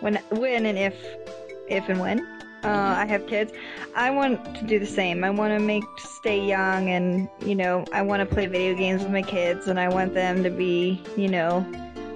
when, 0.00 0.16
when 0.30 0.66
and 0.66 0.78
if, 0.78 0.94
if 1.68 1.88
and 1.88 1.98
when 1.98 2.25
uh, 2.64 2.94
I 2.98 3.06
have 3.06 3.26
kids, 3.26 3.52
I 3.94 4.10
want 4.10 4.56
to 4.56 4.64
do 4.64 4.78
the 4.78 4.86
same. 4.86 5.24
I 5.24 5.30
want 5.30 5.52
to 5.52 5.58
make 5.58 5.84
stay 5.98 6.46
young, 6.46 6.88
and 6.90 7.28
you 7.40 7.54
know, 7.54 7.84
I 7.92 8.02
want 8.02 8.20
to 8.20 8.26
play 8.26 8.46
video 8.46 8.74
games 8.74 9.02
with 9.02 9.12
my 9.12 9.22
kids, 9.22 9.68
and 9.68 9.78
I 9.78 9.88
want 9.88 10.14
them 10.14 10.42
to 10.42 10.50
be, 10.50 11.02
you 11.16 11.28
know, 11.28 11.64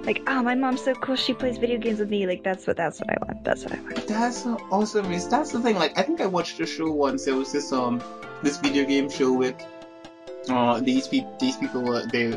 like, 0.03 0.23
oh, 0.27 0.41
my 0.41 0.55
mom's 0.55 0.83
so 0.83 0.95
cool. 0.95 1.15
She 1.15 1.33
plays 1.33 1.57
video 1.57 1.77
games 1.77 1.99
with 1.99 2.09
me. 2.09 2.25
Like 2.25 2.43
that's 2.43 2.65
what 2.65 2.77
that's 2.77 2.99
what 2.99 3.09
I 3.09 3.17
want. 3.25 3.43
That's 3.43 3.63
what 3.63 3.73
I 3.73 3.81
want. 3.81 4.07
That's 4.07 4.43
so 4.43 4.57
awesome. 4.71 5.11
Is 5.11 5.27
that's 5.27 5.51
the 5.51 5.59
thing? 5.61 5.75
Like 5.75 5.97
I 5.97 6.01
think 6.01 6.21
I 6.21 6.25
watched 6.25 6.59
a 6.59 6.65
show 6.65 6.91
once. 6.91 7.25
There 7.25 7.35
was 7.35 7.51
this 7.51 7.71
um 7.71 8.01
this 8.41 8.57
video 8.57 8.85
game 8.85 9.09
show 9.09 9.31
with 9.31 9.55
uh 10.49 10.79
these 10.79 11.07
people 11.07 11.35
these 11.39 11.55
people 11.57 11.83
were 11.83 12.05
they 12.07 12.31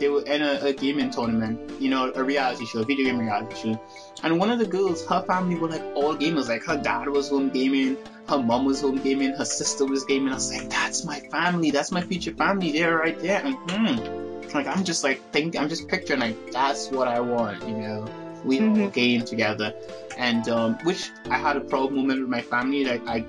they 0.00 0.08
were 0.08 0.22
in 0.22 0.42
a, 0.42 0.58
a, 0.62 0.72
gaming 0.72 1.10
tournament, 1.10 1.70
you 1.78 1.90
know, 1.90 2.10
a 2.14 2.24
reality 2.24 2.64
show, 2.64 2.80
a 2.80 2.84
video 2.84 3.04
game 3.04 3.18
reality 3.18 3.54
show. 3.54 3.80
And 4.22 4.38
one 4.38 4.50
of 4.50 4.58
the 4.58 4.66
girls, 4.66 5.06
her 5.06 5.22
family 5.22 5.54
were 5.56 5.68
like 5.68 5.84
all 5.94 6.16
gamers. 6.16 6.48
Like 6.48 6.64
her 6.64 6.76
dad 6.76 7.08
was 7.08 7.28
home 7.28 7.50
gaming, 7.50 7.96
her 8.28 8.38
mom 8.38 8.64
was 8.64 8.80
home 8.80 8.96
gaming, 8.96 9.32
her 9.34 9.44
sister 9.44 9.84
was 9.84 10.04
gaming. 10.04 10.32
I 10.32 10.36
was 10.36 10.52
like, 10.52 10.68
that's 10.70 11.04
my 11.04 11.20
family, 11.20 11.70
that's 11.70 11.92
my 11.92 12.00
future 12.00 12.32
family. 12.32 12.72
They're 12.72 12.96
right 12.96 13.18
there. 13.20 13.42
And 13.44 13.54
hmm, 13.70 14.54
like 14.54 14.66
I'm 14.66 14.82
just 14.82 15.04
like 15.04 15.22
think, 15.32 15.56
I'm 15.56 15.68
just 15.68 15.86
picturing 15.86 16.20
like 16.20 16.50
that's 16.50 16.90
what 16.90 17.06
I 17.06 17.20
want. 17.20 17.62
You 17.68 17.76
know, 17.76 18.08
we 18.44 18.58
mm-hmm. 18.58 18.82
all 18.82 18.88
game 18.88 19.22
together, 19.22 19.74
and 20.16 20.48
um, 20.48 20.78
which 20.82 21.10
I 21.28 21.38
had 21.38 21.56
a 21.56 21.60
proud 21.60 21.92
moment 21.92 22.20
with 22.20 22.30
my 22.30 22.40
family. 22.40 22.84
Like 22.84 23.06
I, 23.06 23.24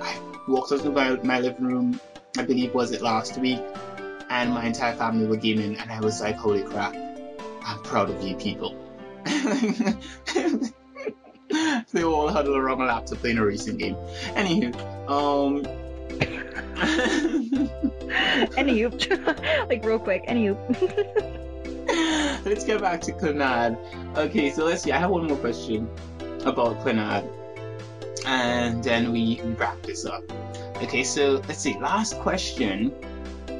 I 0.00 0.18
walked 0.48 0.72
into 0.72 0.90
my, 0.90 1.16
my 1.16 1.40
living 1.40 1.66
room. 1.66 2.00
I 2.38 2.44
believe 2.44 2.72
was 2.74 2.92
it 2.92 3.02
last 3.02 3.38
week 3.38 3.58
and 4.30 4.54
my 4.54 4.64
entire 4.64 4.94
family 4.94 5.26
were 5.26 5.36
gaming, 5.36 5.76
and 5.76 5.90
I 5.90 6.00
was 6.00 6.20
like, 6.20 6.36
holy 6.36 6.62
crap, 6.62 6.94
I'm 7.64 7.82
proud 7.82 8.10
of 8.10 8.22
you 8.22 8.36
people. 8.36 8.76
they 11.92 12.04
all 12.04 12.28
huddled 12.28 12.56
around 12.56 12.80
a 12.80 12.84
laptop 12.84 13.18
playing 13.18 13.38
a 13.38 13.44
racing 13.44 13.76
game. 13.76 13.96
Anywho, 14.34 14.74
um. 15.10 15.64
Anywho, 18.56 19.68
like 19.68 19.84
real 19.84 19.98
quick, 19.98 20.24
anywho. 20.26 20.56
let's 22.44 22.64
get 22.64 22.80
back 22.80 23.00
to 23.02 23.12
Clannad. 23.12 23.76
Okay, 24.16 24.50
so 24.50 24.64
let's 24.64 24.82
see. 24.82 24.92
I 24.92 24.98
have 24.98 25.10
one 25.10 25.26
more 25.26 25.36
question 25.38 25.88
about 26.44 26.78
Clannad, 26.80 27.28
and 28.26 28.82
then 28.84 29.10
we 29.12 29.40
wrap 29.58 29.82
this 29.82 30.06
up. 30.06 30.22
Okay, 30.76 31.02
so 31.02 31.42
let's 31.48 31.58
see. 31.58 31.76
Last 31.78 32.18
question 32.20 32.92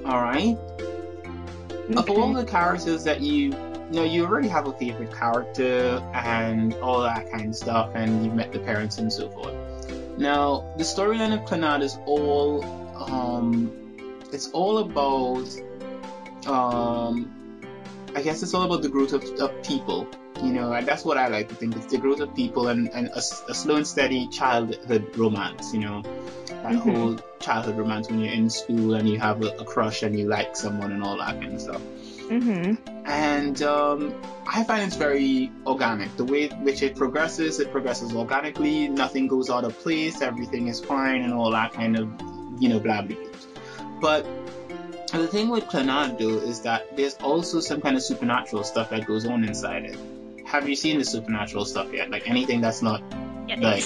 Alright? 0.04 0.58
Okay. 0.58 1.94
Of 1.96 2.10
all 2.10 2.32
the 2.32 2.44
characters 2.44 3.04
that 3.04 3.20
you 3.20 3.54
you 3.90 3.96
know, 3.96 4.04
you 4.04 4.24
already 4.24 4.46
have 4.48 4.68
a 4.68 4.72
favorite 4.72 5.12
character 5.12 6.00
and 6.14 6.74
all 6.74 7.02
that 7.02 7.28
kind 7.32 7.48
of 7.48 7.56
stuff, 7.56 7.90
and 7.94 8.24
you've 8.24 8.34
met 8.34 8.52
the 8.52 8.60
parents 8.60 8.98
and 8.98 9.12
so 9.12 9.28
forth. 9.30 9.52
Now, 10.16 10.72
the 10.76 10.84
storyline 10.84 11.34
of 11.34 11.40
Clannad 11.40 11.82
is 11.82 11.98
all, 12.06 12.62
um, 12.94 13.72
it's 14.32 14.48
all 14.52 14.78
about, 14.78 15.48
um, 16.46 17.34
I 18.14 18.22
guess 18.22 18.44
it's 18.44 18.54
all 18.54 18.62
about 18.62 18.82
the 18.82 18.88
growth 18.88 19.12
of, 19.12 19.24
of 19.40 19.62
people. 19.64 20.06
You 20.42 20.52
know, 20.52 20.72
and 20.72 20.86
that's 20.86 21.04
what 21.04 21.18
I 21.18 21.28
like 21.28 21.48
to 21.50 21.54
think. 21.54 21.76
It's 21.76 21.86
the 21.86 21.98
growth 21.98 22.20
of 22.20 22.34
people 22.34 22.68
and, 22.68 22.88
and 22.92 23.08
a, 23.08 23.18
a 23.18 23.54
slow 23.54 23.76
and 23.76 23.86
steady 23.86 24.28
childhood 24.28 25.16
romance. 25.16 25.74
You 25.74 25.80
know, 25.80 26.02
that 26.46 26.72
mm-hmm. 26.72 26.90
whole 26.90 27.18
childhood 27.40 27.76
romance 27.76 28.08
when 28.08 28.20
you're 28.20 28.32
in 28.32 28.50
school 28.50 28.94
and 28.94 29.08
you 29.08 29.18
have 29.18 29.42
a, 29.42 29.48
a, 29.56 29.64
crush 29.64 30.02
and 30.02 30.18
you 30.18 30.26
like 30.28 30.56
someone 30.56 30.92
and 30.92 31.02
all 31.02 31.18
that 31.18 31.40
kind 31.40 31.54
of 31.54 31.60
stuff. 31.60 31.82
Mm-hmm. 32.28 32.74
And 33.06 33.62
um, 33.62 34.14
I 34.46 34.62
find 34.64 34.82
it's 34.84 34.96
very 34.96 35.50
organic. 35.66 36.16
The 36.16 36.24
way 36.24 36.48
which 36.48 36.82
it 36.82 36.96
progresses, 36.96 37.60
it 37.60 37.72
progresses 37.72 38.14
organically. 38.14 38.88
Nothing 38.88 39.26
goes 39.26 39.50
out 39.50 39.64
of 39.64 39.78
place. 39.78 40.22
Everything 40.22 40.68
is 40.68 40.80
fine 40.80 41.22
and 41.22 41.32
all 41.32 41.50
that 41.50 41.72
kind 41.72 41.98
of, 41.98 42.08
you 42.58 42.68
know, 42.68 42.78
blah 42.78 43.02
blah. 43.02 43.16
blah. 43.16 44.00
But 44.00 44.26
the 45.12 45.26
thing 45.26 45.48
with 45.48 45.64
Clannad 45.64 46.18
though 46.18 46.38
is 46.38 46.60
that 46.60 46.96
there's 46.96 47.14
also 47.16 47.60
some 47.60 47.80
kind 47.80 47.96
of 47.96 48.02
supernatural 48.02 48.62
stuff 48.62 48.90
that 48.90 49.06
goes 49.06 49.26
on 49.26 49.44
inside 49.44 49.84
it. 49.84 49.98
Have 50.50 50.68
you 50.68 50.74
seen 50.74 50.98
the 50.98 51.04
supernatural 51.04 51.64
stuff 51.64 51.92
yet? 51.92 52.10
Like 52.10 52.28
anything 52.28 52.60
that's 52.60 52.82
not 52.82 53.02
like 53.58 53.84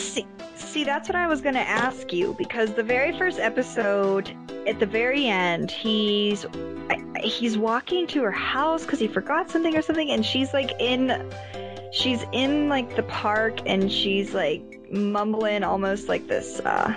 See, 0.55 0.83
that's 0.83 1.11
what 1.11 1.17
I 1.17 1.27
was 1.27 1.43
going 1.43 1.57
to 1.57 1.61
ask 1.61 2.11
you 2.11 2.35
because 2.39 2.73
the 2.73 2.83
very 2.83 3.17
first 3.19 3.39
episode, 3.39 4.35
at 4.67 4.81
the 4.81 4.87
very 4.87 5.27
end, 5.27 5.71
he's 5.71 6.47
he's 7.21 7.59
walking 7.59 8.07
to 8.09 8.23
her 8.23 8.31
house 8.31 8.85
because 8.85 8.99
he 8.99 9.09
forgot 9.09 9.51
something 9.51 9.77
or 9.77 9.83
something, 9.83 10.11
and 10.11 10.25
she's 10.25 10.55
like 10.55 10.73
in, 10.81 11.31
she's 11.93 12.25
in 12.33 12.71
like 12.71 12.97
the 12.97 13.03
park, 13.03 13.61
and 13.67 13.93
she's 13.93 14.33
like 14.33 14.91
mumbling 14.91 15.65
almost 15.65 16.09
like 16.09 16.27
this. 16.29 16.61
uh 16.61 16.95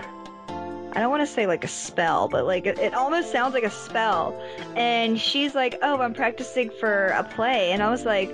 I 0.94 1.00
don't 1.02 1.12
want 1.12 1.22
to 1.22 1.28
say 1.28 1.46
like 1.46 1.66
a 1.66 1.68
spell, 1.68 2.30
but 2.30 2.46
like 2.46 2.66
it, 2.66 2.80
it, 2.80 2.94
almost 2.94 3.34
sounds 3.34 3.54
like 3.54 3.66
a 3.66 3.70
spell. 3.70 4.42
And 4.76 5.20
she's 5.20 5.54
like, 5.54 5.78
"Oh, 5.82 6.00
I'm 6.00 6.14
practicing 6.14 6.70
for 6.70 7.08
a 7.08 7.24
play," 7.24 7.72
and 7.74 7.84
I 7.84 7.90
was 7.90 8.06
like, 8.06 8.32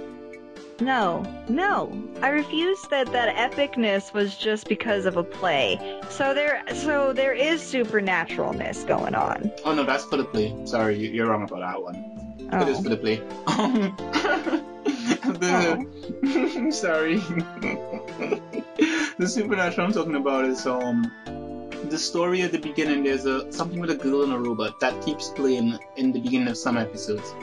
no, 0.80 1.26
no. 1.50 1.92
I 2.22 2.30
refuse 2.30 2.82
that 2.90 3.12
that 3.12 3.36
epicness 3.36 4.14
was 4.14 4.38
just 4.38 4.68
because 4.68 5.06
of 5.06 5.18
a 5.18 5.24
play. 5.24 6.00
So 6.10 6.34
there, 6.34 6.64
so 6.74 7.14
there 7.14 7.34
is 7.34 7.62
supernaturalness 7.62 8.88
going 8.88 9.16
on. 9.16 9.52
Oh 9.66 9.74
no, 9.74 9.84
that's 9.84 10.06
for 10.06 10.18
the 10.18 10.26
play. 10.26 10.56
Sorry, 10.66 10.98
you're 10.98 11.28
wrong 11.28 11.44
about 11.44 11.60
that 11.60 11.82
one. 11.82 12.50
Oh. 12.52 12.62
It 12.62 12.68
is 12.70 12.80
for 12.80 12.90
the 12.90 12.98
play. 12.98 13.16
the, 15.40 15.88
oh. 16.24 16.70
sorry. 16.72 17.18
the 19.18 19.28
supernatural 19.28 19.88
I'm 19.88 19.94
talking 19.94 20.16
about 20.16 20.46
is 20.46 20.66
um 20.66 21.12
the 21.90 21.98
story 21.98 22.42
at 22.42 22.52
the 22.52 22.60
beginning. 22.60 23.04
There's 23.04 23.26
a 23.26 23.52
something 23.52 23.80
with 23.80 23.92
a 23.92 23.96
girl 23.96 24.24
and 24.24 24.34
a 24.34 24.40
robot 24.40 24.80
that 24.80 25.04
keeps 25.04 25.30
playing 25.30 25.78
in 25.98 26.12
the 26.12 26.20
beginning 26.20 26.48
of 26.48 26.58
some 26.58 26.78
episodes 26.78 27.34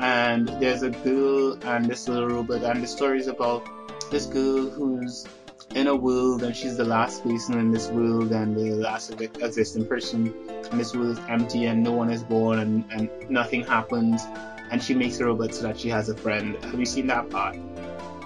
and 0.00 0.48
there's 0.60 0.82
a 0.82 0.90
girl 0.90 1.58
and 1.64 1.86
this 1.86 2.08
little 2.08 2.28
robot, 2.28 2.62
and 2.62 2.82
the 2.82 2.86
story 2.86 3.18
is 3.18 3.26
about 3.26 3.66
this 4.10 4.26
girl 4.26 4.68
who's 4.68 5.26
in 5.74 5.88
a 5.88 5.94
world 5.94 6.42
and 6.42 6.56
she's 6.56 6.76
the 6.76 6.84
last 6.84 7.22
person 7.22 7.58
in 7.58 7.70
this 7.70 7.88
world 7.88 8.30
and 8.32 8.56
the 8.56 8.70
last 8.76 9.10
existing 9.20 9.84
person 9.86 10.32
and 10.70 10.80
this 10.80 10.94
world 10.94 11.18
is 11.18 11.24
empty 11.28 11.66
and 11.66 11.82
no 11.82 11.92
one 11.92 12.08
is 12.08 12.22
born 12.22 12.58
and, 12.58 12.84
and 12.90 13.10
nothing 13.28 13.62
happens. 13.64 14.22
And 14.70 14.82
she 14.82 14.94
makes 14.94 15.20
a 15.20 15.26
robot 15.26 15.54
so 15.54 15.62
that 15.62 15.78
she 15.78 15.88
has 15.90 16.08
a 16.08 16.16
friend. 16.16 16.56
Have 16.64 16.78
you 16.78 16.86
seen 16.86 17.06
that 17.08 17.30
part? 17.30 17.56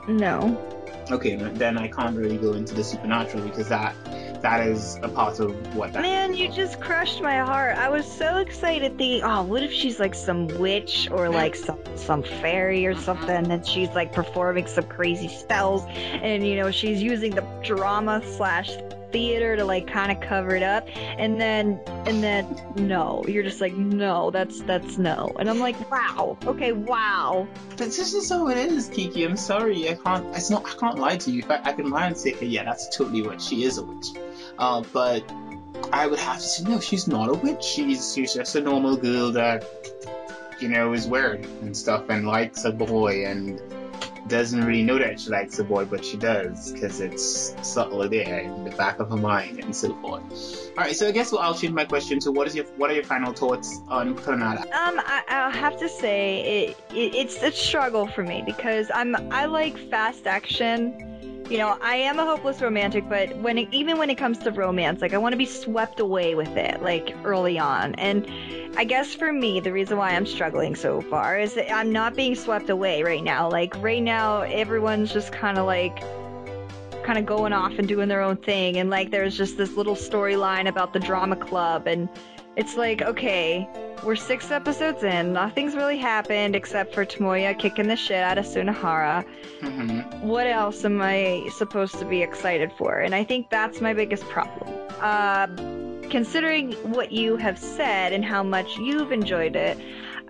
No 0.09 0.80
okay 1.11 1.37
then 1.37 1.77
i 1.79 1.89
can't 1.89 2.17
really 2.17 2.37
go 2.37 2.53
into 2.53 2.75
the 2.75 2.85
supernatural 2.85 3.43
because 3.45 3.69
that 3.69 3.95
that 4.43 4.67
is 4.67 4.99
a 5.03 5.09
part 5.09 5.39
of 5.41 5.51
what 5.77 5.93
that 5.93 6.03
Man, 6.03 6.35
you 6.35 6.49
just 6.51 6.81
crushed 6.81 7.21
my 7.21 7.39
heart. 7.39 7.77
I 7.77 7.89
was 7.89 8.11
so 8.11 8.39
excited 8.39 8.97
thinking, 8.97 9.23
oh, 9.23 9.43
what 9.43 9.63
if 9.63 9.73
she's 9.73 10.01
like 10.01 10.15
some 10.15 10.47
witch 10.59 11.09
or 11.11 11.29
like 11.29 11.55
some 11.55 11.79
some 11.97 12.23
fairy 12.23 12.87
or 12.87 12.95
something 12.95 13.51
and 13.51 13.67
she's 13.67 13.91
like 13.91 14.13
performing 14.13 14.67
some 14.67 14.85
crazy 14.85 15.29
spells 15.29 15.85
and 15.89 16.47
you 16.47 16.57
know, 16.57 16.71
she's 16.71 17.03
using 17.03 17.35
the 17.35 17.43
drama 17.63 18.23
slash 18.25 18.71
theater 19.13 19.57
to 19.57 19.65
like 19.65 19.87
kind 19.87 20.13
of 20.13 20.21
cover 20.21 20.55
it 20.55 20.63
up 20.63 20.89
and 20.97 21.41
then 21.41 21.81
and 22.07 22.23
then 22.23 22.47
no. 22.77 23.25
You're 23.27 23.43
just 23.43 23.61
like 23.61 23.75
no 23.75 24.31
that's 24.31 24.61
that's 24.63 24.99
no. 24.99 25.33
And 25.39 25.49
i'm 25.49 25.59
like 25.59 25.91
wow. 25.91 26.37
Okay 26.47 26.73
wow. 26.73 27.47
This 27.77 27.99
is 27.99 28.29
how 28.29 28.49
it 28.49 28.57
is 28.57 28.89
kiki. 28.89 29.25
I'm 29.25 29.37
sorry. 29.37 29.89
I 29.89 29.95
can't 29.95 30.27
it's 30.37 30.51
not 30.51 30.67
i 30.67 30.75
can't 30.79 30.99
lie 30.99 31.17
to 31.19 31.31
you. 31.31 31.43
I, 31.49 31.71
I 31.71 31.73
can 31.73 31.91
lie 31.91 32.07
and 32.07 32.17
say 32.17 32.35
okay 32.35 32.47
yeah 32.47 32.65
that's 32.65 32.97
totally 32.97 33.23
what 33.23 33.41
she 33.41 33.65
is 33.65 33.79
a 33.79 33.85
witch. 33.85 34.09
Uh, 34.59 34.83
but 34.93 35.31
I 35.93 36.07
would 36.07 36.19
have 36.19 36.37
to 36.37 36.43
say, 36.43 36.65
no, 36.65 36.79
she's 36.81 37.09
not 37.09 37.29
a 37.29 37.35
witch. 37.35 37.65
She's 37.65 38.15
she's 38.15 38.35
just 38.35 38.55
a 38.57 38.61
normal 38.61 38.97
girl 38.97 39.33
that 39.33 39.65
you 40.61 40.69
know 40.69 40.93
is 40.93 41.07
weird 41.07 41.45
and 41.63 41.77
stuff 41.77 42.09
and 42.11 42.27
likes 42.27 42.65
a 42.65 42.71
boy 42.71 43.27
and 43.27 43.61
doesn't 44.31 44.65
really 44.65 44.83
know 44.83 44.99
that 44.99 45.21
she 45.21 45.29
likes 45.29 45.59
a 45.59 45.65
boy, 45.65 45.85
but 45.85 46.05
she 46.05 46.17
does 46.17 46.73
because 46.73 47.01
it's 47.01 47.55
subtle 47.63 48.09
there 48.09 48.39
in 48.39 48.65
the 48.65 48.71
back 48.71 49.01
of 49.01 49.11
her 49.11 49.17
mind 49.17 49.59
and 49.59 49.75
so 49.75 49.95
forth. 49.97 50.71
All 50.79 50.85
right, 50.85 50.97
so 50.97 51.09
I 51.09 51.11
guess 51.11 51.33
I'll 51.33 51.55
change 51.55 51.75
my 51.75 51.85
question 51.85 52.21
to 52.21 52.33
what 52.33 52.47
is 52.47 52.55
your 52.55 52.65
what 52.77 52.91
are 52.91 52.95
your 52.95 53.05
final 53.05 53.33
thoughts 53.33 53.81
on 53.89 54.15
Clannad? 54.17 54.61
Um, 54.61 55.01
I, 55.05 55.45
will 55.45 55.51
have 55.51 55.79
to 55.81 55.89
say 55.89 56.69
it, 56.69 56.95
it 56.95 57.15
it's 57.15 57.43
a 57.43 57.51
struggle 57.51 58.07
for 58.07 58.23
me 58.23 58.43
because 58.47 58.91
I'm 58.95 59.17
I 59.33 59.47
like 59.47 59.77
fast 59.91 60.27
action 60.27 61.40
you 61.51 61.59
know, 61.59 61.77
I 61.83 61.97
am 61.97 62.21
a 62.21 62.25
hopeless 62.25 62.63
romantic, 62.63 63.09
but 63.09 63.37
when 63.39 63.59
it, 63.59 63.69
even 63.73 63.99
when 63.99 64.09
it 64.09 64.17
comes 64.17 64.39
to 64.39 64.53
romance, 64.53 65.03
like 65.03 65.13
I 65.13 65.19
want 65.19 65.33
to 65.33 65.37
be 65.37 65.47
swept 65.47 65.99
away 65.99 66.37
with 66.37 66.57
it, 66.57 66.81
like 66.81 67.13
early 67.25 67.59
on. 67.59 67.97
And 67.97 68.25
I 68.77 68.85
guess 68.85 69.15
for 69.15 69.33
me, 69.33 69.59
the 69.59 69.73
reason 69.73 69.99
why 69.99 70.11
I'm 70.11 70.27
struggling 70.27 70.77
so 70.77 71.01
far 71.01 71.41
is 71.41 71.55
that 71.55 71.75
I'm 71.75 71.93
not 71.93 72.15
being 72.15 72.37
swept 72.37 72.71
away 72.71 73.03
right 73.03 73.23
now. 73.23 73.51
Like 73.51 73.75
right 73.83 74.03
now, 74.03 74.43
everyone's 74.43 75.13
just 75.13 75.33
kind 75.33 75.59
of 75.59 75.67
like 75.67 75.99
kind 77.03 77.19
of 77.19 77.27
going 77.27 77.53
off 77.53 77.73
and 77.79 77.89
doing 77.89 78.09
their 78.09 78.21
own 78.21 78.37
thing 78.37 78.77
and 78.77 78.91
like 78.91 79.11
there's 79.11 79.37
just 79.37 79.57
this 79.57 79.75
little 79.75 79.97
storyline 79.97 80.69
about 80.69 80.93
the 80.93 81.01
drama 81.01 81.35
club 81.35 81.87
and 81.87 82.09
It's 82.57 82.77
like, 82.77 83.01
okay, 83.01 83.69
we're 84.05 84.17
six 84.17 84.51
episodes 84.51 85.03
in, 85.05 85.33
nothing's 85.33 85.75
really 85.75 85.99
happened 85.99 86.57
except 86.57 86.95
for 86.95 87.05
Tomoya 87.05 87.59
kicking 87.59 87.87
the 87.87 87.97
shit 87.97 88.23
out 88.23 88.39
of 88.39 88.45
Sunohara. 88.45 89.25
Mm-hmm. 89.61 90.27
What 90.27 90.47
else 90.47 90.85
am 90.85 91.01
I 91.01 91.49
supposed 91.53 91.99
to 92.01 92.05
be 92.05 92.23
excited 92.23 92.73
for? 92.77 92.99
And 92.99 93.15
I 93.15 93.25
think 93.25 93.51
that's 93.51 93.81
my 93.81 93.95
biggest 93.95 94.25
problem. 94.25 94.69
Uh, 95.01 95.47
considering 96.11 96.73
what 96.93 97.13
you 97.13 97.37
have 97.37 97.59
said 97.59 98.13
and 98.13 98.25
how 98.25 98.43
much 98.43 98.77
you've 98.79 99.13
enjoyed 99.13 99.55
it, 99.55 99.79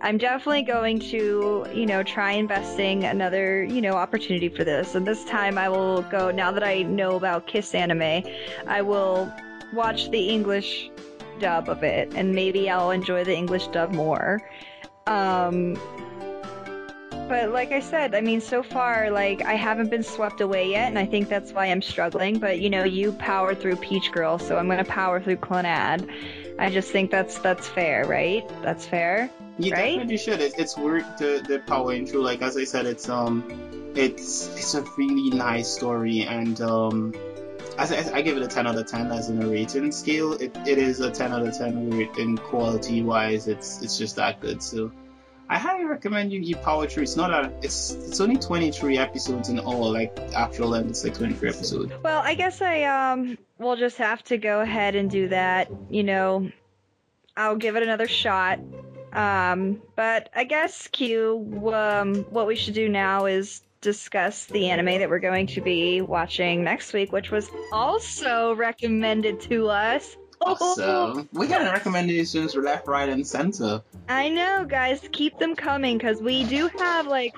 I'm 0.02 0.18
definitely 0.18 0.62
going 0.62 0.98
to, 1.00 1.66
you 1.74 1.86
know, 1.86 2.02
try 2.02 2.32
investing 2.32 3.04
another, 3.04 3.64
you 3.64 3.80
know, 3.80 3.94
opportunity 3.94 4.48
for 4.48 4.64
this. 4.64 4.94
And 4.94 5.06
this 5.06 5.24
time 5.24 5.58
I 5.58 5.68
will 5.68 6.02
go, 6.02 6.30
now 6.30 6.52
that 6.52 6.64
I 6.64 6.82
know 6.82 7.16
about 7.16 7.46
Kiss 7.46 7.74
Anime, 7.74 8.24
I 8.66 8.82
will 8.82 9.32
watch 9.72 10.10
the 10.10 10.28
English 10.28 10.90
dub 11.40 11.68
of 11.68 11.82
it, 11.82 12.12
and 12.14 12.34
maybe 12.34 12.70
I'll 12.70 12.92
enjoy 12.92 13.24
the 13.24 13.34
English 13.34 13.66
dub 13.68 13.92
more. 13.92 14.40
Um, 15.06 15.74
but 17.28 17.50
like 17.50 17.72
I 17.72 17.80
said, 17.80 18.14
I 18.14 18.20
mean, 18.20 18.40
so 18.40 18.62
far, 18.62 19.10
like, 19.10 19.42
I 19.44 19.54
haven't 19.54 19.90
been 19.90 20.02
swept 20.02 20.40
away 20.40 20.70
yet, 20.70 20.88
and 20.88 20.98
I 20.98 21.06
think 21.06 21.28
that's 21.28 21.52
why 21.52 21.66
I'm 21.66 21.82
struggling. 21.82 22.38
But, 22.38 22.60
you 22.60 22.70
know, 22.70 22.84
you 22.84 23.12
power 23.12 23.54
through 23.54 23.76
Peach 23.76 24.10
Girl, 24.12 24.38
so 24.38 24.58
I'm 24.58 24.68
gonna 24.68 24.84
power 24.84 25.20
through 25.20 25.36
Clannad. 25.36 26.08
I 26.58 26.70
just 26.70 26.90
think 26.90 27.10
that's 27.10 27.38
that's 27.38 27.66
fair, 27.68 28.04
right? 28.04 28.44
That's 28.62 28.84
fair. 28.84 29.30
You 29.58 29.72
Right? 29.72 29.94
definitely 29.94 30.18
should. 30.18 30.40
It's, 30.40 30.58
it's 30.58 30.76
weird 30.76 31.04
the 31.18 31.42
the 31.46 31.60
powering 31.66 32.06
through. 32.06 32.22
Like 32.22 32.42
as 32.42 32.56
I 32.56 32.64
said, 32.64 32.86
it's 32.86 33.08
um, 33.08 33.44
it's 33.94 34.48
it's 34.56 34.74
a 34.74 34.82
really 34.98 35.30
nice 35.30 35.68
story, 35.68 36.22
and 36.22 36.60
um, 36.60 37.14
I, 37.80 38.18
I 38.18 38.22
give 38.22 38.36
it 38.36 38.42
a 38.42 38.48
ten 38.48 38.66
out 38.66 38.76
of 38.76 38.86
ten 38.86 39.10
as 39.10 39.30
in 39.30 39.42
a 39.42 39.46
rating 39.46 39.90
scale. 39.92 40.34
It, 40.34 40.56
it 40.66 40.78
is 40.78 41.00
a 41.00 41.10
ten 41.10 41.32
out 41.32 41.46
of 41.46 41.56
ten 41.56 41.90
where 41.90 42.02
it- 42.02 42.18
in 42.18 42.36
quality 42.36 43.02
wise, 43.02 43.48
it's 43.48 43.82
it's 43.82 43.96
just 43.98 44.16
that 44.16 44.40
good. 44.40 44.62
So. 44.62 44.92
I 45.52 45.58
highly 45.58 45.84
recommend 45.84 46.32
you, 46.32 46.38
you 46.38 46.54
power 46.54 46.86
through. 46.86 47.02
It's 47.02 47.16
not 47.16 47.32
a. 47.32 47.52
It's 47.60 47.90
it's 47.90 48.20
only 48.20 48.36
twenty 48.36 48.70
three 48.70 48.98
episodes 48.98 49.48
in 49.48 49.58
all. 49.58 49.90
Like 49.92 50.16
actual 50.32 50.68
length, 50.68 50.90
it's 50.90 51.02
like 51.02 51.14
twenty 51.14 51.34
three 51.34 51.48
episodes. 51.48 51.90
Well, 52.04 52.22
I 52.24 52.34
guess 52.34 52.62
I 52.62 52.84
um 52.84 53.36
will 53.58 53.74
just 53.74 53.96
have 53.96 54.22
to 54.24 54.38
go 54.38 54.60
ahead 54.60 54.94
and 54.94 55.10
do 55.10 55.26
that. 55.30 55.68
You 55.88 56.04
know, 56.04 56.52
I'll 57.36 57.56
give 57.56 57.74
it 57.74 57.82
another 57.82 58.06
shot. 58.06 58.60
Um, 59.12 59.82
but 59.96 60.30
I 60.36 60.44
guess 60.44 60.86
Q, 60.86 61.72
um, 61.74 62.14
what 62.30 62.46
we 62.46 62.54
should 62.54 62.74
do 62.74 62.88
now 62.88 63.26
is 63.26 63.60
discuss 63.80 64.46
the 64.46 64.70
anime 64.70 64.98
that 64.98 65.08
we're 65.08 65.20
going 65.20 65.46
to 65.48 65.60
be 65.60 66.00
watching 66.00 66.64
next 66.64 66.92
week, 66.92 67.12
which 67.12 67.30
was 67.30 67.50
also 67.72 68.54
recommended 68.54 69.40
to 69.42 69.68
us. 69.68 70.16
So 70.58 71.28
we 71.32 71.46
got 71.46 71.70
recommendations 71.70 72.54
for 72.54 72.62
left, 72.62 72.86
right, 72.86 73.08
and 73.08 73.26
center. 73.26 73.82
I 74.08 74.30
know, 74.30 74.64
guys. 74.64 75.06
Keep 75.12 75.38
them 75.38 75.54
coming 75.54 75.98
because 75.98 76.22
we 76.22 76.44
do 76.44 76.68
have 76.78 77.06
like 77.06 77.36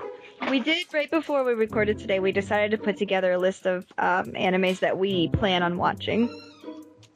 we 0.48 0.60
did 0.60 0.86
right 0.92 1.10
before 1.10 1.44
we 1.44 1.52
recorded 1.54 1.98
today. 1.98 2.20
We 2.20 2.32
decided 2.32 2.70
to 2.72 2.78
put 2.78 2.96
together 2.96 3.32
a 3.32 3.38
list 3.38 3.66
of 3.66 3.86
um, 3.98 4.32
animes 4.32 4.80
that 4.80 4.98
we 4.98 5.28
plan 5.28 5.62
on 5.62 5.78
watching, 5.78 6.28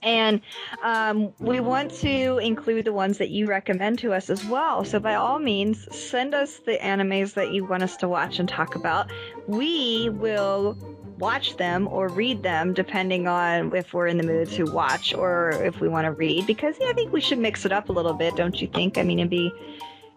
and 0.02 0.40
um, 0.82 1.32
we 1.38 1.60
want 1.60 1.90
to 1.96 2.38
include 2.38 2.84
the 2.84 2.92
ones 2.92 3.18
that 3.18 3.30
you 3.30 3.46
recommend 3.46 3.98
to 4.00 4.12
us 4.12 4.30
as 4.30 4.44
well. 4.44 4.84
So 4.84 5.00
by 5.00 5.14
all 5.14 5.38
means, 5.38 5.86
send 5.96 6.34
us 6.34 6.58
the 6.58 6.78
animes 6.78 7.34
that 7.34 7.52
you 7.52 7.64
want 7.64 7.82
us 7.82 7.96
to 7.98 8.08
watch 8.08 8.38
and 8.38 8.48
talk 8.48 8.76
about. 8.76 9.10
We 9.46 10.10
will 10.10 10.76
watch 11.18 11.56
them 11.56 11.88
or 11.88 12.08
read 12.08 12.42
them 12.42 12.74
depending 12.74 13.26
on 13.26 13.74
if 13.74 13.94
we're 13.94 14.06
in 14.06 14.18
the 14.18 14.22
mood 14.22 14.50
to 14.50 14.64
watch 14.64 15.14
or 15.14 15.50
if 15.50 15.80
we 15.80 15.88
want 15.88 16.04
to 16.04 16.12
read 16.12 16.46
because 16.46 16.76
yeah, 16.78 16.88
I 16.88 16.92
think 16.92 17.12
we 17.12 17.20
should 17.20 17.38
mix 17.38 17.64
it 17.64 17.72
up 17.72 17.88
a 17.88 17.92
little 17.92 18.12
bit, 18.12 18.36
don't 18.36 18.60
you 18.60 18.68
think? 18.68 18.98
I 18.98 19.02
mean, 19.02 19.18
it'd 19.18 19.30
be, 19.30 19.50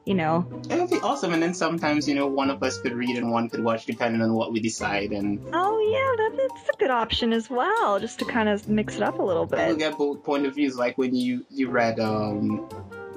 you 0.10 0.16
know, 0.16 0.43
It 0.72 0.80
would 0.80 0.89
be 0.89 0.95
awesome, 1.03 1.34
and 1.34 1.43
then 1.43 1.53
sometimes 1.53 2.07
you 2.07 2.16
know 2.16 2.26
one 2.26 2.49
of 2.49 2.64
us 2.64 2.80
could 2.80 2.93
read 2.93 3.16
and 3.16 3.32
one 3.32 3.47
could 3.47 3.64
watch, 3.64 3.86
depending 3.86 4.24
on 4.24 4.34
what 4.34 4.51
we 4.51 4.60
decide, 4.60 5.12
and 5.12 5.39
oh 5.53 5.78
yeah, 5.80 6.16
that, 6.18 6.49
that's 6.49 6.70
a 6.70 6.78
good 6.80 6.89
option 6.89 7.32
as 7.32 7.47
well, 7.47 7.99
just 7.99 8.18
to 8.18 8.26
kind 8.26 8.49
of 8.49 8.68
mix 8.68 8.95
it 8.95 9.03
up 9.03 9.20
a 9.20 9.22
little 9.22 9.45
bit. 9.45 9.68
we'll 9.68 9.76
get 9.76 9.95
both 9.99 10.24
point 10.24 10.47
of 10.47 10.55
views. 10.55 10.76
Like 10.76 10.97
when 10.97 11.14
you 11.14 11.45
you 11.51 11.70
read 11.70 11.99
um, 11.99 12.68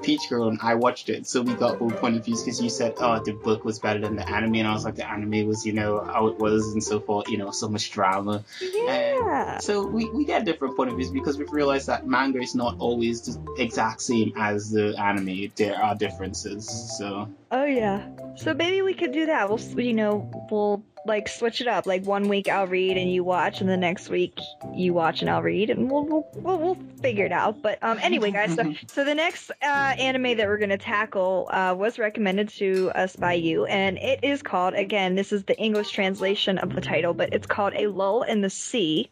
Peach 0.02 0.28
Girl 0.28 0.48
and 0.48 0.58
I 0.62 0.74
watched 0.74 1.08
it, 1.08 1.26
so 1.26 1.42
we 1.42 1.54
got 1.54 1.78
both 1.78 1.96
point 1.96 2.16
of 2.16 2.24
views 2.24 2.42
because 2.42 2.60
you 2.60 2.70
said, 2.70 2.94
oh, 2.98 3.22
the 3.22 3.32
book 3.32 3.64
was 3.64 3.78
better 3.78 4.00
than 4.00 4.16
the 4.16 4.28
anime, 4.28 4.56
and 4.56 4.68
I 4.68 4.72
was 4.72 4.84
like, 4.84 4.96
the 4.96 5.08
anime 5.08 5.46
was 5.46 5.64
you 5.66 5.72
know 5.72 6.00
how 6.00 6.28
it 6.28 6.38
was 6.38 6.72
and 6.72 6.82
so 6.82 7.00
forth, 7.00 7.28
you 7.28 7.38
know, 7.38 7.50
so 7.50 7.68
much 7.68 7.90
drama. 7.90 8.44
Yeah. 8.60 9.58
So 9.58 9.86
we, 9.86 10.08
we 10.10 10.24
get 10.24 10.44
different 10.44 10.76
point 10.76 10.90
of 10.90 10.96
views 10.96 11.10
because 11.10 11.38
we've 11.38 11.52
realized 11.52 11.86
that 11.86 12.06
manga 12.06 12.40
is 12.40 12.54
not 12.54 12.76
always 12.78 13.22
the 13.22 13.62
exact 13.62 14.02
same 14.02 14.32
as 14.36 14.70
the 14.70 14.94
anime. 14.98 15.52
There 15.56 15.76
are 15.76 15.94
differences. 15.94 16.96
So 16.98 17.28
Oh 17.50 17.64
yeah. 17.64 18.08
So 18.36 18.54
maybe 18.54 18.80
we 18.80 18.94
could 18.94 19.12
do 19.12 19.26
that. 19.26 19.50
We'll, 19.50 19.60
you 19.78 19.92
know, 19.92 20.30
we'll 20.50 20.82
like 21.06 21.28
switch 21.28 21.60
it 21.60 21.66
up. 21.66 21.86
Like 21.86 22.04
one 22.04 22.28
week 22.28 22.48
I'll 22.48 22.66
read 22.66 22.96
and 22.96 23.10
you 23.12 23.24
watch, 23.24 23.60
and 23.60 23.68
the 23.68 23.76
next 23.76 24.08
week 24.08 24.38
you 24.74 24.92
watch 24.92 25.20
and 25.20 25.30
I'll 25.30 25.42
read, 25.42 25.70
and 25.70 25.90
we'll 25.90 26.04
we'll 26.04 26.28
we'll, 26.34 26.58
we'll 26.58 26.78
figure 27.00 27.24
it 27.24 27.32
out. 27.32 27.62
But 27.62 27.78
um, 27.82 27.98
anyway, 28.00 28.30
guys. 28.30 28.54
So, 28.54 28.74
so 28.86 29.04
the 29.04 29.14
next 29.14 29.50
uh, 29.62 29.64
anime 29.64 30.36
that 30.36 30.46
we're 30.46 30.58
gonna 30.58 30.78
tackle 30.78 31.48
uh, 31.50 31.74
was 31.76 31.98
recommended 31.98 32.48
to 32.50 32.90
us 32.94 33.16
by 33.16 33.34
you, 33.34 33.64
and 33.66 33.98
it 33.98 34.20
is 34.22 34.42
called 34.42 34.74
again. 34.74 35.14
This 35.14 35.32
is 35.32 35.44
the 35.44 35.56
English 35.58 35.90
translation 35.90 36.58
of 36.58 36.74
the 36.74 36.80
title, 36.80 37.14
but 37.14 37.32
it's 37.32 37.46
called 37.46 37.74
A 37.74 37.86
Lull 37.88 38.22
in 38.22 38.40
the 38.40 38.50
Sea. 38.50 39.10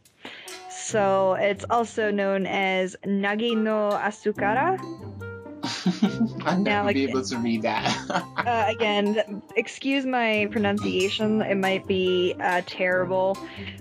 So 0.70 1.34
it's 1.34 1.64
also 1.68 2.10
known 2.10 2.46
as 2.46 2.96
Nagi 3.04 3.56
no 3.56 3.90
Asukara. 3.90 5.29
I'll 6.44 6.58
Now, 6.58 6.82
never 6.82 6.86
like- 6.86 6.94
be 6.94 7.04
able 7.04 7.22
to 7.24 7.38
read 7.38 7.62
that. 7.62 7.96
uh, 8.36 8.64
again, 8.68 9.42
excuse 9.56 10.06
my 10.06 10.48
pronunciation. 10.50 11.42
It 11.42 11.56
might 11.56 11.86
be 11.86 12.34
uh, 12.40 12.62
terrible, 12.66 13.36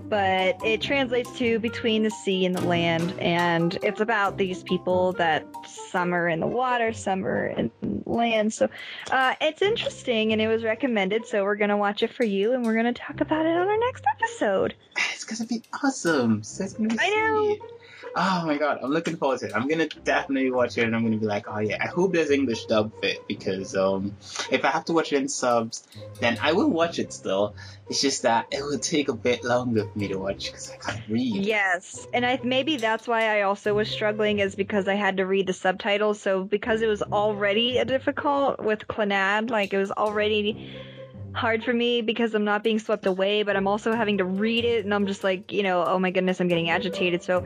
but 0.08 0.58
it 0.66 0.82
translates 0.82 1.32
to 1.40 1.60
between 1.60 2.04
the 2.04 2.10
sea 2.12 2.46
and 2.46 2.56
the 2.56 2.62
land, 2.66 3.14
and 3.20 3.78
it's 3.84 4.02
about 4.02 4.38
these 4.38 4.64
people 4.64 5.14
that 5.14 5.46
some 5.66 6.14
are 6.14 6.28
in 6.28 6.40
the 6.40 6.48
water, 6.48 6.94
some 6.94 7.26
are 7.26 7.48
in 7.48 7.72
land. 8.06 8.54
So 8.54 8.70
uh, 9.12 9.36
it's 9.42 9.62
interesting, 9.62 10.32
and 10.34 10.42
it 10.42 10.48
was 10.48 10.64
recommended. 10.64 11.26
So 11.26 11.44
we're 11.44 11.56
gonna 11.56 11.78
watch 11.78 12.04
it 12.04 12.14
for 12.14 12.24
you, 12.26 12.54
and 12.54 12.66
we're 12.66 12.76
gonna 12.76 12.94
talk 12.94 13.22
about 13.22 13.46
it 13.46 13.56
on 13.56 13.68
our 13.68 13.80
next 13.80 14.04
episode. 14.20 14.76
it's 15.14 15.24
gonna 15.24 15.48
be 15.48 15.64
awesome. 15.84 16.44
So 16.44 16.66
gonna 16.78 16.90
be 16.90 16.98
I 17.00 17.10
know. 17.10 17.46
sweet. 17.46 17.62
Oh 18.16 18.44
my 18.46 18.58
god, 18.58 18.80
I'm 18.84 18.92
looking 18.92 19.18
forward 19.18 19.40
to 19.40 19.48
it. 19.48 19.52
I'm 19.56 19.68
gonna 19.68 19.88
definitely 20.04 20.52
watch 20.52 20.78
it 20.78 20.84
and 20.84 20.96
I'm 20.96 21.04
gonna 21.04 21.18
be 21.18 21.26
like, 21.26 21.46
oh 21.48 21.60
yeah, 21.60 21.78
I 21.82 21.88
hope 21.88 22.14
there's 22.14 22.32
English 22.32 22.66
dub 22.66 22.92
fit 23.02 23.20
because 23.28 23.76
um 23.76 24.18
if 24.52 24.66
I 24.66 24.70
have 24.70 24.86
to 24.86 24.94
watch 24.94 25.14
it 25.14 25.18
in 25.18 25.30
subs, 25.30 25.88
then 26.20 26.38
I 26.42 26.54
will 26.54 26.70
watch 26.70 27.00
it 27.00 27.14
still. 27.14 27.56
It's 27.90 28.02
just 28.02 28.24
that 28.24 28.48
it 28.52 28.62
will 28.62 28.80
take 28.80 29.10
a 29.10 29.14
bit 29.14 29.44
longer 29.44 29.86
for 29.86 29.98
me 29.98 30.08
to 30.10 30.18
watch 30.18 30.52
because 30.52 30.72
I 30.72 30.78
can't 30.78 31.04
read. 31.10 31.46
Yes, 31.46 32.08
and 32.14 32.26
I 32.26 32.40
maybe 32.44 32.78
that's 32.78 33.08
why 33.08 33.38
I 33.38 33.44
also 33.44 33.74
was 33.74 33.90
struggling 33.90 34.40
is 34.40 34.56
because 34.56 34.88
I 34.88 34.96
had 34.96 35.18
to 35.18 35.26
read 35.26 35.48
the 35.48 35.54
subtitles. 35.54 36.22
So 36.22 36.44
because 36.44 36.82
it 36.82 36.88
was 36.88 37.02
already 37.02 37.78
a 37.78 37.86
difficult 37.86 38.60
with 38.60 38.88
Clannad, 38.88 39.50
like 39.50 39.74
it 39.74 39.78
was 39.78 39.92
already 39.92 40.68
hard 41.34 41.64
for 41.64 41.74
me 41.74 42.02
because 42.02 42.34
I'm 42.34 42.46
not 42.46 42.64
being 42.64 42.80
swept 42.80 43.06
away, 43.06 43.44
but 43.44 43.56
I'm 43.56 43.68
also 43.68 43.94
having 43.94 44.18
to 44.20 44.26
read 44.26 44.66
it, 44.66 44.86
and 44.86 44.94
I'm 44.94 45.08
just 45.08 45.24
like, 45.24 45.52
you 45.52 45.64
know, 45.64 45.84
oh 45.86 46.00
my 46.00 46.12
goodness, 46.12 46.40
I'm 46.42 46.48
getting 46.48 46.70
agitated. 46.70 47.24
So 47.24 47.46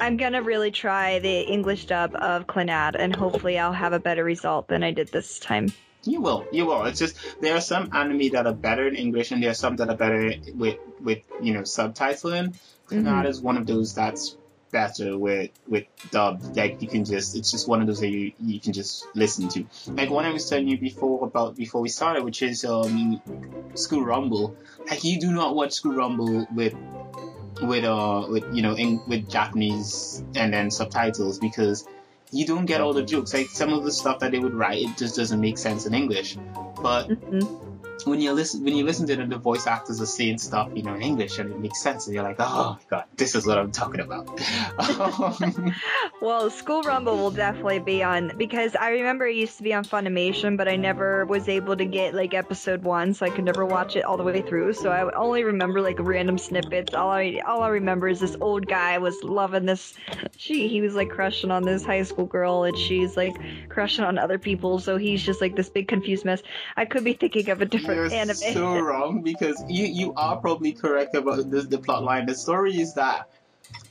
I'm 0.00 0.16
gonna 0.16 0.42
really 0.42 0.70
try 0.70 1.18
the 1.18 1.40
English 1.40 1.86
dub 1.86 2.14
of 2.14 2.46
Clannad, 2.46 2.96
and 2.98 3.14
hopefully 3.14 3.58
I'll 3.58 3.72
have 3.72 3.92
a 3.92 4.00
better 4.00 4.24
result 4.24 4.68
than 4.68 4.82
I 4.82 4.90
did 4.90 5.08
this 5.08 5.38
time. 5.38 5.72
You 6.04 6.22
will, 6.22 6.46
you 6.50 6.64
will. 6.64 6.84
It's 6.84 6.98
just 6.98 7.16
there 7.42 7.54
are 7.54 7.60
some 7.60 7.90
anime 7.92 8.30
that 8.30 8.46
are 8.46 8.54
better 8.54 8.88
in 8.88 8.96
English 8.96 9.32
and 9.32 9.42
there 9.42 9.50
are 9.50 9.54
some 9.54 9.76
that 9.76 9.90
are 9.90 9.96
better 9.96 10.32
with 10.54 10.78
with 11.00 11.18
you 11.42 11.52
know 11.52 11.60
subtitling. 11.60 12.56
Clannad 12.88 13.04
mm-hmm. 13.04 13.26
is 13.26 13.40
one 13.40 13.58
of 13.58 13.66
those 13.66 13.94
that's 13.94 14.36
better 14.70 15.18
with 15.18 15.50
with 15.66 15.84
dub. 16.10 16.42
Like 16.54 16.80
you 16.82 16.88
can 16.88 17.04
just 17.04 17.36
it's 17.36 17.50
just 17.50 17.68
one 17.68 17.80
of 17.80 17.86
those 17.86 18.00
that 18.00 18.08
you 18.08 18.32
you 18.38 18.60
can 18.60 18.72
just 18.72 19.06
listen 19.14 19.48
to. 19.48 19.64
Like 19.88 20.10
one 20.10 20.24
I 20.24 20.30
was 20.32 20.48
telling 20.48 20.68
you 20.68 20.78
before 20.78 21.26
about 21.26 21.56
before 21.56 21.80
we 21.80 21.88
started, 21.88 22.24
which 22.24 22.42
is 22.42 22.64
um 22.64 23.20
School 23.74 24.04
Rumble. 24.04 24.54
Like 24.88 25.04
you 25.04 25.20
do 25.20 25.32
not 25.32 25.54
watch 25.54 25.72
School 25.72 25.94
Rumble 25.94 26.46
with 26.54 26.74
with 27.62 27.84
uh 27.84 28.26
with 28.28 28.44
you 28.54 28.62
know 28.62 28.74
in, 28.74 29.00
with 29.06 29.28
Japanese 29.28 30.22
and 30.34 30.52
then 30.52 30.70
subtitles 30.70 31.38
because 31.38 31.86
you 32.32 32.46
don't 32.46 32.66
get 32.66 32.80
all 32.80 32.92
the 32.92 33.02
jokes. 33.02 33.34
Like 33.34 33.48
some 33.48 33.72
of 33.72 33.84
the 33.84 33.92
stuff 33.92 34.20
that 34.20 34.30
they 34.30 34.38
would 34.38 34.54
write, 34.54 34.82
it 34.82 34.96
just 34.96 35.16
doesn't 35.16 35.40
make 35.40 35.58
sense 35.58 35.86
in 35.86 35.94
English. 35.94 36.36
But 36.82 37.08
Mhm. 37.08 37.69
When 38.06 38.20
you 38.20 38.32
listen 38.32 38.64
when 38.64 38.76
you 38.76 38.84
listen 38.84 39.06
to 39.06 39.16
the, 39.16 39.26
the 39.26 39.38
voice 39.38 39.66
actors 39.66 40.00
are 40.00 40.06
saying 40.06 40.38
stuff, 40.38 40.70
you 40.74 40.82
know, 40.82 40.94
in 40.94 41.02
English 41.02 41.38
and 41.38 41.52
it 41.52 41.58
makes 41.58 41.80
sense, 41.80 42.06
and 42.06 42.14
you're 42.14 42.24
like, 42.24 42.36
oh 42.38 42.78
my 42.78 42.84
god, 42.88 43.04
this 43.16 43.34
is 43.34 43.46
what 43.46 43.58
I'm 43.58 43.72
talking 43.72 44.00
about. 44.00 44.40
well, 46.20 46.50
School 46.50 46.82
Rumble 46.82 47.16
will 47.16 47.30
definitely 47.30 47.80
be 47.80 48.02
on 48.02 48.32
because 48.36 48.76
I 48.76 48.90
remember 48.90 49.26
it 49.26 49.36
used 49.36 49.56
to 49.58 49.62
be 49.62 49.74
on 49.74 49.84
Funimation, 49.84 50.56
but 50.56 50.68
I 50.68 50.76
never 50.76 51.26
was 51.26 51.48
able 51.48 51.76
to 51.76 51.84
get 51.84 52.14
like 52.14 52.34
episode 52.34 52.82
one, 52.82 53.14
so 53.14 53.26
I 53.26 53.30
could 53.30 53.44
never 53.44 53.64
watch 53.64 53.96
it 53.96 54.04
all 54.04 54.16
the 54.16 54.22
way 54.22 54.42
through. 54.42 54.72
So 54.74 54.90
I 54.90 55.12
only 55.14 55.44
remember 55.44 55.80
like 55.80 55.96
random 55.98 56.38
snippets. 56.38 56.94
All 56.94 57.10
I 57.10 57.40
all 57.46 57.62
I 57.62 57.68
remember 57.68 58.08
is 58.08 58.20
this 58.20 58.36
old 58.40 58.66
guy 58.66 58.98
was 58.98 59.22
loving 59.22 59.66
this. 59.66 59.94
She 60.36 60.68
he 60.68 60.80
was 60.80 60.94
like 60.94 61.10
crushing 61.10 61.50
on 61.50 61.64
this 61.64 61.84
high 61.84 62.02
school 62.02 62.26
girl, 62.26 62.64
and 62.64 62.76
she's 62.76 63.16
like 63.16 63.36
crushing 63.68 64.04
on 64.04 64.18
other 64.18 64.38
people. 64.38 64.78
So 64.78 64.96
he's 64.96 65.22
just 65.22 65.40
like 65.40 65.56
this 65.56 65.68
big 65.68 65.88
confused 65.88 66.24
mess. 66.24 66.42
I 66.76 66.84
could 66.84 67.04
be 67.04 67.14
thinking 67.14 67.50
of 67.50 67.60
a 67.60 67.66
different 67.66 67.89
You're 67.94 68.12
anime. 68.12 68.34
so 68.36 68.78
wrong 68.78 69.22
because 69.22 69.62
you 69.68 69.86
you 69.86 70.14
are 70.16 70.36
probably 70.36 70.72
correct 70.72 71.14
about 71.14 71.50
this, 71.50 71.66
the 71.66 71.78
plot 71.78 72.02
line. 72.04 72.26
The 72.26 72.34
story 72.34 72.80
is 72.80 72.94
that 72.94 73.28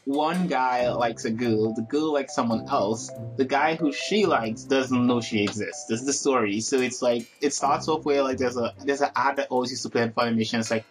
one 0.06 0.48
guy 0.48 0.90
likes 0.90 1.26
a 1.26 1.32
girl, 1.32 1.74
the 1.74 1.84
girl 1.84 2.14
likes 2.14 2.34
someone 2.34 2.68
else. 2.68 3.12
The 3.38 3.46
guy 3.46 3.76
who 3.76 3.92
she 3.92 4.26
likes 4.26 4.64
doesn't 4.64 5.08
know 5.08 5.22
she 5.22 5.44
exists. 5.44 5.86
That's 5.88 6.04
the 6.04 6.14
story. 6.14 6.62
So 6.62 6.78
it's 6.80 7.02
like 7.02 7.28
it 7.42 7.54
starts 7.54 7.88
off 7.88 8.06
where 8.06 8.24
like 8.24 8.38
there's 8.38 8.58
a 8.58 8.74
there's 8.84 9.02
an 9.02 9.12
ad 9.16 9.38
that 9.38 9.50
always 9.50 9.72
used 9.72 9.84
to 9.84 9.90
play 9.90 10.04
in 10.04 10.12
Funimation. 10.12 10.60
It's 10.60 10.72
like 10.72 10.86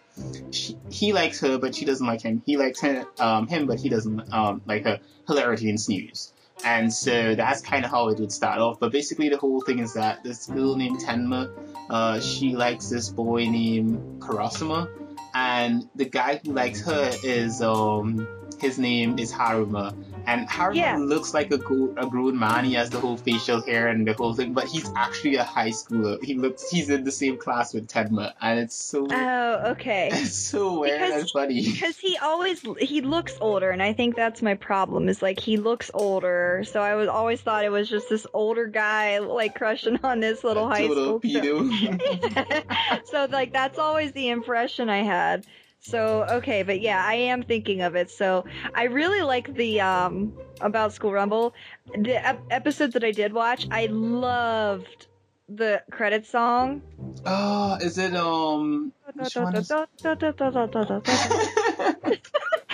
she, 0.51 0.77
he 0.89 1.13
likes 1.13 1.41
her, 1.41 1.57
but 1.57 1.75
she 1.75 1.85
doesn't 1.85 2.05
like 2.05 2.21
him. 2.21 2.41
He 2.45 2.57
likes 2.57 2.79
her, 2.81 3.05
um, 3.19 3.47
him, 3.47 3.65
but 3.67 3.79
he 3.79 3.89
doesn't 3.89 4.33
um, 4.33 4.61
like 4.65 4.85
her. 4.85 4.99
Hilarity 5.27 5.69
ensues. 5.69 6.33
And 6.65 6.93
so 6.93 7.35
that's 7.35 7.61
kind 7.61 7.85
of 7.85 7.91
how 7.91 8.09
it 8.09 8.19
would 8.19 8.31
start 8.31 8.59
off. 8.59 8.79
But 8.79 8.91
basically, 8.91 9.29
the 9.29 9.37
whole 9.37 9.61
thing 9.61 9.79
is 9.79 9.93
that 9.93 10.23
this 10.23 10.45
girl 10.47 10.75
named 10.75 10.99
Tenma, 10.99 11.51
uh, 11.89 12.19
she 12.19 12.55
likes 12.55 12.89
this 12.89 13.09
boy 13.09 13.45
named 13.49 14.21
Karasuma, 14.21 14.89
and 15.33 15.87
the 15.95 16.05
guy 16.05 16.41
who 16.43 16.53
likes 16.53 16.81
her 16.81 17.11
is 17.23 17.61
um 17.61 18.27
his 18.61 18.77
name 18.79 19.17
is 19.19 19.31
Haruma. 19.33 19.95
And 20.27 20.47
Haruma 20.47 20.75
Yeah. 20.75 20.97
looks 20.97 21.33
like 21.33 21.51
a, 21.51 21.55
a 21.55 22.07
grown 22.07 22.37
man. 22.37 22.65
He 22.65 22.73
has 22.73 22.89
the 22.89 22.99
whole 22.99 23.17
facial 23.17 23.61
hair 23.61 23.87
and 23.87 24.07
the 24.07 24.13
whole 24.13 24.33
thing, 24.33 24.53
but 24.53 24.65
he's 24.65 24.91
actually 24.95 25.35
a 25.37 25.43
high 25.43 25.69
schooler. 25.69 26.23
He 26.23 26.35
looks 26.35 26.69
he's 26.69 26.89
in 26.89 27.03
the 27.03 27.11
same 27.11 27.37
class 27.37 27.73
with 27.73 27.87
Tenma, 27.87 28.33
and 28.41 28.59
it's 28.59 28.75
so 28.75 29.07
Oh, 29.09 29.71
okay. 29.71 30.09
it's 30.13 30.35
so 30.35 30.81
weird 30.81 30.99
Because- 30.99 31.21
and 31.21 31.31
funny. 31.31 31.63
Because 31.71 31.97
he 31.97 32.17
always 32.17 32.61
he 32.79 33.01
looks 33.01 33.37
older, 33.41 33.69
and 33.71 33.81
I 33.81 33.93
think 33.93 34.15
that's 34.15 34.41
my 34.41 34.53
problem. 34.55 35.09
Is 35.09 35.21
like 35.21 35.39
he 35.39 35.57
looks 35.57 35.89
older, 35.93 36.63
so 36.65 36.81
I 36.81 36.95
was 36.95 37.07
always 37.07 37.41
thought 37.41 37.63
it 37.63 37.71
was 37.71 37.89
just 37.89 38.09
this 38.09 38.27
older 38.33 38.67
guy 38.67 39.19
like 39.19 39.55
crushing 39.55 39.99
on 40.03 40.19
this 40.19 40.43
little 40.43 40.67
high 40.67 40.85
Total 40.87 41.19
school. 41.19 41.69
so 43.05 43.27
like 43.31 43.53
that's 43.53 43.79
always 43.79 44.11
the 44.11 44.29
impression 44.29 44.89
I 44.89 45.03
had. 45.03 45.45
So 45.79 46.25
okay, 46.29 46.63
but 46.63 46.81
yeah, 46.81 47.03
I 47.05 47.15
am 47.15 47.43
thinking 47.43 47.81
of 47.81 47.95
it. 47.95 48.09
So 48.11 48.45
I 48.75 48.83
really 48.83 49.21
like 49.21 49.53
the 49.55 49.81
um 49.81 50.33
about 50.61 50.93
School 50.93 51.11
Rumble. 51.11 51.53
The 51.93 52.25
ep- 52.25 52.43
episodes 52.51 52.93
that 52.93 53.03
I 53.03 53.11
did 53.11 53.33
watch, 53.33 53.67
I 53.71 53.87
loved 53.87 55.07
the 55.47 55.81
credit 55.91 56.25
song. 56.25 56.81
oh, 57.25 57.75
is 57.81 57.97
it 57.97 58.15
um? 58.15 58.93
Which 59.15 59.35
one 59.35 59.55
is- 59.55 59.71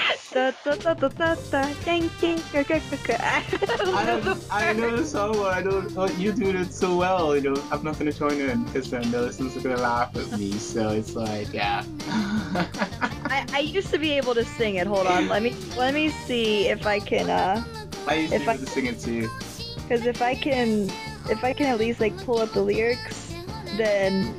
I 3.93 4.05
don't, 4.05 4.47
I 4.51 4.73
know 4.73 4.95
the 4.97 5.05
song, 5.05 5.33
but 5.33 5.53
I 5.53 5.61
don't. 5.61 5.91
Oh, 5.97 6.07
you 6.17 6.31
do 6.33 6.49
it 6.49 6.73
so 6.73 6.97
well. 6.97 7.35
You 7.35 7.41
know, 7.53 7.63
I'm 7.71 7.83
not 7.83 7.97
gonna 7.99 8.11
join 8.11 8.39
in 8.39 8.63
because 8.65 8.89
then 8.89 9.09
the 9.11 9.21
listeners 9.21 9.55
are 9.55 9.61
gonna 9.61 9.77
laugh 9.81 10.15
at 10.15 10.37
me. 10.37 10.51
So 10.53 10.89
it's 10.89 11.15
like, 11.15 11.53
yeah. 11.53 11.83
I, 12.09 13.45
I 13.53 13.59
used 13.59 13.89
to 13.91 13.99
be 13.99 14.13
able 14.13 14.33
to 14.35 14.43
sing 14.45 14.75
it. 14.75 14.87
Hold 14.87 15.07
on, 15.07 15.27
let 15.27 15.43
me 15.43 15.55
let 15.77 15.93
me 15.93 16.09
see 16.09 16.67
if 16.67 16.85
I 16.85 16.99
can. 16.99 17.29
uh 17.29 17.63
I 18.07 18.15
used 18.15 18.31
to 18.33 18.35
If 18.37 18.43
be 18.45 18.49
I- 18.49 18.53
able 18.55 18.65
to 18.65 18.71
sing 18.71 18.85
it 18.87 18.99
too. 18.99 19.29
Because 19.83 20.05
if 20.07 20.21
I 20.21 20.33
can, 20.33 20.89
if 21.29 21.43
I 21.43 21.53
can 21.53 21.67
at 21.67 21.77
least 21.77 21.99
like 21.99 22.17
pull 22.25 22.39
up 22.39 22.51
the 22.53 22.61
lyrics, 22.61 23.33
then 23.77 24.33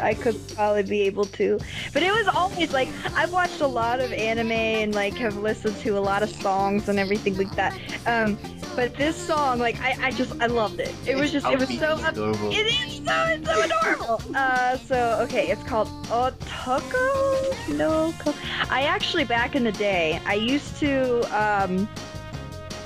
I 0.00 0.14
could 0.14 0.36
probably 0.54 0.82
be 0.82 1.02
able 1.02 1.24
to. 1.26 1.58
But 1.92 2.02
it 2.02 2.12
was 2.12 2.28
always 2.28 2.72
like 2.72 2.88
I've 3.14 3.32
watched 3.32 3.60
a 3.60 3.66
lot 3.66 4.00
of 4.00 4.12
anime 4.12 4.52
and 4.52 4.94
like 4.94 5.14
have 5.14 5.36
listened 5.36 5.76
to 5.78 5.98
a 5.98 6.00
lot 6.00 6.22
of 6.22 6.30
songs 6.30 6.88
and 6.88 6.98
everything 6.98 7.36
like 7.36 7.54
that. 7.56 7.76
Um, 8.06 8.38
but 8.76 8.94
this 8.96 9.16
song, 9.16 9.58
like 9.58 9.80
I, 9.80 9.96
I 10.00 10.10
just 10.10 10.40
I 10.40 10.46
loved 10.46 10.80
it. 10.80 10.94
It 11.06 11.16
was 11.16 11.32
just 11.32 11.46
it 11.46 11.58
was 11.58 11.68
so 11.78 11.98
adorable. 12.04 12.50
It 12.50 12.66
is 12.66 13.04
so 13.04 13.24
it's 13.28 13.48
so 13.48 13.62
adorable. 13.62 14.22
Uh, 14.34 14.76
so 14.78 15.18
okay, 15.22 15.48
it's 15.48 15.62
called 15.64 15.88
Otoko 16.06 17.50
no. 17.68 18.14
Ko- 18.18 18.34
I 18.70 18.82
actually 18.82 19.24
back 19.24 19.54
in 19.54 19.64
the 19.64 19.72
day, 19.72 20.20
I 20.26 20.34
used 20.34 20.76
to 20.78 21.20
um, 21.36 21.88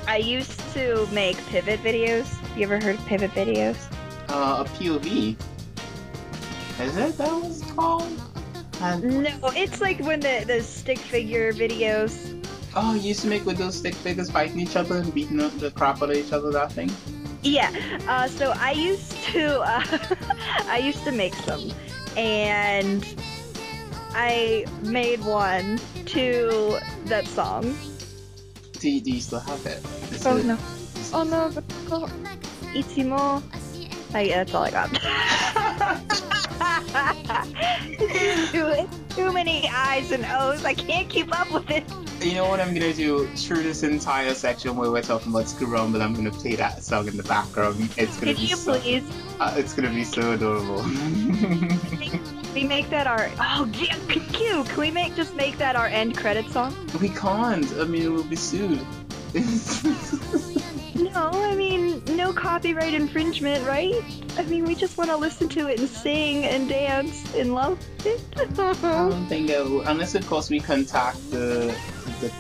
I 0.07 0.19
used 0.19 0.59
to 0.75 1.07
make 1.13 1.37
pivot 1.47 1.81
videos. 1.81 2.27
You 2.57 2.65
ever 2.65 2.81
heard 2.81 2.97
of 2.97 3.07
pivot 3.07 3.31
videos? 3.33 3.77
Uh, 4.29 4.65
a 4.65 4.69
POV. 4.71 5.37
Is 6.81 6.97
it 6.97 7.17
that 7.19 7.33
was 7.33 7.63
called? 7.75 8.11
And 8.81 9.23
No, 9.23 9.31
it's 9.55 9.81
like 9.81 10.01
when 10.01 10.21
the 10.21 10.45
the 10.47 10.61
stick 10.63 10.99
figure 10.99 11.53
videos. 11.53 12.13
oh, 12.75 12.95
you 12.95 13.09
used 13.15 13.21
to 13.23 13.29
make 13.29 13.45
with 13.47 13.57
those 13.59 13.77
stick 13.77 13.95
figures 13.95 14.31
fighting 14.31 14.59
each 14.61 14.77
other 14.77 14.97
and 14.99 15.15
beating 15.15 15.41
up 15.41 15.57
the 15.59 15.71
crap 15.71 16.03
out 16.03 16.11
of 16.11 16.17
each 16.17 16.33
other. 16.33 16.51
That 16.51 16.73
thing. 16.73 16.91
Yeah. 17.43 17.71
Uh, 18.09 18.27
so 18.27 18.53
I 18.57 18.73
used 18.73 19.13
to 19.33 19.61
uh, 19.61 19.85
I 20.67 20.79
used 20.79 21.05
to 21.05 21.13
make 21.13 21.35
some, 21.35 21.73
and 22.17 23.07
I 24.13 24.67
made 24.83 25.25
one 25.25 25.79
to 26.07 26.79
that 27.07 27.27
song. 27.27 27.75
Do 28.81 28.91
you, 28.91 29.01
do 29.01 29.13
you 29.13 29.21
still 29.21 29.41
have 29.41 29.65
it? 29.67 29.79
Is 30.13 30.27
Oh 30.27 30.37
it- 30.37 30.45
no! 30.45 30.59
Oh 31.15 31.23
no! 31.23 31.51
Go. 31.89 32.07
Ichimo. 32.75 33.43
I, 34.13 34.29
that's 34.29 34.55
all 34.55 34.65
I 34.65 34.71
got. 34.71 34.91
too, 38.53 38.89
too 39.11 39.33
many 39.33 39.69
I's 39.69 40.13
and 40.13 40.25
O's. 40.25 40.65
I 40.65 40.75
can't 40.75 41.09
keep 41.09 41.37
up 41.39 41.51
with 41.53 41.69
it. 41.71 41.85
You 42.25 42.35
know 42.35 42.49
what 42.49 42.61
I'm 42.61 42.73
gonna 42.73 42.93
do 42.93 43.27
through 43.29 43.63
this 43.65 43.83
entire 43.83 44.35
section 44.35 44.77
where 44.77 44.91
we're 44.91 45.03
talking 45.03 45.33
about 45.33 45.49
School 45.49 45.69
but 45.91 46.01
I'm 46.01 46.15
gonna 46.15 46.31
play 46.31 46.55
that 46.57 46.83
song 46.83 47.09
in 47.09 47.17
the 47.17 47.23
background. 47.25 47.77
It's 47.97 48.17
gonna 48.19 48.33
Could 48.33 48.41
be 48.41 48.47
you 48.47 48.57
so, 48.57 48.79
please? 48.79 49.05
uh, 49.41 49.55
it's 49.57 49.75
gonna 49.75 49.91
be 49.91 50.05
so 50.05 50.33
adorable. 50.33 50.83
We 52.55 52.63
make 52.65 52.89
that 52.91 53.07
our 53.09 53.29
oh 53.41 53.69
yeah, 53.75 53.97
cute. 54.33 54.67
Can 54.67 54.81
we 54.81 54.91
make 54.93 55.17
just 55.17 55.35
make 55.35 55.59
that 55.59 55.75
our 55.75 55.89
end 55.89 56.17
credit 56.17 56.49
song? 56.51 56.75
we 57.01 57.09
can't. 57.09 57.71
I 57.75 57.85
mean, 57.85 58.15
we'll 58.15 58.23
be 58.25 58.37
sued. 58.37 58.81
No, 60.95 61.31
I 61.33 61.55
mean 61.55 62.03
no 62.17 62.33
copyright 62.33 62.95
infringement, 62.95 63.67
right? 63.67 63.95
I 64.39 64.43
mean 64.45 64.65
we 64.65 64.75
just 64.75 64.97
want 64.97 65.11
to 65.11 65.17
listen 65.17 65.49
to 65.51 65.69
it 65.69 65.81
and 65.81 65.89
sing 65.89 66.45
and 66.45 66.69
dance 66.69 67.35
and 67.35 67.55
love 67.55 67.79
it. 68.05 68.23
I 68.37 68.45
don't 68.45 69.27
think 69.27 69.49
that 69.49 69.67
unless 69.87 70.15
of 70.15 70.27
course 70.27 70.51
we 70.51 70.61
contact 70.61 71.19
the, 71.31 71.77
the, 72.21 72.33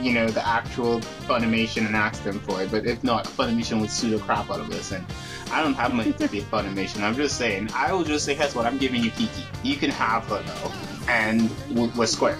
you 0.00 0.12
know, 0.12 0.28
the 0.28 0.46
actual 0.46 1.00
Funimation 1.26 1.86
and 1.86 1.96
ask 1.96 2.22
them 2.24 2.38
for 2.40 2.60
it. 2.62 2.70
But 2.70 2.84
if 2.86 3.02
not, 3.02 3.24
Funimation 3.24 3.80
would 3.80 3.90
sue 3.90 4.10
the 4.10 4.18
crap 4.18 4.50
out 4.50 4.60
of 4.60 4.70
us. 4.72 4.92
And 4.92 5.04
I 5.50 5.62
don't 5.62 5.74
have 5.74 5.94
money 5.94 6.12
to 6.12 6.28
pay 6.28 6.40
Funimation. 6.52 7.00
I'm 7.02 7.14
just 7.14 7.38
saying. 7.38 7.70
I 7.74 7.92
will 7.92 8.04
just 8.04 8.24
say, 8.24 8.34
"Here's 8.34 8.54
what 8.54 8.66
I'm 8.66 8.76
giving 8.76 9.02
you, 9.02 9.10
Kiki. 9.12 9.44
You 9.62 9.76
can 9.76 9.90
have 9.90 10.24
her 10.28 10.42
though, 10.42 10.72
and 11.08 11.50
we're 11.96 12.06
square." 12.06 12.38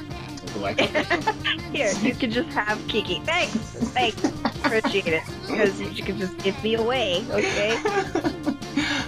Here, 1.72 1.92
you 2.02 2.14
can 2.14 2.30
just 2.30 2.48
have 2.50 2.80
Kiki. 2.88 3.20
Thanks, 3.20 3.54
thanks, 3.92 4.24
appreciate 4.64 5.06
it. 5.08 5.22
Because 5.46 5.80
you 5.80 6.02
can 6.02 6.18
just 6.18 6.36
give 6.38 6.62
me 6.62 6.74
away, 6.74 7.24
okay? 7.30 7.76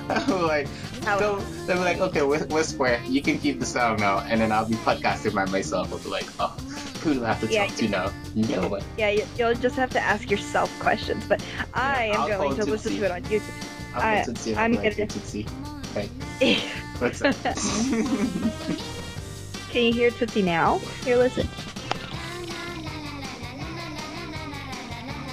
I'm 0.09 0.31
oh, 0.31 0.45
like, 0.47 0.69
How- 1.05 1.19
so 1.19 1.37
they're 1.67 1.77
like, 1.77 1.99
okay, 1.99 2.23
square. 2.63 3.01
You 3.05 3.23
can 3.23 3.39
keep 3.39 3.61
the 3.61 3.67
song 3.67 3.97
now, 3.99 4.21
and 4.21 4.41
then 4.41 4.53
I'll 4.53 4.69
be 4.69 4.75
podcasting 4.77 5.35
by 5.35 5.45
myself. 5.47 5.93
I'll 5.93 5.99
be 5.99 6.09
like, 6.09 6.27
oh, 6.41 6.49
who 7.03 7.15
do 7.15 7.25
I 7.25 7.29
have 7.33 7.41
to 7.41 7.47
Yeah, 7.47 7.67
talk 7.67 7.77
to 7.77 7.89
now? 7.89 8.13
You 8.35 8.57
know 8.57 8.69
what? 8.69 8.83
Yeah, 8.99 9.11
you, 9.11 9.25
you'll 9.39 9.55
just 9.55 9.77
have 9.77 9.91
to 9.91 10.01
ask 10.01 10.31
yourself 10.31 10.71
questions, 10.81 11.25
but 11.29 11.43
I 11.75 12.07
am 12.07 12.21
I'll 12.23 12.29
going 12.29 12.57
to 12.57 12.65
listen 12.65 12.97
to 12.97 13.05
it 13.05 13.11
on 13.11 13.23
YouTube. 13.23 13.43
I'll 13.95 14.03
I- 14.03 14.25
go 14.25 14.33
to 14.33 14.39
see. 14.41 14.57
I'm 14.57 14.75
gonna- 14.75 15.07
to 15.07 15.21
see. 15.21 15.47
Okay, 15.97 16.09
what's 16.99 17.23
up? 17.23 18.87
Can 19.77 19.85
you 19.85 19.93
hear 19.93 20.11
Tootsie 20.11 20.41
now? 20.41 20.79
Here, 21.05 21.18
listen. 21.18 21.47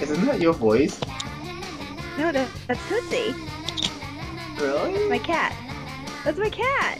Isn't 0.02 0.26
that 0.26 0.38
your 0.38 0.52
voice? 0.52 1.00
No, 2.18 2.30
that, 2.30 2.46
that's 2.68 2.86
Tootsie. 2.86 3.34
Really? 4.58 5.08
My 5.08 5.16
cat. 5.16 5.56
That's 6.26 6.36
my 6.36 6.50
cat. 6.50 6.98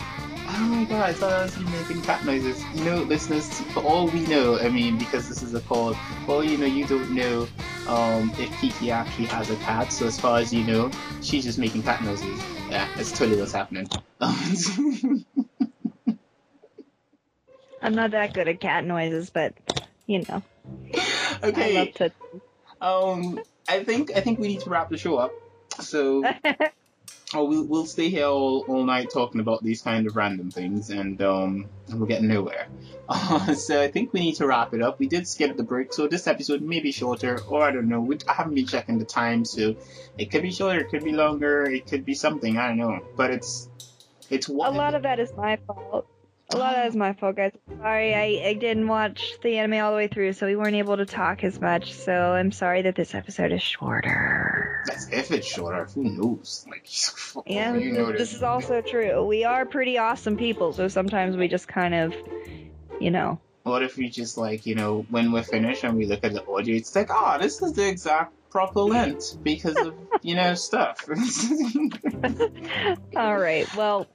Oh 0.48 0.68
my 0.70 0.84
god, 0.84 1.10
I 1.10 1.12
thought 1.12 1.32
I 1.34 1.42
was 1.42 1.58
making 1.58 2.00
cat 2.04 2.24
noises. 2.24 2.64
You 2.72 2.84
know, 2.84 3.02
listeners, 3.02 3.60
for 3.60 3.82
all 3.82 4.06
we 4.08 4.20
know, 4.20 4.58
I 4.58 4.70
mean, 4.70 4.96
because 4.96 5.28
this 5.28 5.42
is 5.42 5.52
a 5.52 5.60
call, 5.60 5.92
for 6.24 6.36
all 6.36 6.44
you 6.44 6.56
know, 6.56 6.64
you 6.64 6.86
don't 6.86 7.10
know 7.10 7.46
um, 7.86 8.32
if 8.38 8.58
Kiki 8.58 8.90
actually 8.90 9.26
has 9.26 9.50
a 9.50 9.56
cat, 9.56 9.92
so 9.92 10.06
as 10.06 10.18
far 10.18 10.38
as 10.38 10.50
you 10.50 10.64
know, 10.64 10.90
she's 11.20 11.44
just 11.44 11.58
making 11.58 11.82
cat 11.82 12.02
noises. 12.02 12.42
Yeah, 12.70 12.88
that's 12.96 13.12
totally 13.12 13.38
what's 13.38 13.52
happening. 13.52 13.86
I'm 17.84 17.94
not 17.94 18.12
that 18.12 18.32
good 18.32 18.48
at 18.48 18.60
cat 18.60 18.84
noises, 18.84 19.28
but 19.28 19.52
you 20.06 20.24
know. 20.26 20.42
Okay. 21.42 21.76
I 21.76 21.84
love 21.84 21.94
to. 21.94 22.12
Um, 22.80 23.40
I 23.68 23.84
think 23.84 24.10
I 24.16 24.20
think 24.20 24.38
we 24.38 24.48
need 24.48 24.60
to 24.60 24.70
wrap 24.70 24.88
the 24.88 24.96
show 24.96 25.18
up. 25.18 25.32
So, 25.80 26.24
oh, 27.34 27.44
we'll 27.44 27.64
we'll 27.64 27.84
stay 27.84 28.08
here 28.08 28.24
all, 28.24 28.64
all 28.68 28.84
night 28.84 29.10
talking 29.12 29.38
about 29.38 29.62
these 29.62 29.82
kind 29.82 30.06
of 30.06 30.16
random 30.16 30.50
things, 30.50 30.88
and 30.88 31.20
um, 31.20 31.66
and 31.88 32.00
we're 32.00 32.06
getting 32.06 32.28
nowhere. 32.28 32.66
Uh, 33.06 33.52
so 33.52 33.82
I 33.82 33.88
think 33.88 34.14
we 34.14 34.20
need 34.20 34.36
to 34.36 34.46
wrap 34.46 34.72
it 34.72 34.80
up. 34.80 34.98
We 34.98 35.06
did 35.06 35.28
skip 35.28 35.58
the 35.58 35.62
break, 35.62 35.92
so 35.92 36.08
this 36.08 36.26
episode 36.26 36.62
may 36.62 36.80
be 36.80 36.90
shorter, 36.90 37.38
or 37.48 37.62
I 37.62 37.70
don't 37.70 37.90
know. 37.90 38.00
We, 38.00 38.16
I 38.26 38.32
haven't 38.32 38.54
been 38.54 38.66
checking 38.66 38.98
the 38.98 39.04
time, 39.04 39.44
so 39.44 39.76
it 40.16 40.30
could 40.30 40.40
be 40.40 40.50
shorter, 40.50 40.80
it 40.80 40.88
could 40.88 41.04
be 41.04 41.12
longer, 41.12 41.64
it 41.64 41.86
could 41.86 42.06
be 42.06 42.14
something. 42.14 42.56
I 42.56 42.68
don't 42.68 42.78
know, 42.78 43.04
but 43.14 43.30
it's 43.30 43.68
it's 44.30 44.48
A 44.48 44.52
lot 44.52 44.94
of 44.94 45.02
that 45.02 45.20
is 45.20 45.34
my 45.36 45.58
fault. 45.66 46.06
A 46.54 46.56
lot 46.56 46.70
of 46.70 46.76
that 46.76 46.86
is 46.86 46.94
my 46.94 47.12
fault, 47.14 47.34
guys. 47.34 47.50
Sorry, 47.80 48.14
I, 48.14 48.50
I 48.50 48.54
didn't 48.54 48.86
watch 48.86 49.32
the 49.42 49.58
anime 49.58 49.82
all 49.82 49.90
the 49.90 49.96
way 49.96 50.06
through, 50.06 50.34
so 50.34 50.46
we 50.46 50.54
weren't 50.54 50.76
able 50.76 50.96
to 50.96 51.04
talk 51.04 51.42
as 51.42 51.60
much. 51.60 51.94
So 51.94 52.12
I'm 52.12 52.52
sorry 52.52 52.82
that 52.82 52.94
this 52.94 53.12
episode 53.12 53.50
is 53.50 53.60
shorter. 53.60 54.84
That's 54.86 55.08
if 55.08 55.32
it's 55.32 55.48
shorter. 55.48 55.86
Who 55.86 56.04
knows? 56.04 56.64
Like, 56.70 56.86
Yeah, 57.46 57.74
you 57.74 57.90
know 57.90 58.12
this 58.12 58.34
is 58.34 58.44
also 58.44 58.82
true. 58.82 59.24
We 59.24 59.42
are 59.42 59.66
pretty 59.66 59.98
awesome 59.98 60.36
people, 60.36 60.72
so 60.72 60.86
sometimes 60.86 61.36
we 61.36 61.48
just 61.48 61.66
kind 61.66 61.92
of, 61.92 62.14
you 63.00 63.10
know. 63.10 63.40
What 63.64 63.82
if 63.82 63.96
we 63.96 64.08
just 64.08 64.38
like, 64.38 64.64
you 64.64 64.76
know, 64.76 65.04
when 65.10 65.32
we're 65.32 65.42
finished 65.42 65.82
and 65.82 65.98
we 65.98 66.06
look 66.06 66.22
at 66.22 66.34
the 66.34 66.46
audio, 66.46 66.76
it's 66.76 66.94
like, 66.94 67.08
oh, 67.10 67.36
this 67.40 67.60
is 67.62 67.72
the 67.72 67.88
exact 67.88 68.32
proper 68.50 68.82
length 68.82 69.38
because 69.42 69.76
of, 69.76 69.92
you 70.22 70.36
know, 70.36 70.54
stuff. 70.54 71.04
All 73.16 73.36
right. 73.36 73.66
Well, 73.74 74.06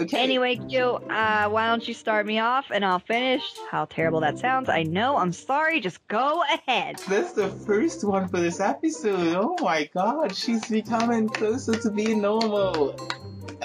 okay. 0.00 0.18
anyway, 0.22 0.56
Q, 0.56 0.82
uh, 0.84 1.48
why 1.48 1.66
don't 1.68 1.86
you 1.86 1.94
start 1.94 2.26
me 2.26 2.38
off 2.38 2.66
and 2.70 2.84
I'll 2.84 2.98
finish? 2.98 3.42
How 3.70 3.84
terrible 3.86 4.20
that 4.20 4.38
sounds. 4.38 4.68
I 4.68 4.82
know. 4.82 5.16
I'm 5.16 5.32
sorry. 5.32 5.80
Just 5.80 6.06
go 6.08 6.42
ahead. 6.42 6.96
That's 7.08 7.32
the 7.32 7.48
first 7.48 8.04
one 8.04 8.28
for 8.28 8.40
this 8.40 8.60
episode. 8.60 9.36
Oh 9.36 9.56
my 9.60 9.88
god, 9.94 10.34
she's 10.34 10.66
becoming 10.68 11.28
closer 11.28 11.74
to 11.74 11.90
being 11.90 12.20
normal. 12.22 12.96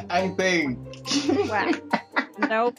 I 0.10 0.30
think. 0.30 0.80
Wow. 1.50 1.72
Nope. 2.50 2.78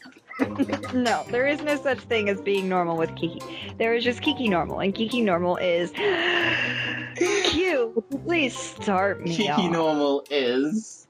no, 0.93 1.25
there 1.31 1.47
is 1.47 1.63
no 1.63 1.77
such 1.77 2.01
thing 2.01 2.29
as 2.29 2.41
being 2.41 2.69
normal 2.69 2.97
with 2.97 3.15
Kiki. 3.15 3.41
There 3.79 3.95
is 3.95 4.03
just 4.03 4.21
Kiki 4.21 4.49
normal, 4.49 4.81
and 4.81 4.93
Kiki 4.93 5.21
normal 5.21 5.57
is 5.59 5.93
Q. 7.17 8.05
Please 8.27 8.57
start 8.57 9.23
me 9.23 9.31
Kiki 9.37 9.49
off. 9.49 9.71
normal 9.71 10.25
is. 10.29 11.07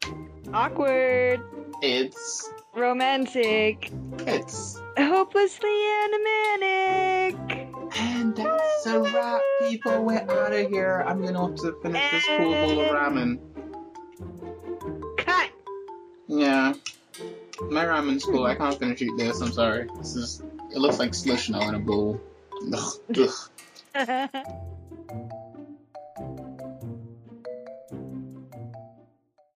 Awkward, 0.52 1.40
It's. 1.82 2.48
romantic, 2.74 3.90
It's. 4.20 4.80
hopelessly 4.96 5.70
Animanic. 5.70 7.70
And 7.96 8.36
that's 8.36 8.86
a 8.86 9.00
wrap, 9.00 9.40
people. 9.60 10.04
We're 10.04 10.18
out 10.28 10.52
of 10.52 10.68
here. 10.70 11.04
I'm 11.06 11.22
gonna 11.22 11.46
have 11.46 11.54
to 11.56 11.76
finish 11.82 12.10
this 12.10 12.24
cool 12.36 12.52
bowl 12.52 12.80
of 12.80 12.88
ramen. 12.88 13.38
Cut. 15.16 15.50
Yeah. 16.26 16.74
My 17.70 17.84
ramen's 17.84 18.24
cool. 18.24 18.44
I 18.44 18.56
can't 18.56 18.76
finish 18.78 19.00
eating 19.02 19.16
this. 19.16 19.40
I'm 19.40 19.52
sorry. 19.52 19.88
This 19.98 20.16
is. 20.16 20.42
It 20.72 20.78
looks 20.78 20.98
like 20.98 21.14
slush 21.14 21.48
now 21.50 21.68
in 21.68 21.76
a 21.76 21.78
bowl. 21.78 22.20
Ugh. 22.72 23.28
Ugh. 23.94 24.28